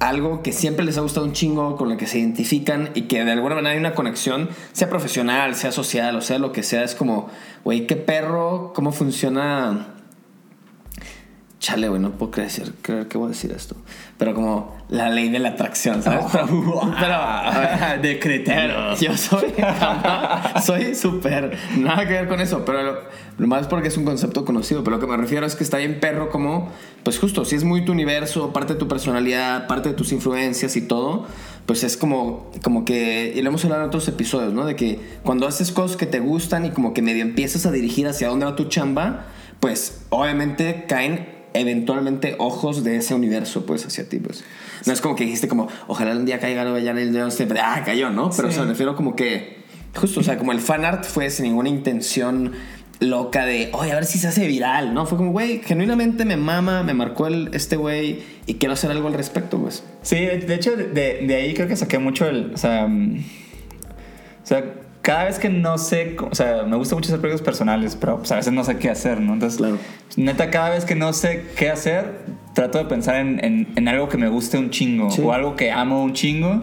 algo 0.00 0.42
que 0.42 0.52
siempre 0.52 0.84
les 0.84 0.96
ha 0.96 1.02
gustado 1.02 1.26
un 1.26 1.32
chingo, 1.32 1.76
con 1.76 1.90
lo 1.90 1.96
que 1.98 2.06
se 2.06 2.18
identifican 2.18 2.90
y 2.94 3.02
que 3.02 3.22
de 3.22 3.32
alguna 3.32 3.54
manera 3.54 3.72
hay 3.72 3.78
una 3.78 3.94
conexión, 3.94 4.48
sea 4.72 4.88
profesional, 4.88 5.54
sea 5.54 5.72
social, 5.72 6.16
o 6.16 6.22
sea 6.22 6.38
lo 6.38 6.52
que 6.52 6.62
sea, 6.62 6.82
es 6.82 6.94
como, 6.94 7.28
güey, 7.64 7.86
qué 7.86 7.96
perro, 7.96 8.72
cómo 8.74 8.92
funciona. 8.92 9.99
Chale, 11.60 11.88
güey, 11.90 12.00
no 12.00 12.12
puedo 12.12 12.32
creer, 12.32 12.50
creer 12.80 13.06
que 13.06 13.18
voy 13.18 13.26
a 13.26 13.28
decir 13.28 13.52
esto. 13.52 13.76
Pero 14.16 14.34
como 14.34 14.78
la 14.88 15.10
ley 15.10 15.28
de 15.28 15.38
la 15.38 15.50
atracción, 15.50 16.02
¿sabes? 16.02 16.24
Pero, 16.32 16.90
pero- 16.98 18.02
de 18.02 18.18
criterio. 18.18 18.96
yo 18.96 19.14
soy 19.16 19.52
soy 20.64 20.94
súper 20.94 21.56
nada 21.78 22.06
que 22.06 22.14
ver 22.14 22.28
con 22.28 22.40
eso 22.40 22.64
pero 22.64 22.82
lo, 22.82 22.98
lo 23.38 23.46
más 23.46 23.66
porque 23.68 23.88
es 23.88 23.96
un 23.96 24.04
concepto 24.04 24.44
conocido 24.44 24.82
pero 24.84 24.96
lo 24.96 25.00
que 25.00 25.06
me 25.06 25.16
refiero 25.16 25.46
es 25.46 25.54
que 25.54 25.64
está 25.64 25.76
bien 25.78 26.00
perro 26.00 26.30
como 26.30 26.70
pues 27.04 27.18
justo 27.18 27.44
si 27.44 27.56
es 27.56 27.64
muy 27.64 27.84
tu 27.84 27.92
universo 27.92 28.52
parte 28.52 28.74
de 28.74 28.78
tu 28.78 28.88
personalidad 28.88 29.66
parte 29.66 29.90
de 29.90 29.94
tus 29.94 30.12
influencias 30.12 30.76
y 30.76 30.82
todo 30.82 31.26
pues 31.66 31.84
es 31.84 31.96
como 31.96 32.50
como 32.62 32.84
que 32.84 33.32
y 33.34 33.42
lo 33.42 33.48
hemos 33.48 33.64
hablado 33.64 33.82
en 33.82 33.88
otros 33.88 34.08
episodios 34.08 34.52
no 34.52 34.64
de 34.64 34.76
que 34.76 34.98
cuando 35.22 35.46
haces 35.46 35.70
cosas 35.72 35.96
que 35.96 36.06
te 36.06 36.20
gustan 36.20 36.64
y 36.66 36.70
como 36.70 36.92
que 36.94 37.02
medio 37.02 37.22
empiezas 37.22 37.66
a 37.66 37.70
dirigir 37.70 38.06
hacia 38.08 38.28
dónde 38.28 38.46
va 38.46 38.56
tu 38.56 38.64
chamba 38.64 39.26
pues 39.60 40.02
obviamente 40.10 40.84
caen 40.88 41.39
eventualmente 41.54 42.36
ojos 42.38 42.84
de 42.84 42.96
ese 42.96 43.14
universo 43.14 43.66
pues 43.66 43.86
hacia 43.86 44.08
ti 44.08 44.18
pues. 44.18 44.44
No 44.86 44.92
es 44.92 45.00
como 45.00 45.16
que 45.16 45.24
dijiste 45.24 45.48
como 45.48 45.68
ojalá 45.86 46.12
un 46.12 46.24
día 46.24 46.38
caiga 46.38 46.62
allá 46.62 46.90
en 46.90 46.98
el 46.98 47.16
Johnson 47.16 47.46
pero 47.48 47.60
ah 47.62 47.82
cayó 47.84 48.10
no 48.10 48.30
pero 48.30 48.48
o 48.48 48.52
sea, 48.52 48.62
me 48.62 48.70
refiero 48.70 48.96
como 48.96 49.16
que 49.16 49.60
justo 49.94 50.20
o 50.20 50.22
sea 50.22 50.38
como 50.38 50.52
el 50.52 50.60
fan 50.60 50.84
art 50.84 51.04
fue 51.04 51.30
sin 51.30 51.46
ninguna 51.46 51.68
intención 51.68 52.52
loca 53.00 53.46
de 53.46 53.70
oye 53.72 53.92
a 53.92 53.94
ver 53.94 54.04
si 54.04 54.18
se 54.18 54.28
hace 54.28 54.46
viral 54.46 54.92
no 54.92 55.06
fue 55.06 55.16
como 55.16 55.32
güey 55.32 55.60
genuinamente 55.62 56.24
me 56.24 56.36
mama 56.36 56.82
me 56.82 56.94
marcó 56.94 57.26
el, 57.26 57.50
este 57.52 57.76
güey 57.76 58.22
y 58.50 58.54
quiero 58.54 58.72
hacer 58.72 58.90
algo 58.90 59.06
al 59.06 59.14
respecto 59.14 59.58
pues. 59.58 59.84
Sí, 60.02 60.16
de 60.16 60.54
hecho, 60.54 60.76
de, 60.76 61.24
de 61.24 61.34
ahí 61.36 61.54
creo 61.54 61.68
que 61.68 61.76
saqué 61.76 62.00
mucho 62.00 62.26
el. 62.26 62.52
O 62.52 62.58
sea, 62.58 62.88
mm, 62.88 63.18
o 64.42 64.46
sea, 64.46 64.64
cada 65.02 65.24
vez 65.24 65.38
que 65.38 65.48
no 65.48 65.78
sé. 65.78 66.16
O 66.30 66.34
sea, 66.34 66.64
me 66.64 66.76
gusta 66.76 66.94
mucho 66.94 67.08
hacer 67.08 67.20
proyectos 67.20 67.44
personales, 67.44 67.96
pero 67.96 68.18
pues, 68.18 68.30
a 68.32 68.36
veces 68.36 68.52
no 68.52 68.64
sé 68.64 68.76
qué 68.78 68.90
hacer, 68.90 69.20
¿no? 69.20 69.32
Entonces, 69.34 69.58
Claro. 69.58 69.78
neta, 70.16 70.50
cada 70.50 70.70
vez 70.70 70.84
que 70.84 70.94
no 70.94 71.12
sé 71.12 71.44
qué 71.56 71.70
hacer, 71.70 72.20
trato 72.54 72.78
de 72.78 72.84
pensar 72.84 73.16
en, 73.16 73.42
en- 73.44 73.68
en 73.76 73.88
algo 73.88 74.08
que 74.08 74.16
me 74.18 74.28
guste 74.28 74.58
un 74.58 74.70
chingo 74.70 75.10
Sí. 75.10 75.22
o 75.24 75.32
algo 75.32 75.56
que 75.56 75.70
amo 75.70 76.02
un 76.02 76.12
chingo. 76.12 76.62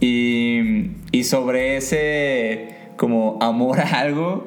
Y, 0.00 0.90
y 1.12 1.24
sobre 1.24 1.76
ese, 1.76 2.68
como, 2.96 3.38
amor 3.40 3.80
a 3.80 4.00
algo. 4.00 4.46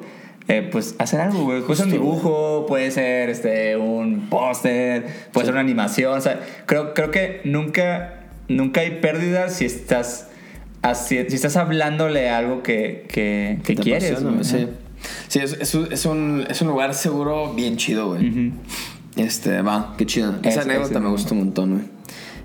eh, 0.50 0.66
pues 0.72 0.94
hacer 0.98 1.20
algo, 1.20 1.44
güey. 1.44 1.60
Puede 1.60 1.76
ser 1.76 1.86
un 1.88 1.92
dibujo, 1.92 2.64
puede 2.66 2.90
ser 2.90 3.28
este, 3.28 3.76
un 3.76 4.30
póster, 4.30 5.04
puede 5.30 5.44
ser 5.44 5.52
una 5.52 5.60
animación. 5.60 6.16
O 6.16 6.20
sea, 6.22 6.40
creo, 6.64 6.94
creo 6.94 7.10
que 7.10 7.42
nunca, 7.44 8.20
nunca 8.48 8.80
hay 8.80 8.92
pérdida 8.92 9.50
si 9.50 9.66
estás, 9.66 10.30
así- 10.82 11.24
si 11.28 11.34
estás 11.36 11.56
hablándole 11.56 12.28
algo 12.30 12.62
que, 12.62 13.06
que, 13.12 13.60
quieres. 13.64 14.10
apasiona, 14.12 14.30
güey. 14.36 14.44
sí 14.44 14.66
sí 15.28 15.38
es, 15.38 15.52
es 15.60 15.74
un- 15.74 15.92
es 15.92 16.04
un, 16.06 16.44
es 16.48 16.60
un 16.62 16.68
lugar 16.68 16.92
seguro 16.94 17.54
bien 17.54 17.76
chido 17.76 18.08
güey 18.08 18.28
Ujú. 18.28 18.56
Este, 19.16 19.62
va, 19.62 19.94
qué 19.98 20.06
chido. 20.06 20.34
Esa 20.42 20.60
Es- 20.60 20.66
anécdota 20.66 21.00
me 21.00 21.08
gustó 21.08 21.34
un 21.34 21.40
montón, 21.40 21.72
güey. 21.74 21.84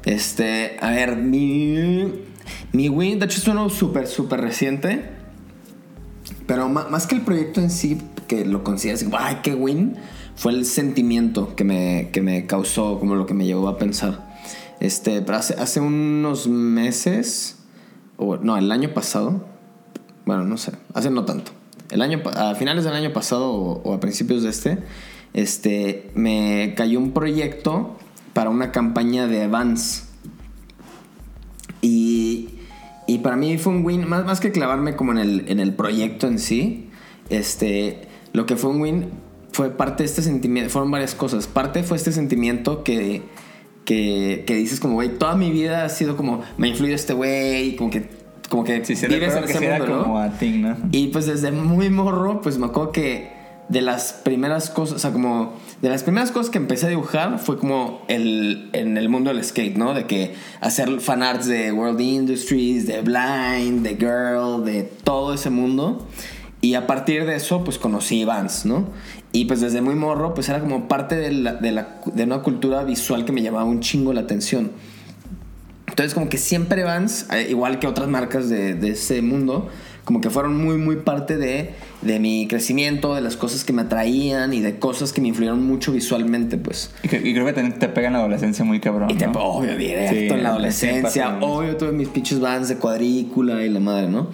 Este, 0.06 0.78
a 0.82 0.90
ver, 0.90 1.16
mi. 1.18 2.12
Mi 2.72 2.90
win, 2.90 3.20
de 3.20 3.26
hecho, 3.26 3.38
es 3.40 3.48
uno 3.48 3.70
súper, 3.70 4.08
súper 4.08 4.42
reciente. 4.42 5.04
Pero 6.48 6.68
más 6.70 7.06
que 7.08 7.16
el 7.16 7.22
proyecto 7.22 7.62
en 7.62 7.70
sí, 7.70 8.00
que 8.28 8.44
lo 8.46 8.64
consideras 8.64 9.06
ay, 9.18 9.38
qué 9.44 9.54
win, 9.54 9.96
fue 10.36 10.52
el 10.54 10.66
sentimiento 10.66 11.56
que 11.56 11.64
me, 11.64 12.10
que 12.12 12.22
me 12.22 12.48
causó, 12.48 13.00
como 13.00 13.14
lo 13.16 13.26
que 13.28 13.34
me 13.36 13.46
llevó 13.46 13.68
a 13.68 13.78
pensar. 13.78 14.34
Este, 14.80 15.22
pero 15.22 15.38
hace, 15.38 15.54
hace 15.54 15.80
unos 15.80 16.48
meses, 16.48 17.58
no, 18.42 18.58
el 18.58 18.72
año 18.72 18.94
pasado, 18.94 19.46
bueno, 20.26 20.44
no 20.44 20.58
sé, 20.58 20.74
hace 20.94 21.10
no 21.10 21.26
tanto. 21.26 21.52
El 21.92 22.02
año, 22.02 22.22
a 22.26 22.56
finales 22.56 22.86
del 22.86 22.94
año 22.94 23.14
pasado 23.14 23.52
o, 23.52 23.82
o 23.84 23.94
a 23.94 24.00
principios 24.00 24.44
de 24.44 24.50
este, 24.50 24.80
este, 25.34 26.12
me 26.16 26.74
cayó 26.76 27.00
un 27.00 27.12
proyecto 27.12 27.98
para 28.34 28.50
una 28.50 28.72
campaña 28.72 29.28
de 29.28 29.48
Vans. 29.48 30.10
Y, 31.82 32.50
y 33.08 33.20
para 33.20 33.36
mí 33.36 33.58
fue 33.58 33.74
un 33.74 33.86
win, 33.86 34.08
más, 34.08 34.26
más 34.26 34.40
que 34.40 34.52
clavarme 34.52 34.96
como 34.96 35.12
en 35.12 35.18
el, 35.18 35.46
en 35.48 35.60
el 35.60 35.74
proyecto 35.74 36.28
en 36.28 36.40
sí, 36.40 36.90
este, 37.30 38.08
lo 38.32 38.46
que 38.46 38.56
fue 38.56 38.72
un 38.72 38.82
win 38.82 39.10
fue 39.52 39.70
parte 39.70 40.04
de 40.04 40.10
este 40.10 40.22
sentimiento, 40.22 40.72
fueron 40.72 40.90
varias 40.92 41.14
cosas. 41.14 41.48
Parte 41.48 41.84
fue 41.84 41.98
este 41.98 42.12
sentimiento 42.12 42.84
que, 42.84 43.22
que, 43.86 44.44
que 44.46 44.56
dices 44.56 44.80
como, 44.80 44.96
güey, 44.96 45.18
toda 45.18 45.36
mi 45.36 45.52
vida 45.52 45.86
ha 45.86 45.90
sido 45.90 46.16
como, 46.16 46.42
me 46.58 46.68
ha 46.68 46.70
influido 46.72 46.96
este 46.96 47.14
güey, 47.14 47.76
como 47.76 47.90
que, 47.90 48.10
como 48.50 48.64
que 48.64 48.84
Sí, 48.86 48.96
vives 49.08 49.36
en 49.36 49.44
ese 49.44 49.60
mundo, 49.60 49.88
¿no? 49.88 50.04
como 50.04 50.20
a 50.20 50.30
thing, 50.38 50.62
¿no? 50.62 50.78
Y 50.92 51.08
pues 51.08 51.26
desde 51.26 51.52
muy 51.52 51.90
morro, 51.90 52.42
pues 52.42 52.58
me 52.58 52.68
acuerdo 52.68 52.92
que 52.92 53.34
de 53.70 53.82
las 53.82 54.14
primeras 54.14 54.70
cosas, 54.70 54.98
o 54.98 55.00
sea, 55.00 55.12
como 55.12 55.54
de 55.82 55.90
las 55.90 56.04
primeras 56.04 56.32
cosas 56.32 56.50
que 56.50 56.58
empecé 56.58 56.86
a 56.86 56.90
dibujar 56.90 57.40
fue 57.40 57.58
como 57.58 58.02
el, 58.08 58.70
en 58.74 58.98
el 58.98 59.10
mundo 59.10 59.34
del 59.34 59.44
skate, 59.44 59.78
¿no? 59.78 59.94
De 59.94 60.06
que 60.06 60.36
hacer 60.62 61.00
fanarts 61.00 61.48
de 61.48 61.72
World 61.72 62.00
Industries, 62.00 62.86
de 62.88 63.02
Blind, 63.02 63.82
de 63.82 63.96
Girl, 63.96 64.64
de 64.66 64.84
todo 64.84 65.34
ese 65.34 65.50
mundo. 65.50 66.06
Y 66.64 66.76
a 66.76 66.88
partir 66.88 67.26
de 67.26 67.36
eso, 67.36 67.64
pues 67.66 67.78
conocí 67.78 68.24
Vans, 68.24 68.66
¿no? 68.66 68.88
Y 69.34 69.46
pues 69.46 69.60
desde 69.60 69.82
muy 69.82 69.96
morro, 69.96 70.34
pues 70.34 70.48
era 70.48 70.62
como 70.62 70.88
parte 70.88 71.16
de, 71.16 71.32
la, 71.34 71.54
de, 71.56 71.74
la, 71.74 72.00
de 72.06 72.24
una 72.24 72.40
cultura 72.42 72.84
visual 72.86 73.26
que 73.26 73.34
me 73.34 73.42
llamaba 73.42 73.66
un 73.66 73.82
chingo 73.82 74.14
la 74.14 74.22
atención. 74.22 74.72
Entonces, 75.88 76.14
como 76.14 76.30
que 76.30 76.38
siempre 76.38 76.84
Vans, 76.86 77.28
eh, 77.34 77.48
igual 77.50 77.80
que 77.80 77.88
otras 77.88 78.08
marcas 78.08 78.48
de, 78.50 78.76
de 78.76 78.92
ese 78.92 79.22
mundo, 79.22 79.68
como 80.06 80.22
que 80.22 80.30
fueron 80.30 80.56
muy, 80.58 80.78
muy 80.78 80.96
parte 80.98 81.38
de, 81.38 81.72
de 82.02 82.20
mi 82.20 82.48
crecimiento, 82.48 83.14
de 83.14 83.22
las 83.22 83.36
cosas 83.38 83.64
que 83.66 83.74
me 83.74 83.82
atraían 83.84 84.54
y 84.54 84.60
de 84.62 84.80
cosas 84.80 85.14
que 85.14 85.22
me 85.22 85.28
influyeron 85.28 85.64
mucho 85.66 85.92
visualmente, 85.92 86.58
pues. 86.58 86.92
Y, 87.04 87.08
cre- 87.10 87.26
y 87.26 87.34
creo 87.34 87.46
que 87.46 87.54
también 87.54 87.78
te 87.78 87.90
pega 87.90 88.08
en 88.08 88.14
la 88.14 88.20
adolescencia 88.20 88.64
muy 88.66 88.80
cabrón. 88.80 89.10
Y 89.12 89.16
te, 89.16 89.28
¿no? 89.28 89.34
obvio, 89.40 89.78
directo 89.78 90.14
Sí, 90.16 90.28
en 90.30 90.44
la 90.44 90.50
adolescencia, 90.50 91.38
obvio 91.42 91.76
tuve 91.78 91.92
mis 91.92 92.08
pinches 92.08 92.40
vans 92.40 92.70
de 92.70 92.78
cuadrícula 92.78 93.64
y 93.64 93.70
la 93.70 93.80
madre, 93.82 94.08
¿no? 94.08 94.30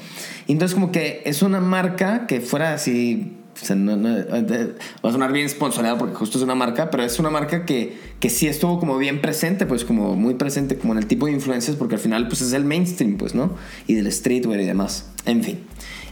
Y 0.49 0.53
entonces 0.53 0.73
como 0.73 0.91
que 0.91 1.21
es 1.25 1.43
una 1.43 1.59
marca 1.59 2.25
que 2.25 2.41
fuera 2.41 2.73
así, 2.73 3.38
o 3.62 3.65
sea, 3.65 3.75
no, 3.75 3.95
no- 3.97 4.17
eh, 4.17 4.73
va 5.05 5.09
a 5.09 5.12
sonar 5.12 5.31
bien 5.31 5.47
sponsoreado 5.47 5.99
porque 5.99 6.15
justo 6.15 6.39
es 6.39 6.43
una 6.43 6.55
marca, 6.55 6.89
pero 6.89 7.03
es 7.03 7.19
una 7.19 7.29
marca 7.29 7.65
que, 7.65 7.95
que 8.19 8.31
sí 8.31 8.47
estuvo 8.47 8.79
como 8.79 8.97
bien 8.97 9.21
presente, 9.21 9.67
pues 9.67 9.85
como 9.85 10.15
muy 10.15 10.33
presente 10.33 10.75
como 10.75 10.93
en 10.93 10.97
el 11.00 11.06
tipo 11.06 11.27
de 11.27 11.33
influencias 11.33 11.77
porque 11.77 11.93
al 11.95 12.02
final 12.02 12.27
pues 12.27 12.41
es 12.41 12.52
el 12.54 12.65
mainstream, 12.65 13.17
pues, 13.17 13.35
¿no? 13.35 13.56
Y 13.85 13.93
del 13.93 14.12
streetwear 14.12 14.60
y 14.60 14.65
demás. 14.65 15.12
En 15.27 15.43
fin. 15.43 15.60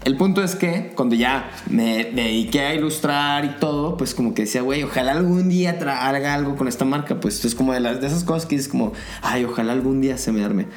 El 0.03 0.15
punto 0.15 0.43
es 0.43 0.55
que 0.55 0.91
cuando 0.95 1.15
ya 1.15 1.49
me 1.69 2.03
dediqué 2.05 2.61
a 2.61 2.75
ilustrar 2.75 3.43
y 3.43 3.59
todo, 3.59 3.97
pues 3.97 4.13
como 4.13 4.33
que 4.35 4.43
decía, 4.43 4.61
güey, 4.61 4.83
ojalá 4.83 5.13
algún 5.13 5.49
día 5.49 5.71
haga 5.71 6.35
algo 6.35 6.55
con 6.55 6.67
esta 6.67 6.85
marca. 6.85 7.19
Pues 7.19 7.43
es 7.43 7.55
como 7.55 7.73
de, 7.73 7.79
las, 7.81 7.99
de 7.99 8.07
esas 8.07 8.23
cosas 8.23 8.45
que 8.45 8.55
dices 8.55 8.69
como, 8.69 8.93
ay, 9.23 9.43
ojalá 9.43 9.73
algún 9.73 9.99
día 9.99 10.17
se 10.17 10.31
me 10.31 10.45
arme. 10.45 10.67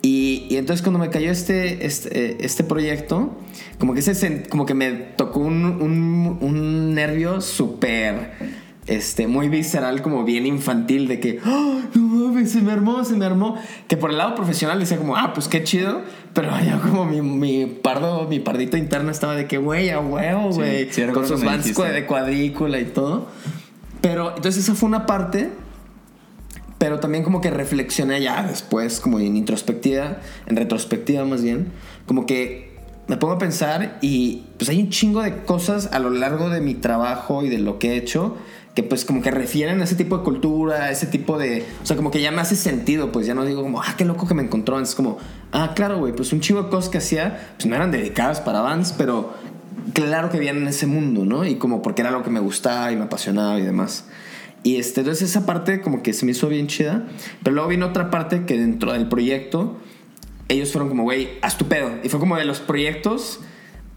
Y, 0.00 0.46
y 0.48 0.56
entonces 0.56 0.82
cuando 0.82 0.98
me 0.98 1.10
cayó 1.10 1.30
este, 1.30 1.84
este, 1.86 2.30
eh, 2.30 2.36
este 2.40 2.64
proyecto, 2.64 3.36
como 3.78 3.94
que, 3.94 4.00
ese, 4.00 4.44
como 4.48 4.64
que 4.64 4.74
me 4.74 4.92
tocó 4.92 5.40
un, 5.40 5.64
un, 5.64 6.38
un 6.40 6.94
nervio 6.94 7.40
súper 7.40 8.32
este, 8.88 9.26
muy 9.26 9.48
visceral, 9.48 10.00
como 10.02 10.24
bien 10.24 10.46
infantil, 10.46 11.08
de 11.08 11.20
que, 11.20 11.40
¡Ah, 11.44 11.82
no 11.94 12.00
mames, 12.00 12.50
se 12.50 12.62
me 12.62 12.72
armó, 12.72 13.04
se 13.04 13.16
me 13.16 13.26
armó. 13.26 13.56
Que 13.86 13.96
por 13.96 14.10
el 14.10 14.18
lado 14.18 14.34
profesional 14.34 14.80
decía 14.80 14.96
como, 14.96 15.16
ah, 15.16 15.32
pues 15.34 15.46
qué 15.46 15.62
chido, 15.62 16.00
pero 16.32 16.50
ya 16.64 16.78
como 16.80 17.04
mi, 17.04 17.20
mi 17.20 17.66
pardo, 17.66 18.26
mi 18.26 18.40
pardito 18.40 18.76
interno 18.76 19.10
estaba 19.10 19.34
de 19.36 19.46
que, 19.46 19.58
güey, 19.58 19.90
a 19.90 20.00
huevo, 20.00 20.50
güey, 20.52 20.90
sí, 20.90 21.02
con 21.12 21.28
sus 21.28 21.42
dijiste. 21.42 21.82
de 21.92 22.06
cuadrícula 22.06 22.80
y 22.80 22.86
todo. 22.86 23.28
Pero 24.00 24.34
entonces 24.36 24.64
esa 24.64 24.74
fue 24.74 24.88
una 24.88 25.06
parte, 25.06 25.50
pero 26.78 27.00
también 27.00 27.24
como 27.24 27.40
que 27.40 27.50
reflexioné 27.50 28.20
ya 28.22 28.42
después, 28.42 29.00
como 29.00 29.20
en 29.20 29.36
introspectiva, 29.36 30.18
en 30.46 30.56
retrospectiva 30.56 31.24
más 31.24 31.42
bien, 31.42 31.72
como 32.06 32.24
que 32.24 32.76
me 33.08 33.16
pongo 33.16 33.34
a 33.34 33.38
pensar 33.38 33.98
y 34.00 34.44
pues 34.58 34.68
hay 34.68 34.80
un 34.80 34.90
chingo 34.90 35.22
de 35.22 35.44
cosas 35.44 35.90
a 35.92 35.98
lo 35.98 36.10
largo 36.10 36.50
de 36.50 36.60
mi 36.60 36.74
trabajo 36.74 37.42
y 37.42 37.48
de 37.48 37.58
lo 37.58 37.78
que 37.78 37.92
he 37.92 37.96
hecho 37.96 38.36
que 38.78 38.84
pues 38.84 39.04
como 39.04 39.22
que 39.22 39.32
refieren 39.32 39.80
a 39.80 39.84
ese 39.84 39.96
tipo 39.96 40.18
de 40.18 40.22
cultura, 40.22 40.84
a 40.84 40.90
ese 40.92 41.06
tipo 41.06 41.36
de... 41.36 41.66
O 41.82 41.86
sea, 41.86 41.96
como 41.96 42.12
que 42.12 42.20
ya 42.20 42.30
me 42.30 42.40
hace 42.40 42.54
sentido, 42.54 43.10
pues 43.10 43.26
ya 43.26 43.34
no 43.34 43.44
digo 43.44 43.60
como, 43.60 43.82
ah, 43.82 43.94
qué 43.98 44.04
loco 44.04 44.28
que 44.28 44.34
me 44.34 44.44
encontró. 44.44 44.78
Es 44.78 44.94
como, 44.94 45.18
ah, 45.50 45.72
claro, 45.74 45.98
güey, 45.98 46.12
pues 46.12 46.32
un 46.32 46.38
chingo 46.38 46.62
de 46.62 46.68
cosas 46.68 46.88
que 46.88 46.98
hacía, 46.98 47.54
pues 47.56 47.66
no 47.66 47.74
eran 47.74 47.90
dedicadas 47.90 48.40
para 48.40 48.60
Vans, 48.60 48.94
pero 48.96 49.34
claro 49.94 50.30
que 50.30 50.38
vienen 50.38 50.62
en 50.62 50.68
ese 50.68 50.86
mundo, 50.86 51.24
¿no? 51.24 51.44
Y 51.44 51.56
como 51.56 51.82
porque 51.82 52.02
era 52.02 52.12
lo 52.12 52.22
que 52.22 52.30
me 52.30 52.38
gustaba 52.38 52.92
y 52.92 52.96
me 52.96 53.02
apasionaba 53.02 53.58
y 53.58 53.62
demás. 53.62 54.04
Y 54.62 54.76
este, 54.76 55.00
entonces 55.00 55.30
esa 55.30 55.46
parte 55.46 55.80
como 55.80 56.02
que 56.02 56.12
se 56.12 56.24
me 56.24 56.32
hizo 56.32 56.48
bien 56.48 56.66
chida. 56.66 57.06
Pero 57.42 57.54
luego 57.54 57.68
vino 57.68 57.86
otra 57.86 58.10
parte 58.10 58.44
que 58.44 58.58
dentro 58.58 58.92
del 58.92 59.08
proyecto, 59.08 59.78
ellos 60.48 60.72
fueron 60.72 60.88
como, 60.88 61.04
güey, 61.04 61.30
haz 61.42 61.58
tu 61.58 61.66
pedo. 61.66 61.90
Y 62.02 62.08
fue 62.08 62.20
como 62.20 62.36
de 62.36 62.44
los 62.44 62.60
proyectos, 62.60 63.40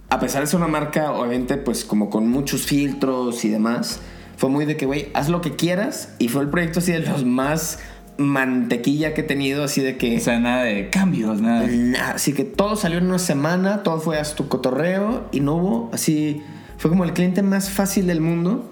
a 0.09 0.19
pesar 0.19 0.41
de 0.41 0.47
ser 0.47 0.57
una 0.57 0.67
marca, 0.67 1.11
obviamente, 1.11 1.57
pues 1.57 1.85
como 1.85 2.09
con 2.09 2.27
muchos 2.27 2.63
filtros 2.63 3.43
y 3.45 3.49
demás, 3.49 4.01
fue 4.37 4.49
muy 4.49 4.65
de 4.65 4.77
que, 4.77 4.85
güey, 4.85 5.09
haz 5.13 5.29
lo 5.29 5.41
que 5.41 5.55
quieras. 5.55 6.13
Y 6.19 6.27
fue 6.27 6.41
el 6.41 6.49
proyecto 6.49 6.79
así 6.79 6.91
de 6.91 6.99
los 6.99 7.25
más 7.25 7.79
mantequilla 8.17 9.13
que 9.13 9.21
he 9.21 9.23
tenido, 9.23 9.63
así 9.63 9.81
de 9.81 9.97
que... 9.97 10.17
O 10.17 10.19
sea, 10.19 10.39
nada 10.39 10.63
de 10.63 10.89
cambios, 10.89 11.41
nada. 11.41 11.67
Nada, 11.67 12.11
así 12.11 12.33
que 12.33 12.43
todo 12.43 12.75
salió 12.75 12.99
en 12.99 13.07
una 13.07 13.19
semana, 13.19 13.83
todo 13.83 13.99
fue 13.99 14.19
hasta 14.19 14.35
tu 14.35 14.47
cotorreo 14.47 15.27
y 15.31 15.39
no 15.39 15.55
hubo, 15.55 15.89
así, 15.93 16.41
fue 16.77 16.89
como 16.89 17.03
el 17.03 17.13
cliente 17.13 17.41
más 17.41 17.69
fácil 17.69 18.07
del 18.07 18.21
mundo, 18.21 18.69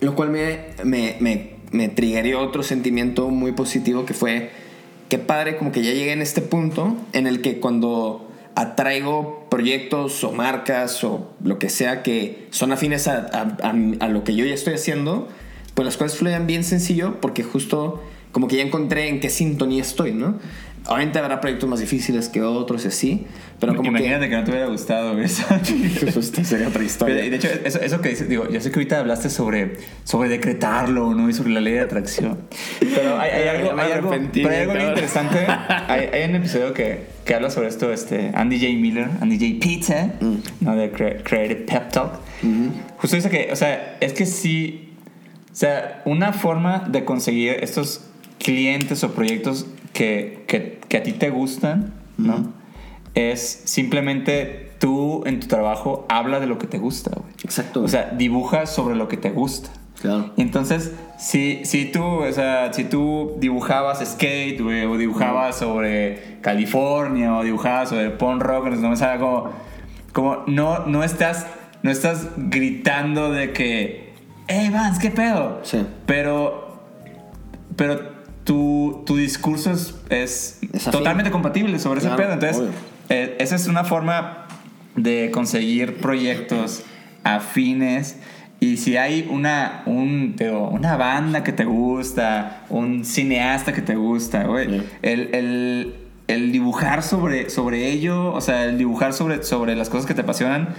lo 0.00 0.14
cual 0.14 0.30
me, 0.30 0.58
me, 0.84 1.16
me, 1.20 1.50
me 1.72 1.88
triggerió 1.88 2.40
otro 2.40 2.62
sentimiento 2.62 3.28
muy 3.28 3.52
positivo 3.52 4.04
que 4.06 4.14
fue, 4.14 4.50
qué 5.08 5.18
padre 5.18 5.56
como 5.56 5.72
que 5.72 5.82
ya 5.82 5.92
llegué 5.92 6.12
en 6.12 6.22
este 6.22 6.40
punto 6.40 6.96
en 7.12 7.26
el 7.26 7.40
que 7.42 7.58
cuando 7.60 8.26
atraigo 8.54 9.46
proyectos 9.50 10.22
o 10.24 10.32
marcas 10.32 11.02
o 11.04 11.30
lo 11.42 11.58
que 11.58 11.68
sea 11.70 12.02
que 12.02 12.46
son 12.50 12.72
afines 12.72 13.08
a, 13.08 13.26
a- 13.32 13.74
a- 14.04 14.08
lo 14.08 14.24
que 14.24 14.34
yo 14.34 14.44
ya 14.44 14.54
estoy 14.54 14.74
haciendo, 14.74 15.28
pues 15.74 15.86
las 15.86 15.96
cosas 15.96 16.18
fluyen 16.18 16.46
bien 16.46 16.64
sencillo 16.64 17.20
porque 17.20 17.42
justo 17.42 18.02
como 18.32 18.46
que 18.48 18.56
ya 18.56 18.62
encontré 18.62 19.08
en 19.08 19.18
qué 19.20 19.30
sintonía 19.30 19.82
estoy, 19.82 20.12
¿no? 20.12 20.38
Obviamente 20.86 21.18
habrá 21.18 21.40
proyectos 21.40 21.68
más 21.68 21.78
difíciles 21.80 22.28
que 22.28 22.42
otros 22.42 22.84
y 22.84 22.88
así, 22.88 23.26
pero 23.60 23.76
como 23.76 23.90
Imagínate 23.90 24.28
que... 24.30 24.36
no 24.36 24.44
te 24.44 24.50
hubiera 24.50 24.66
gustado 24.66 25.20
eso. 25.20 25.44
que... 25.64 26.10
Justo 26.10 26.42
sería 26.42 26.68
otra 26.68 26.78
Pero, 26.78 26.84
historia. 26.84 27.24
y 27.24 27.30
de 27.30 27.36
hecho, 27.36 27.48
eso, 27.64 27.80
eso 27.80 28.00
que 28.00 28.08
dices, 28.08 28.28
digo, 28.28 28.48
yo 28.50 28.60
sé 28.60 28.70
que 28.70 28.76
ahorita 28.78 28.98
hablaste 28.98 29.28
sobre, 29.30 29.76
sobre 30.04 30.30
decretarlo, 30.30 31.14
¿no? 31.14 31.28
Y 31.28 31.34
sobre 31.34 31.50
la 31.50 31.60
ley 31.60 31.74
de 31.74 31.80
atracción. 31.80 32.40
Pero 32.80 33.20
hay, 33.20 33.30
hay 33.30 33.48
algo, 33.56 33.78
hay 33.80 33.92
algo, 33.92 34.10
pero 34.32 34.48
hay 34.48 34.56
algo 34.56 34.88
interesante. 34.88 35.38
Hay, 35.88 36.06
hay 36.12 36.30
un 36.30 36.36
episodio 36.36 36.72
que, 36.72 37.04
que 37.24 37.34
habla 37.34 37.50
sobre 37.50 37.68
esto, 37.68 37.92
este, 37.92 38.30
Andy 38.34 38.58
J. 38.58 38.72
Miller, 38.80 39.08
Andy 39.20 39.36
J. 39.38 39.64
Pizza, 39.66 40.12
¿no? 40.60 40.76
De 40.76 40.92
Cre- 40.92 41.22
Creative 41.22 41.56
Pep 41.66 41.90
Talk. 41.90 42.12
Justo 42.98 43.16
dice 43.16 43.28
que, 43.28 43.48
o 43.52 43.56
sea, 43.56 43.96
es 44.00 44.12
que 44.12 44.24
sí, 44.26 44.94
o 45.52 45.54
sea, 45.54 46.02
una 46.04 46.32
forma 46.32 46.84
de 46.88 47.04
conseguir 47.04 47.56
estos 47.60 48.06
clientes 48.38 49.02
o 49.04 49.12
proyectos 49.12 49.66
que, 49.92 50.44
que, 50.46 50.80
que 50.88 50.96
a 50.96 51.02
ti 51.02 51.12
te 51.12 51.30
gustan, 51.30 51.94
¿no? 52.18 52.52
Es 53.14 53.62
simplemente 53.64 54.70
tú 54.78 55.22
en 55.26 55.40
tu 55.40 55.46
trabajo 55.46 56.06
habla 56.08 56.40
de 56.40 56.46
lo 56.46 56.58
que 56.58 56.66
te 56.66 56.78
gusta, 56.78 57.10
güey. 57.14 57.32
Exacto. 57.44 57.82
O 57.82 57.88
sea, 57.88 58.10
dibuja 58.16 58.66
sobre 58.66 58.96
lo 58.96 59.08
que 59.08 59.16
te 59.16 59.30
gusta. 59.30 59.70
claro. 60.00 60.32
Entonces, 60.36 60.92
si, 61.18 61.64
si 61.64 61.84
tú, 61.92 62.02
o 62.02 62.32
sea, 62.32 62.72
si 62.72 62.84
tú 62.84 63.36
dibujabas 63.38 63.98
skate, 63.98 64.60
güey, 64.60 64.84
o 64.86 64.96
dibujabas 64.96 65.56
sobre 65.56 66.38
California, 66.40 67.36
o 67.36 67.44
dibujabas 67.44 67.90
sobre 67.90 68.10
punk 68.10 68.42
rock, 68.42 68.68
no 68.68 68.90
me 68.90 68.96
sabe 68.96 69.20
como, 69.20 69.50
como 70.12 70.44
no, 70.46 70.86
no 70.86 71.04
estás, 71.04 71.46
no 71.82 71.90
estás 71.90 72.28
gritando 72.36 73.30
de 73.30 73.52
que, 73.52 74.14
hey 74.48 74.70
Vance, 74.72 75.00
¿qué 75.00 75.10
pedo? 75.10 75.60
Sí. 75.62 75.84
Pero, 76.06 76.80
pero 77.76 78.19
tu, 78.50 79.02
tu 79.06 79.16
discurso 79.16 79.70
es, 79.70 79.94
es 80.10 80.58
totalmente 80.90 81.30
compatible 81.30 81.78
sobre 81.78 82.00
Claro, 82.00 82.16
ese 82.16 82.22
pedo. 82.24 82.32
Entonces, 82.34 82.80
eh, 83.08 83.36
esa 83.38 83.54
es 83.54 83.68
una 83.68 83.84
forma 83.84 84.46
de 84.96 85.30
conseguir 85.32 85.98
proyectos 85.98 86.82
afines. 87.22 88.16
Y 88.58 88.78
si 88.78 88.96
hay 88.96 89.28
una, 89.30 89.82
un, 89.86 90.34
digo, 90.36 90.68
una 90.68 90.96
banda 90.96 91.44
que 91.44 91.52
te 91.52 91.64
gusta, 91.64 92.64
un 92.70 93.04
cineasta 93.04 93.72
que 93.72 93.82
te 93.82 93.94
gusta, 93.94 94.42
güey, 94.44 94.82
el, 95.02 95.32
el- 95.34 95.94
el 96.26 96.50
dibujar 96.52 97.02
sobre, 97.02 97.50
sobre 97.50 97.88
ello, 97.90 98.32
o 98.32 98.40
sea, 98.40 98.64
el 98.64 98.78
dibujar 98.78 99.12
sobre, 99.12 99.42
sobre 99.44 99.74
las 99.76 99.90
cosas 99.90 100.06
que 100.06 100.14
te 100.14 100.20
apasionan, 100.22 100.70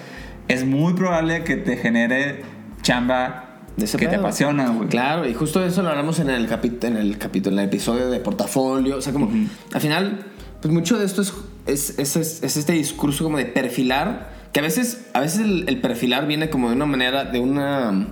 es 0.49 0.65
muy 0.65 0.93
probable 0.93 1.43
que 1.43 1.55
te 1.57 1.75
genere 1.77 2.41
chamba 2.83 3.50
De 3.77 3.85
ese 3.85 3.97
que 3.97 4.05
te 4.05 4.11
pedo. 4.11 4.21
apasiona, 4.21 4.69
güey. 4.69 4.89
Claro, 4.89 5.27
y 5.27 5.33
justo 5.33 5.63
eso 5.65 5.81
lo 5.81 5.89
hablamos 5.89 6.19
en 6.19 6.29
el, 6.29 6.45
en 6.45 6.97
el 6.97 7.17
capítulo, 7.17 7.55
en 7.55 7.59
el 7.59 7.65
episodio 7.65 8.09
de 8.09 8.19
portafolio. 8.19 8.97
O 8.97 9.01
sea, 9.01 9.13
como 9.13 9.31
al 9.73 9.81
final, 9.81 10.25
pues 10.61 10.73
mucho 10.73 10.97
de 10.99 11.05
esto 11.05 11.21
es, 11.21 11.33
es, 11.65 11.99
es- 11.99 12.15
es- 12.15 12.43
es 12.43 12.57
este 12.57 12.73
discurso 12.73 13.23
como 13.23 13.37
de 13.37 13.45
perfilar, 13.45 14.29
que 14.53 14.59
a 14.59 14.63
veces, 14.63 15.07
a 15.13 15.21
veces 15.21 15.39
el, 15.41 15.65
el 15.69 15.79
perfilar 15.79 16.27
viene 16.27 16.49
como 16.49 16.69
de 16.69 16.75
una 16.75 16.85
manera, 16.85 17.23
de 17.25 17.39
una 17.39 18.07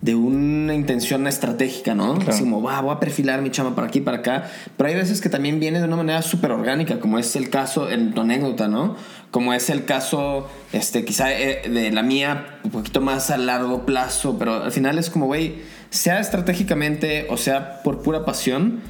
de 0.00 0.14
una 0.14 0.74
intención 0.74 1.26
estratégica, 1.26 1.94
¿no? 1.94 2.16
Claro. 2.16 2.30
Así 2.32 2.40
como, 2.42 2.60
va, 2.62 2.78
voy 2.82 2.94
a 2.94 3.00
perfilar 3.00 3.40
mi 3.40 3.50
chama 3.50 3.74
para 3.74 3.86
aquí, 3.86 4.02
para 4.02 4.18
acá. 4.18 4.44
Pero 4.76 4.90
hay 4.90 4.94
veces 4.96 5.22
que 5.22 5.30
también 5.30 5.60
viene 5.60 5.78
de 5.80 5.86
una 5.86 5.96
manera 5.96 6.20
súper 6.20 6.50
orgánica, 6.50 7.00
como 7.00 7.18
es 7.18 7.34
el 7.36 7.48
caso 7.48 7.88
en 7.88 8.12
tu 8.12 8.20
anécdota, 8.20 8.68
¿no? 8.68 8.96
Como 9.34 9.52
es 9.52 9.68
el 9.68 9.84
caso, 9.84 10.48
este, 10.72 11.04
quizá 11.04 11.32
eh, 11.32 11.68
de 11.68 11.90
la 11.90 12.04
mía, 12.04 12.60
un 12.62 12.70
poquito 12.70 13.00
más 13.00 13.32
a 13.32 13.36
largo 13.36 13.84
plazo, 13.84 14.38
pero 14.38 14.62
al 14.62 14.70
final 14.70 14.96
es 14.96 15.10
como, 15.10 15.26
güey, 15.26 15.56
sea 15.90 16.20
estratégicamente 16.20 17.26
o 17.28 17.36
sea 17.36 17.82
por 17.82 18.00
pura 18.00 18.24
pasión, 18.24 18.80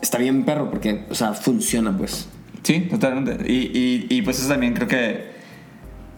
está 0.00 0.18
bien 0.18 0.44
perro, 0.44 0.68
porque, 0.68 1.04
o 1.10 1.14
sea, 1.14 1.34
funciona, 1.34 1.96
pues. 1.96 2.28
Sí, 2.64 2.88
totalmente. 2.90 3.48
Y, 3.48 4.08
y, 4.10 4.22
pues 4.22 4.40
eso 4.40 4.48
también 4.48 4.74
creo 4.74 4.88
que 4.88 5.30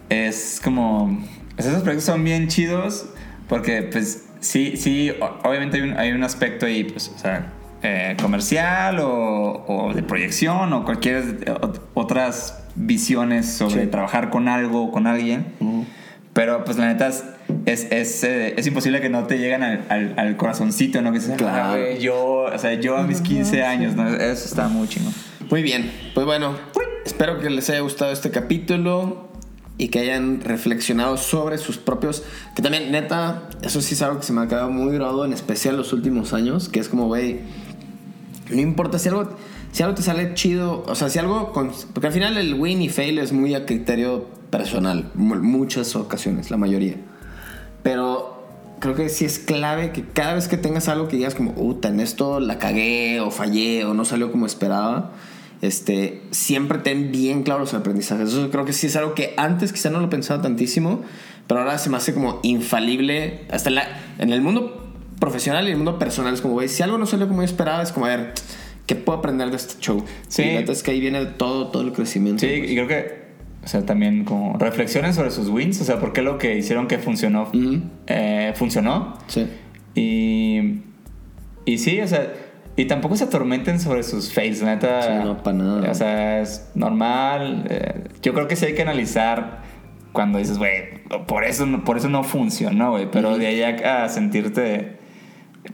es 0.08 0.58
como... 0.64 1.22
pues 1.54 1.68
esos 1.68 1.82
proyectos 1.82 2.06
son 2.06 2.24
bien 2.24 2.48
chidos 2.48 3.10
porque 3.46 3.82
pues 3.82 4.24
sí, 4.40 4.78
sí, 4.78 5.12
obviamente 5.42 5.76
hay 5.76 5.82
un, 5.82 5.98
hay 5.98 6.12
un 6.12 6.24
aspecto 6.24 6.64
ahí, 6.64 6.84
pues, 6.84 7.12
o 7.14 7.18
sea, 7.18 7.52
eh, 7.82 8.16
comercial 8.22 9.00
o, 9.00 9.66
o 9.68 9.92
de 9.92 10.02
proyección 10.02 10.72
o 10.72 10.86
cualquier 10.86 11.44
otras 11.92 12.63
visiones 12.76 13.46
sobre 13.52 13.82
Sí. 13.84 13.86
trabajar 13.90 14.30
con 14.30 14.48
algo 14.48 14.84
o 14.84 14.90
con 14.92 15.06
alguien. 15.06 15.46
Pero 16.32 16.64
pues 16.64 16.76
la 16.78 16.86
neta 16.88 17.06
es, 17.08 17.22
es, 17.66 17.86
es, 17.92 18.24
eh, 18.24 18.54
es 18.56 18.66
imposible 18.66 19.00
que 19.00 19.08
no 19.08 19.24
te 19.24 19.38
lleguen 19.38 19.62
al, 19.62 19.84
al, 19.88 20.14
al 20.18 20.36
corazoncito, 20.36 21.00
¿no? 21.00 21.12
Que 21.12 21.20
dices, 21.20 21.36
Claro. 21.36 21.62
"Ah, 21.64 21.76
güey, 21.76 22.00
yo, 22.00 22.46
o 22.52 22.58
sea, 22.58 22.74
yo 22.74 22.96
a 22.96 23.04
mis 23.04 23.20
15 23.20 23.62
años, 23.62 23.94
¿no? 23.94 24.08
Eso 24.08 24.44
está 24.46 24.66
muy 24.68 24.88
chingón. 24.88 25.12
Muy 25.48 25.62
bien, 25.62 25.92
pues 26.14 26.26
bueno, 26.26 26.56
espero 27.06 27.38
que 27.38 27.50
les 27.50 27.70
haya 27.70 27.80
gustado 27.80 28.10
este 28.10 28.30
capítulo 28.30 29.28
y 29.78 29.88
que 29.88 30.00
hayan 30.00 30.40
reflexionado 30.40 31.16
sobre 31.16 31.58
sus 31.58 31.78
propios, 31.78 32.24
que 32.56 32.62
también 32.62 32.90
neta, 32.90 33.48
eso 33.62 33.80
sí 33.80 33.94
es 33.94 34.02
algo 34.02 34.18
que 34.18 34.24
se 34.26 34.32
me 34.32 34.40
ha 34.42 34.48
quedado 34.48 34.70
muy 34.70 34.92
grabado, 34.94 35.24
en 35.24 35.32
especial 35.32 35.76
los 35.76 35.92
últimos 35.92 36.32
años, 36.32 36.68
que 36.68 36.80
es 36.80 36.88
como, 36.88 37.06
güey, 37.06 37.40
no 38.50 38.60
importa 38.60 38.98
si 38.98 39.08
algo, 39.08 39.36
si 39.74 39.82
algo 39.82 39.96
te 39.96 40.02
sale 40.02 40.34
chido, 40.34 40.84
o 40.86 40.94
sea, 40.94 41.08
si 41.08 41.18
algo, 41.18 41.52
con- 41.52 41.72
porque 41.92 42.06
al 42.06 42.12
final 42.12 42.36
el 42.36 42.54
win 42.54 42.80
y 42.80 42.88
fail 42.88 43.18
es 43.18 43.32
muy 43.32 43.54
a 43.56 43.66
criterio 43.66 44.26
personal, 44.50 45.10
mu- 45.14 45.34
muchas 45.42 45.96
ocasiones, 45.96 46.50
la 46.52 46.56
mayoría. 46.56 46.94
Pero 47.82 48.46
creo 48.80 48.94
que 48.94 49.08
sí 49.08 49.24
es 49.24 49.38
clave 49.40 49.90
que 49.92 50.04
cada 50.04 50.34
vez 50.34 50.46
que 50.46 50.56
tengas 50.56 50.88
algo 50.88 51.08
que 51.08 51.16
digas 51.16 51.34
como, 51.34 51.54
puta, 51.54 51.88
en 51.88 51.98
esto 52.00 52.38
la 52.38 52.58
cagué 52.58 53.18
o 53.20 53.30
fallé 53.32 53.84
o 53.84 53.94
no 53.94 54.04
salió 54.04 54.30
como 54.30 54.46
esperaba, 54.46 55.12
este, 55.60 56.22
siempre 56.30 56.78
ten 56.78 57.10
bien 57.10 57.42
claros 57.42 57.72
los 57.72 57.80
aprendizajes. 57.80 58.28
Eso 58.30 58.50
creo 58.50 58.64
que 58.64 58.72
sí 58.72 58.86
es 58.86 58.96
algo 58.96 59.14
que 59.14 59.34
antes 59.36 59.72
quizá 59.72 59.90
no 59.90 60.00
lo 60.00 60.08
pensaba 60.10 60.40
tantísimo, 60.42 61.02
pero 61.46 61.60
ahora 61.60 61.78
se 61.78 61.90
me 61.90 61.96
hace 61.96 62.14
como 62.14 62.38
infalible. 62.42 63.46
Hasta 63.50 63.70
en, 63.70 63.74
la- 63.76 63.88
en 64.18 64.32
el 64.32 64.40
mundo 64.40 64.92
profesional 65.18 65.66
y 65.66 65.70
el 65.70 65.76
mundo 65.76 65.98
personal 65.98 66.32
es 66.34 66.40
como, 66.40 66.54
güey, 66.54 66.68
si 66.68 66.82
algo 66.82 66.98
no 66.98 67.06
salió 67.06 67.26
como 67.28 67.40
yo 67.40 67.46
esperaba, 67.46 67.82
es 67.82 67.92
como, 67.92 68.06
a 68.06 68.10
ver, 68.10 68.34
¿qué 68.86 68.94
puedo 68.94 69.18
aprender 69.18 69.50
de 69.50 69.56
este 69.56 69.80
show? 69.80 70.04
Sí. 70.28 70.42
Y 70.42 70.70
es 70.70 70.82
que 70.82 70.90
ahí 70.92 71.00
viene 71.00 71.24
todo, 71.26 71.68
todo 71.68 71.82
el 71.82 71.92
crecimiento. 71.92 72.40
Sí, 72.40 72.52
pues. 72.58 72.70
y 72.70 72.74
creo 72.74 72.86
que, 72.88 73.24
o 73.64 73.68
sea, 73.68 73.84
también 73.86 74.24
como 74.24 74.58
reflexionen 74.58 75.14
sobre 75.14 75.30
sus 75.30 75.48
wins, 75.48 75.80
o 75.80 75.84
sea, 75.84 75.98
por 76.00 76.12
qué 76.12 76.22
lo 76.22 76.38
que 76.38 76.56
hicieron 76.58 76.86
que 76.86 76.98
funcionó, 76.98 77.50
eh, 78.06 78.52
funcionó. 78.56 79.16
Sí. 79.26 79.46
Y, 79.94 80.80
y 81.64 81.78
sí, 81.78 82.00
o 82.00 82.08
sea, 82.08 82.32
y 82.76 82.86
tampoco 82.86 83.16
se 83.16 83.24
atormenten 83.24 83.78
sobre 83.80 84.02
sus 84.02 84.32
fails, 84.32 84.62
neta. 84.62 85.02
Sí, 85.02 85.24
no, 85.24 85.42
pa' 85.42 85.52
nada. 85.52 85.90
O 85.90 85.94
sea, 85.94 86.40
es 86.40 86.68
normal. 86.74 87.66
eh, 87.70 88.04
yo 88.22 88.34
creo 88.34 88.48
que 88.48 88.56
sí 88.56 88.66
hay 88.66 88.74
que 88.74 88.82
analizar 88.82 89.62
cuando 90.12 90.38
dices, 90.38 90.58
güey, 90.58 91.04
por 91.26 91.44
eso, 91.44 91.66
no- 91.66 91.84
por 91.84 91.96
eso 91.96 92.08
no 92.08 92.24
funcionó, 92.24 92.90
güey. 92.92 93.08
Pero 93.10 93.38
de 93.38 93.46
allá 93.46 94.04
a 94.04 94.08
sentirte, 94.08 94.96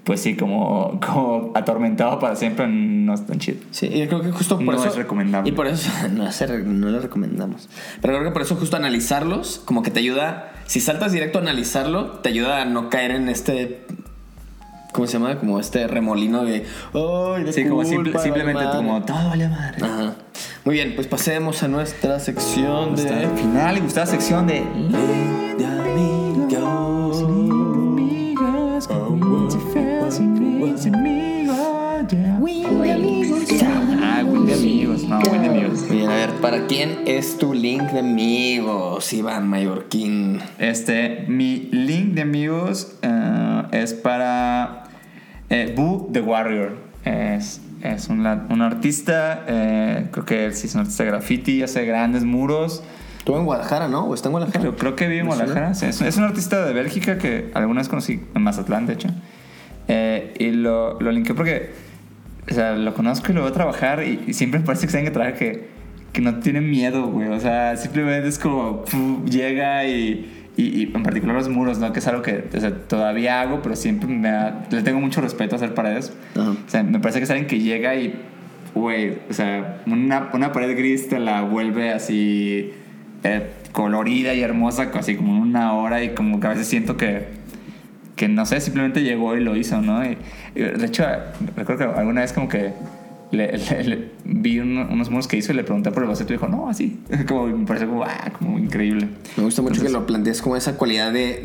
pues 0.04 0.20
sí, 0.20 0.36
como, 0.36 1.00
como 1.04 1.50
atormentado 1.54 2.18
para 2.20 2.36
siempre, 2.36 2.66
no 2.68 3.12
es 3.14 3.26
tan 3.26 3.38
chido. 3.38 3.58
Sí, 3.70 3.86
y 3.86 4.06
creo 4.06 4.22
que 4.22 4.30
justo 4.30 4.56
por 4.56 4.66
No 4.66 4.80
eso. 4.80 4.88
es 4.88 4.96
recomendable. 4.96 5.48
Y 5.48 5.52
por 5.52 5.66
eso 5.66 5.90
no, 6.12 6.24
no 6.64 6.88
lo 6.90 7.00
recomendamos. 7.00 7.68
Pero 8.00 8.14
creo 8.14 8.28
que 8.28 8.32
por 8.32 8.42
eso, 8.42 8.56
justo 8.56 8.76
analizarlos, 8.76 9.60
como 9.64 9.82
que 9.82 9.90
te 9.90 10.00
ayuda. 10.00 10.52
Si 10.66 10.80
saltas 10.80 11.12
directo 11.12 11.38
a 11.38 11.42
analizarlo, 11.42 12.06
te 12.20 12.28
ayuda 12.28 12.62
a 12.62 12.64
no 12.64 12.88
caer 12.90 13.10
en 13.12 13.28
este. 13.28 13.84
¿Cómo 14.92 15.06
se 15.06 15.14
llama? 15.14 15.38
Como 15.38 15.60
este 15.60 15.86
remolino 15.86 16.44
de. 16.44 16.64
¡Ay, 16.94 17.44
de 17.44 17.52
Sí, 17.52 17.64
como 17.66 17.84
simple- 17.84 18.18
simplemente 18.18 18.64
madre". 18.64 18.76
como 18.76 19.02
todo 19.04 19.28
vale 19.28 19.48
madre. 19.48 19.84
Ajá. 19.84 20.14
Muy 20.64 20.74
bien, 20.74 20.92
pues 20.94 21.06
pasemos 21.06 21.62
a 21.62 21.68
nuestra 21.68 22.18
sección 22.20 22.96
de. 22.96 23.28
Final 23.36 23.76
y 23.78 23.80
gustaba 23.80 24.06
sección 24.06 24.46
de 24.46 24.62
Ah, 32.12 32.38
Win 32.40 32.64
de 34.44 34.54
amigos, 34.54 35.04
no, 35.04 35.20
Win 35.30 35.42
de 35.42 35.48
amigos. 35.48 35.88
Bien, 35.88 36.10
a 36.10 36.14
ver, 36.14 36.30
¿para 36.40 36.66
quién 36.66 37.02
es 37.06 37.38
tu 37.38 37.54
link 37.54 37.82
de 37.82 38.00
amigos, 38.00 39.12
Iván 39.12 39.46
Mallorquín? 39.46 40.40
Este, 40.58 41.24
mi 41.28 41.68
link 41.70 42.14
de 42.14 42.22
amigos 42.22 42.96
eh, 43.02 43.62
es 43.70 43.94
para 43.94 44.88
eh, 45.50 45.72
Boo 45.76 46.08
the 46.12 46.20
Warrior. 46.20 46.78
Es, 47.04 47.60
es 47.82 48.08
un, 48.08 48.26
un 48.26 48.62
artista, 48.62 49.44
eh, 49.46 50.08
creo 50.10 50.24
que 50.24 50.46
él 50.46 50.54
sí 50.54 50.66
es 50.66 50.74
un 50.74 50.80
artista 50.80 51.04
de 51.04 51.10
graffiti, 51.10 51.62
hace 51.62 51.84
grandes 51.84 52.24
muros. 52.24 52.82
Tú 53.22 53.36
en 53.36 53.44
Guadalajara, 53.44 53.86
¿no? 53.86 54.06
¿O 54.06 54.14
está 54.14 54.30
en 54.30 54.32
Guadalajara? 54.32 54.62
Creo, 54.62 54.76
creo 54.76 54.96
que 54.96 55.06
vive 55.06 55.20
en 55.20 55.26
Guadalajara. 55.26 55.74
sí, 55.74 55.86
es, 55.86 56.00
es 56.00 56.16
un 56.16 56.24
artista 56.24 56.66
de 56.66 56.72
Bélgica 56.72 57.18
que 57.18 57.52
alguna 57.54 57.82
vez 57.82 57.88
conocí 57.88 58.20
en 58.34 58.42
Mazatlán, 58.42 58.86
de 58.86 58.94
hecho. 58.94 59.08
Eh, 59.92 60.34
y 60.38 60.52
lo, 60.52 61.00
lo 61.00 61.10
linké 61.10 61.34
porque, 61.34 61.72
o 62.48 62.54
sea, 62.54 62.72
lo 62.76 62.94
conozco 62.94 63.32
y 63.32 63.34
lo 63.34 63.42
veo 63.42 63.52
trabajar 63.52 64.02
y, 64.04 64.20
y 64.26 64.32
siempre 64.34 64.60
me 64.60 64.66
parece 64.66 64.86
que 64.86 64.92
saben 64.92 65.04
que 65.06 65.10
trabaja 65.10 65.34
que, 65.36 65.68
que 66.12 66.20
no 66.20 66.36
tiene 66.40 66.60
miedo, 66.60 67.06
güey. 67.06 67.28
O 67.28 67.40
sea, 67.40 67.76
simplemente 67.76 68.28
es 68.28 68.38
como 68.38 68.84
llega 69.26 69.84
y, 69.86 70.48
y, 70.56 70.62
y 70.82 70.92
en 70.94 71.02
particular 71.02 71.36
los 71.36 71.48
muros, 71.48 71.78
¿no? 71.78 71.92
Que 71.92 71.98
es 72.00 72.06
algo 72.08 72.22
que 72.22 72.44
o 72.56 72.60
sea, 72.60 72.72
todavía 72.74 73.40
hago, 73.40 73.60
pero 73.62 73.76
siempre 73.76 74.08
me 74.08 74.30
da- 74.30 74.66
le 74.70 74.82
tengo 74.82 75.00
mucho 75.00 75.20
respeto 75.20 75.54
a 75.54 75.56
hacer 75.56 75.74
paredes. 75.74 76.12
Ajá. 76.36 76.50
O 76.50 76.70
sea, 76.70 76.82
me 76.82 76.98
parece 76.98 77.20
que 77.20 77.24
es 77.24 77.30
alguien 77.30 77.46
que 77.48 77.60
llega 77.60 77.94
y, 77.96 78.14
güey, 78.74 79.18
o 79.28 79.32
sea, 79.32 79.82
una, 79.86 80.30
una 80.32 80.52
pared 80.52 80.76
gris 80.76 81.08
te 81.08 81.18
la 81.18 81.42
vuelve 81.42 81.90
así 81.92 82.72
eh, 83.22 83.50
colorida 83.72 84.34
y 84.34 84.40
hermosa, 84.40 84.90
así 84.94 85.14
como 85.14 85.36
en 85.36 85.42
una 85.42 85.74
hora 85.74 86.02
y 86.02 86.10
como 86.10 86.40
que 86.40 86.46
a 86.46 86.50
veces 86.50 86.66
siento 86.66 86.96
que, 86.96 87.28
que 88.20 88.28
no 88.28 88.44
sé, 88.44 88.60
simplemente 88.60 89.02
llegó 89.02 89.34
y 89.36 89.40
lo 89.42 89.56
hizo, 89.56 89.80
¿no? 89.80 90.04
Y, 90.04 90.18
y 90.54 90.60
de 90.60 90.84
hecho, 90.86 91.04
recuerdo 91.56 91.78
que 91.92 91.98
alguna 91.98 92.20
vez 92.20 92.32
como 92.34 92.48
que 92.48 92.72
le, 93.32 93.56
le- 93.56 93.84
le- 93.84 94.08
vi 94.24 94.58
un- 94.60 94.76
unos 94.76 95.08
muros 95.08 95.26
que 95.26 95.36
hizo 95.38 95.52
y 95.52 95.56
le 95.56 95.64
pregunté 95.64 95.90
por 95.90 96.02
el 96.02 96.08
boceto 96.08 96.32
y 96.32 96.36
dijo, 96.36 96.46
no, 96.48 96.68
así. 96.68 97.00
Como 97.28 97.46
me 97.46 97.64
pareció 97.66 97.88
como, 97.88 98.04
ah, 98.04 98.30
como 98.38 98.58
increíble. 98.58 99.08
Me 99.36 99.44
gusta 99.44 99.62
mucho 99.62 99.74
Entonces, 99.74 99.82
que 99.84 99.92
lo 100.00 100.04
plantees 100.06 100.42
como 100.42 100.56
esa 100.56 100.76
cualidad 100.76 101.12
de, 101.12 101.40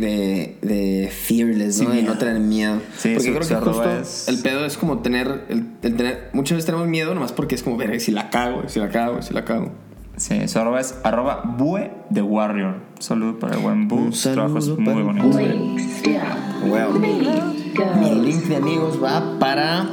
de, 0.62 0.68
de 0.68 1.10
fearless, 1.12 1.80
¿no? 1.82 1.92
Sin 1.92 1.96
de 1.96 2.04
no 2.04 2.18
tener 2.18 2.40
miedo. 2.40 2.80
Sí, 2.98 3.14
porque 3.16 3.28
su- 3.32 3.36
creo 3.36 3.48
que 3.62 3.66
justo 3.70 3.92
es- 4.00 4.28
el 4.28 4.40
pedo 4.40 4.66
es 4.66 4.78
como 4.78 5.00
tener, 5.00 5.46
el, 5.50 5.64
el 5.82 5.96
tener. 5.96 6.30
Muchas 6.34 6.56
veces 6.58 6.66
tenemos 6.66 6.88
miedo 6.88 7.14
nomás 7.16 7.32
porque 7.32 7.56
es 7.56 7.64
como, 7.64 7.78
ver, 7.78 8.02
si 8.02 8.12
la 8.12 8.30
cago, 8.30 8.68
si 8.68 8.80
la 8.80 8.90
cago, 8.90 9.22
si 9.22 9.34
la 9.34 9.46
cago. 9.46 9.72
Sí, 10.18 10.48
su 10.48 10.60
arroba 10.60 10.80
es 10.82 10.96
arroba 11.04 11.44
bue 11.58 11.92
the 12.14 12.22
warrior. 12.22 12.76
Saludo 13.00 13.38
para 13.40 13.56
el 13.58 13.62
buen 13.62 13.88
Bue. 13.88 14.00
Un 14.00 14.14
Su 14.14 14.32
trabajo 14.34 14.58
es 14.58 14.66
saludo 14.66 14.82
muy 14.82 15.04
para 15.04 16.45
Mi 16.66 18.10
link 18.22 18.44
de 18.46 18.56
amigos 18.56 19.02
va 19.02 19.38
para 19.40 19.88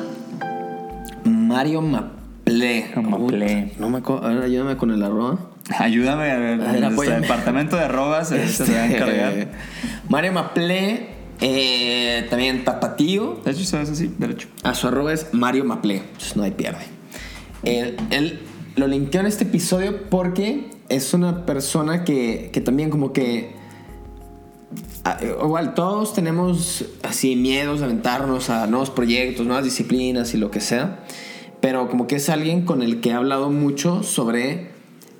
Mario 1.25 1.83
Maple. 1.83 2.87
Maple. 2.97 3.73
No 3.79 3.91
me 3.91 3.99
acuerdo, 3.99 4.27
a 4.27 4.31
ver, 4.33 4.45
ayúdame 4.45 4.77
con 4.77 4.91
el 4.91 5.03
arroba. 5.03 5.39
Ayúdame 5.79 6.31
a 6.31 6.39
ver, 6.39 6.61
A 6.61 6.73
ver, 6.73 6.81
nuestro 6.81 6.89
apóyame. 6.89 7.20
departamento 7.20 7.77
de 7.77 7.85
arrobas 7.85 8.29
se 8.29 8.73
va 8.73 8.81
a 8.83 8.87
encargar. 8.87 9.33
Este, 9.33 9.49
Mario 10.09 10.33
Maple, 10.33 11.07
eh, 11.41 12.27
también 12.31 12.64
Tapatío. 12.64 13.41
De 13.45 13.51
hecho, 13.51 13.64
sabes 13.64 13.91
así, 13.91 14.12
derecho. 14.18 14.49
A 14.62 14.75
su 14.75 14.89
arroba 14.89 15.12
es 15.12 15.29
Mario 15.33 15.64
Maple. 15.64 15.97
Entonces 15.97 16.37
no 16.37 16.43
hay 16.43 16.53
pierde. 16.53 16.85
Él, 17.64 17.97
él 18.11 18.41
lo 18.77 18.87
linkeó 18.87 19.20
en 19.20 19.27
este 19.27 19.45
episodio 19.45 20.09
porque 20.09 20.70
es 20.89 21.12
una 21.14 21.45
persona 21.47 22.05
que, 22.05 22.51
que 22.53 22.61
también 22.61 22.89
como 22.91 23.12
que... 23.12 23.61
ah, 25.05 25.18
Igual, 25.23 25.75
todos 25.75 26.14
tenemos 26.14 26.85
así 27.03 27.37
miedos 27.37 27.81
de 27.81 27.87
aventarnos 27.87 28.51
a 28.51 28.66
nuevos 28.66 28.91
proyectos, 28.91 29.47
nuevas 29.47 29.64
disciplinas 29.64 30.35
y 30.35 30.39
lo 30.39 30.51
que 30.51 30.61
sea. 30.61 31.05
Pero 31.61 31.89
como 31.89 32.07
que 32.07 32.16
es 32.16 32.29
alguien 32.29 32.64
con 32.64 32.83
el 32.83 33.01
que 33.01 33.11
he 33.11 33.12
hablado 33.12 33.51
mucho 33.51 34.03
sobre 34.03 34.70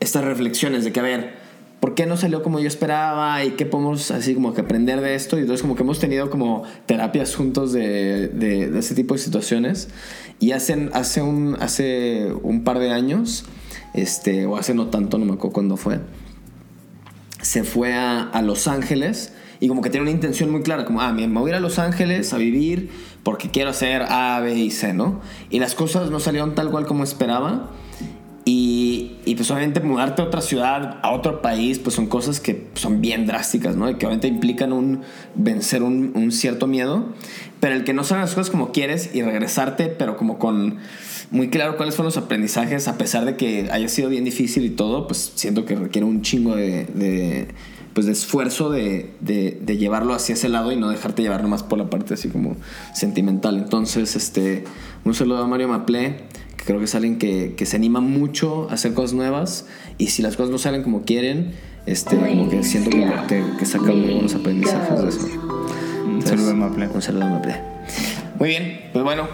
estas 0.01 0.25
reflexiones 0.25 0.85
de 0.85 0.93
que, 0.93 1.01
a 1.01 1.05
ver, 1.05 1.35
¿por 1.79 1.95
qué 1.95 2.07
no 2.07 2.17
salió 2.17 2.43
como 2.43 2.61
yo 2.61 2.67
esperaba? 2.67 3.45
¿Y 3.45 3.53
qué 3.53 3.67
podemos 3.67 4.11
así 4.11 4.35
como 4.35 4.55
que 4.55 4.61
aprender 4.61 5.01
de 5.01 5.15
esto? 5.15 5.37
Y 5.37 5.41
entonces 5.41 5.63
como 5.63 5.77
que 5.77 5.83
hemos 5.83 5.99
tenido 5.99 6.31
como 6.31 6.65
terapias 6.87 7.35
juntos 7.35 7.73
de, 7.73 8.29
de, 8.29 8.71
de 8.71 8.79
ese 8.79 8.95
tipo 8.95 9.15
de 9.15 9.21
situaciones. 9.21 9.89
Y 10.41 10.53
hace, 10.53 10.91
hace, 10.93 11.23
un, 11.23 11.57
hace 11.61 12.33
un 12.43 12.65
par 12.65 12.79
de 12.81 12.91
años, 12.91 13.45
este, 13.95 14.47
o 14.47 14.57
hace 14.57 14.75
no 14.75 14.89
tanto, 14.89 15.19
no 15.19 15.25
me 15.25 15.35
acuerdo 15.35 15.53
cuándo 15.53 15.77
fue, 15.77 16.01
se 17.41 17.65
fue 17.65 17.95
a, 17.95 18.23
a 18.23 18.43
Los 18.43 18.67
Ángeles 18.67 19.33
y 19.63 19.69
como 19.69 19.81
que 19.81 19.91
tiene 19.91 20.03
una 20.03 20.11
intención 20.11 20.51
muy 20.51 20.63
clara, 20.63 20.85
como, 20.85 21.01
ah, 21.01 21.13
me 21.13 21.25
voy 21.29 21.51
a 21.51 21.53
ir 21.53 21.55
a 21.55 21.61
Los 21.61 21.79
Ángeles 21.79 22.33
a 22.33 22.37
vivir 22.37 22.91
porque 23.23 23.49
quiero 23.49 23.71
hacer 23.71 24.03
A, 24.09 24.41
B 24.41 24.59
y 24.59 24.73
C, 24.73 24.93
¿no? 24.93 25.21
Y 25.51 25.61
las 25.61 25.77
cosas 25.77 26.11
no 26.11 26.19
salieron 26.19 26.57
tal 26.57 26.69
cual 26.73 26.85
como 26.85 27.05
esperaba. 27.05 27.71
Y, 28.45 29.19
y 29.25 29.37
pues 29.37 29.49
obviamente 29.53 29.79
mudarte 29.79 30.21
a 30.21 30.25
otra 30.25 30.41
ciudad, 30.41 30.99
a 31.01 31.13
otro 31.13 31.43
país, 31.43 31.79
pues 31.79 31.95
son 31.95 32.09
cosas 32.09 32.41
que 32.41 32.67
son 32.75 33.01
bien 33.01 33.25
drásticas, 33.25 33.77
¿no? 33.77 33.89
Y 33.89 33.95
que 33.95 34.07
obviamente 34.07 34.27
implican 34.27 34.73
un 34.73 35.03
vencer 35.37 35.85
un, 35.85 36.11
un 36.17 36.33
cierto 36.33 36.67
miedo. 36.67 37.13
Pero 37.61 37.77
el 37.77 37.85
que 37.85 37.93
no 37.93 38.03
salgan 38.03 38.23
las 38.25 38.35
cosas 38.35 38.51
como 38.51 38.73
quieres 38.73 39.15
y 39.15 39.23
regresarte, 39.23 39.87
pero 39.87 40.17
como 40.17 40.41
con 40.41 40.79
muy 41.31 41.51
claro 41.51 41.77
cuáles 41.77 41.95
fueron 41.95 42.07
los 42.07 42.17
aprendizajes, 42.17 42.89
a 42.89 42.99
pesar 42.99 43.27
de 43.27 43.37
que 43.37 43.69
haya 43.71 43.89
sido 43.89 44.09
bien 44.09 44.25
difícil 44.25 44.65
y 44.65 44.71
todo, 44.71 45.07
pues 45.07 45.31
siento 45.37 45.65
que 45.65 45.77
requiere 45.77 46.05
un 46.05 46.23
chingo 46.23 46.57
de, 46.57 46.87
de, 46.87 47.47
pues 47.95 48.07
de 48.07 48.13
esfuerzo 48.13 48.71
de, 48.71 49.11
de, 49.21 49.59
de 49.61 49.77
llevarlo 49.77 50.15
hacia 50.15 50.35
ese 50.35 50.49
lado 50.49 50.73
y 50.73 50.77
no 50.77 50.89
dejarte 50.89 51.23
llevar 51.23 51.43
nomás 51.43 51.63
por 51.63 51.79
la 51.79 51.91
parte 51.91 52.15
así 52.15 52.29
como 52.29 52.57
sentimental. 52.95 53.57
Entonces, 53.59 54.17
este, 54.17 54.65
un 55.05 55.15
saludo 55.15 55.43
a 55.43 55.47
Mario 55.47 55.69
Maple, 55.69 56.17
que 56.57 56.65
creo 56.65 56.79
que 56.79 56.85
es 56.87 56.95
alguien 56.95 57.19
que, 57.19 57.55
que 57.57 57.67
se 57.67 57.77
anima 57.77 58.01
mucho 58.01 58.69
a 58.71 58.75
hacer 58.75 58.95
cosas 58.95 59.13
nuevas 59.15 59.67
y 59.99 60.09
si 60.09 60.23
las 60.23 60.37
cosas 60.37 60.51
no 60.51 60.59
salen 60.59 60.83
como 60.83 61.03
quieren, 61.03 61.53
este, 61.87 62.17
como 62.17 62.49
que 62.49 62.63
siento 62.63 62.91
que, 62.91 63.07
que, 63.29 63.45
que 63.59 63.67
saca 63.67 63.85
muy 63.87 64.13
buenos 64.13 64.35
aprendizajes 64.35 65.03
de 65.03 65.09
eso. 65.09 65.27
Un 66.07 66.23
saludo 66.25 66.51
a 66.51 66.55
Maple. 66.55 66.89
Un 66.89 67.03
saludo 67.03 67.25
a 67.25 67.31
Maple. 67.31 67.57
Muy 68.39 68.49
bien, 68.49 68.81
pues 68.93 69.05
bueno, 69.05 69.29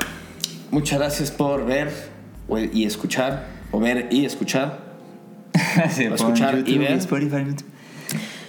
muchas 0.71 0.99
gracias 0.99 1.31
por 1.31 1.65
ver 1.67 1.91
o- 2.49 2.59
y 2.59 2.85
escuchar, 2.85 3.47
o 3.71 3.79
ver 3.81 4.09
y 4.11 4.25
escuchar. 4.25 4.89
Sí, 5.91 6.05
escuchar 6.05 6.55
y 6.55 6.59
YouTube, 6.59 6.79
ver. 6.79 6.93
Spotify, 6.99 7.37
YouTube. 7.47 7.67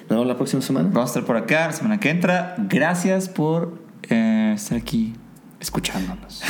Nos 0.10 0.18
vemos 0.18 0.28
la 0.28 0.38
próxima 0.38 0.64
semana. 0.64 0.89
Vamos 0.91 1.12
a 1.12 1.12
estar 1.12 1.24
por 1.24 1.38
acá 1.38 1.68
la 1.68 1.74
semana 1.74 1.99
que 1.99 2.10
entra. 2.10 2.55
Gracias 2.57 3.30
por 3.30 3.78
eh, 4.10 4.53
estar 4.55 4.76
aquí 4.76 5.14
escuchándonos. 5.60 6.41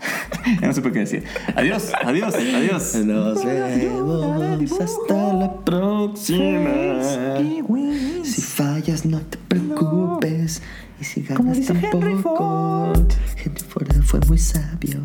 no 0.60 0.72
supe 0.72 0.90
qué 0.90 0.98
decir. 1.00 1.24
Adiós, 1.54 1.92
adiós, 2.04 2.34
adiós. 2.34 2.94
Nos 2.96 3.44
vemos 3.44 4.72
hasta 4.80 5.32
la 5.34 5.54
próxima. 5.64 6.72
Si 8.24 8.42
fallas, 8.42 9.06
no 9.06 9.20
te 9.20 9.38
preocupes. 9.38 10.60
Y 11.00 11.04
si 11.04 11.22
ganas 11.22 11.60
tampoco. 11.60 12.92
Henry 13.36 13.62
Ford 13.68 14.02
fue 14.02 14.18
muy 14.26 14.38
sabio. 14.38 15.04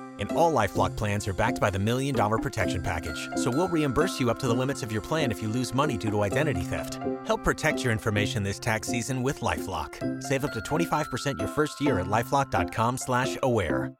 And 0.21 0.31
all 0.33 0.53
Lifelock 0.53 0.95
plans 0.95 1.27
are 1.27 1.33
backed 1.33 1.59
by 1.59 1.71
the 1.71 1.79
Million 1.79 2.15
Dollar 2.15 2.37
Protection 2.37 2.81
Package. 2.81 3.27
So 3.35 3.49
we'll 3.49 3.67
reimburse 3.67 4.19
you 4.19 4.29
up 4.29 4.37
to 4.39 4.47
the 4.47 4.53
limits 4.53 4.83
of 4.83 4.91
your 4.91 5.01
plan 5.01 5.31
if 5.31 5.41
you 5.41 5.49
lose 5.49 5.73
money 5.73 5.97
due 5.97 6.11
to 6.11 6.21
identity 6.21 6.61
theft. 6.61 6.99
Help 7.25 7.43
protect 7.43 7.83
your 7.83 7.91
information 7.91 8.43
this 8.43 8.59
tax 8.59 8.87
season 8.87 9.23
with 9.23 9.39
LifeLock. 9.41 10.21
Save 10.21 10.45
up 10.45 10.53
to 10.53 10.59
25% 10.59 11.39
your 11.39 11.47
first 11.47 11.81
year 11.81 11.99
at 11.99 12.05
LifeLock.com 12.05 12.97
slash 12.97 13.37
aware. 13.41 13.91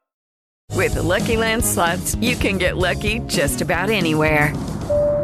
With 0.75 0.93
the 0.93 1.03
Lucky 1.03 1.35
Land 1.35 1.65
slots, 1.65 2.15
you 2.15 2.35
can 2.35 2.57
get 2.57 2.77
lucky 2.77 3.19
just 3.27 3.61
about 3.61 3.89
anywhere. 3.89 4.53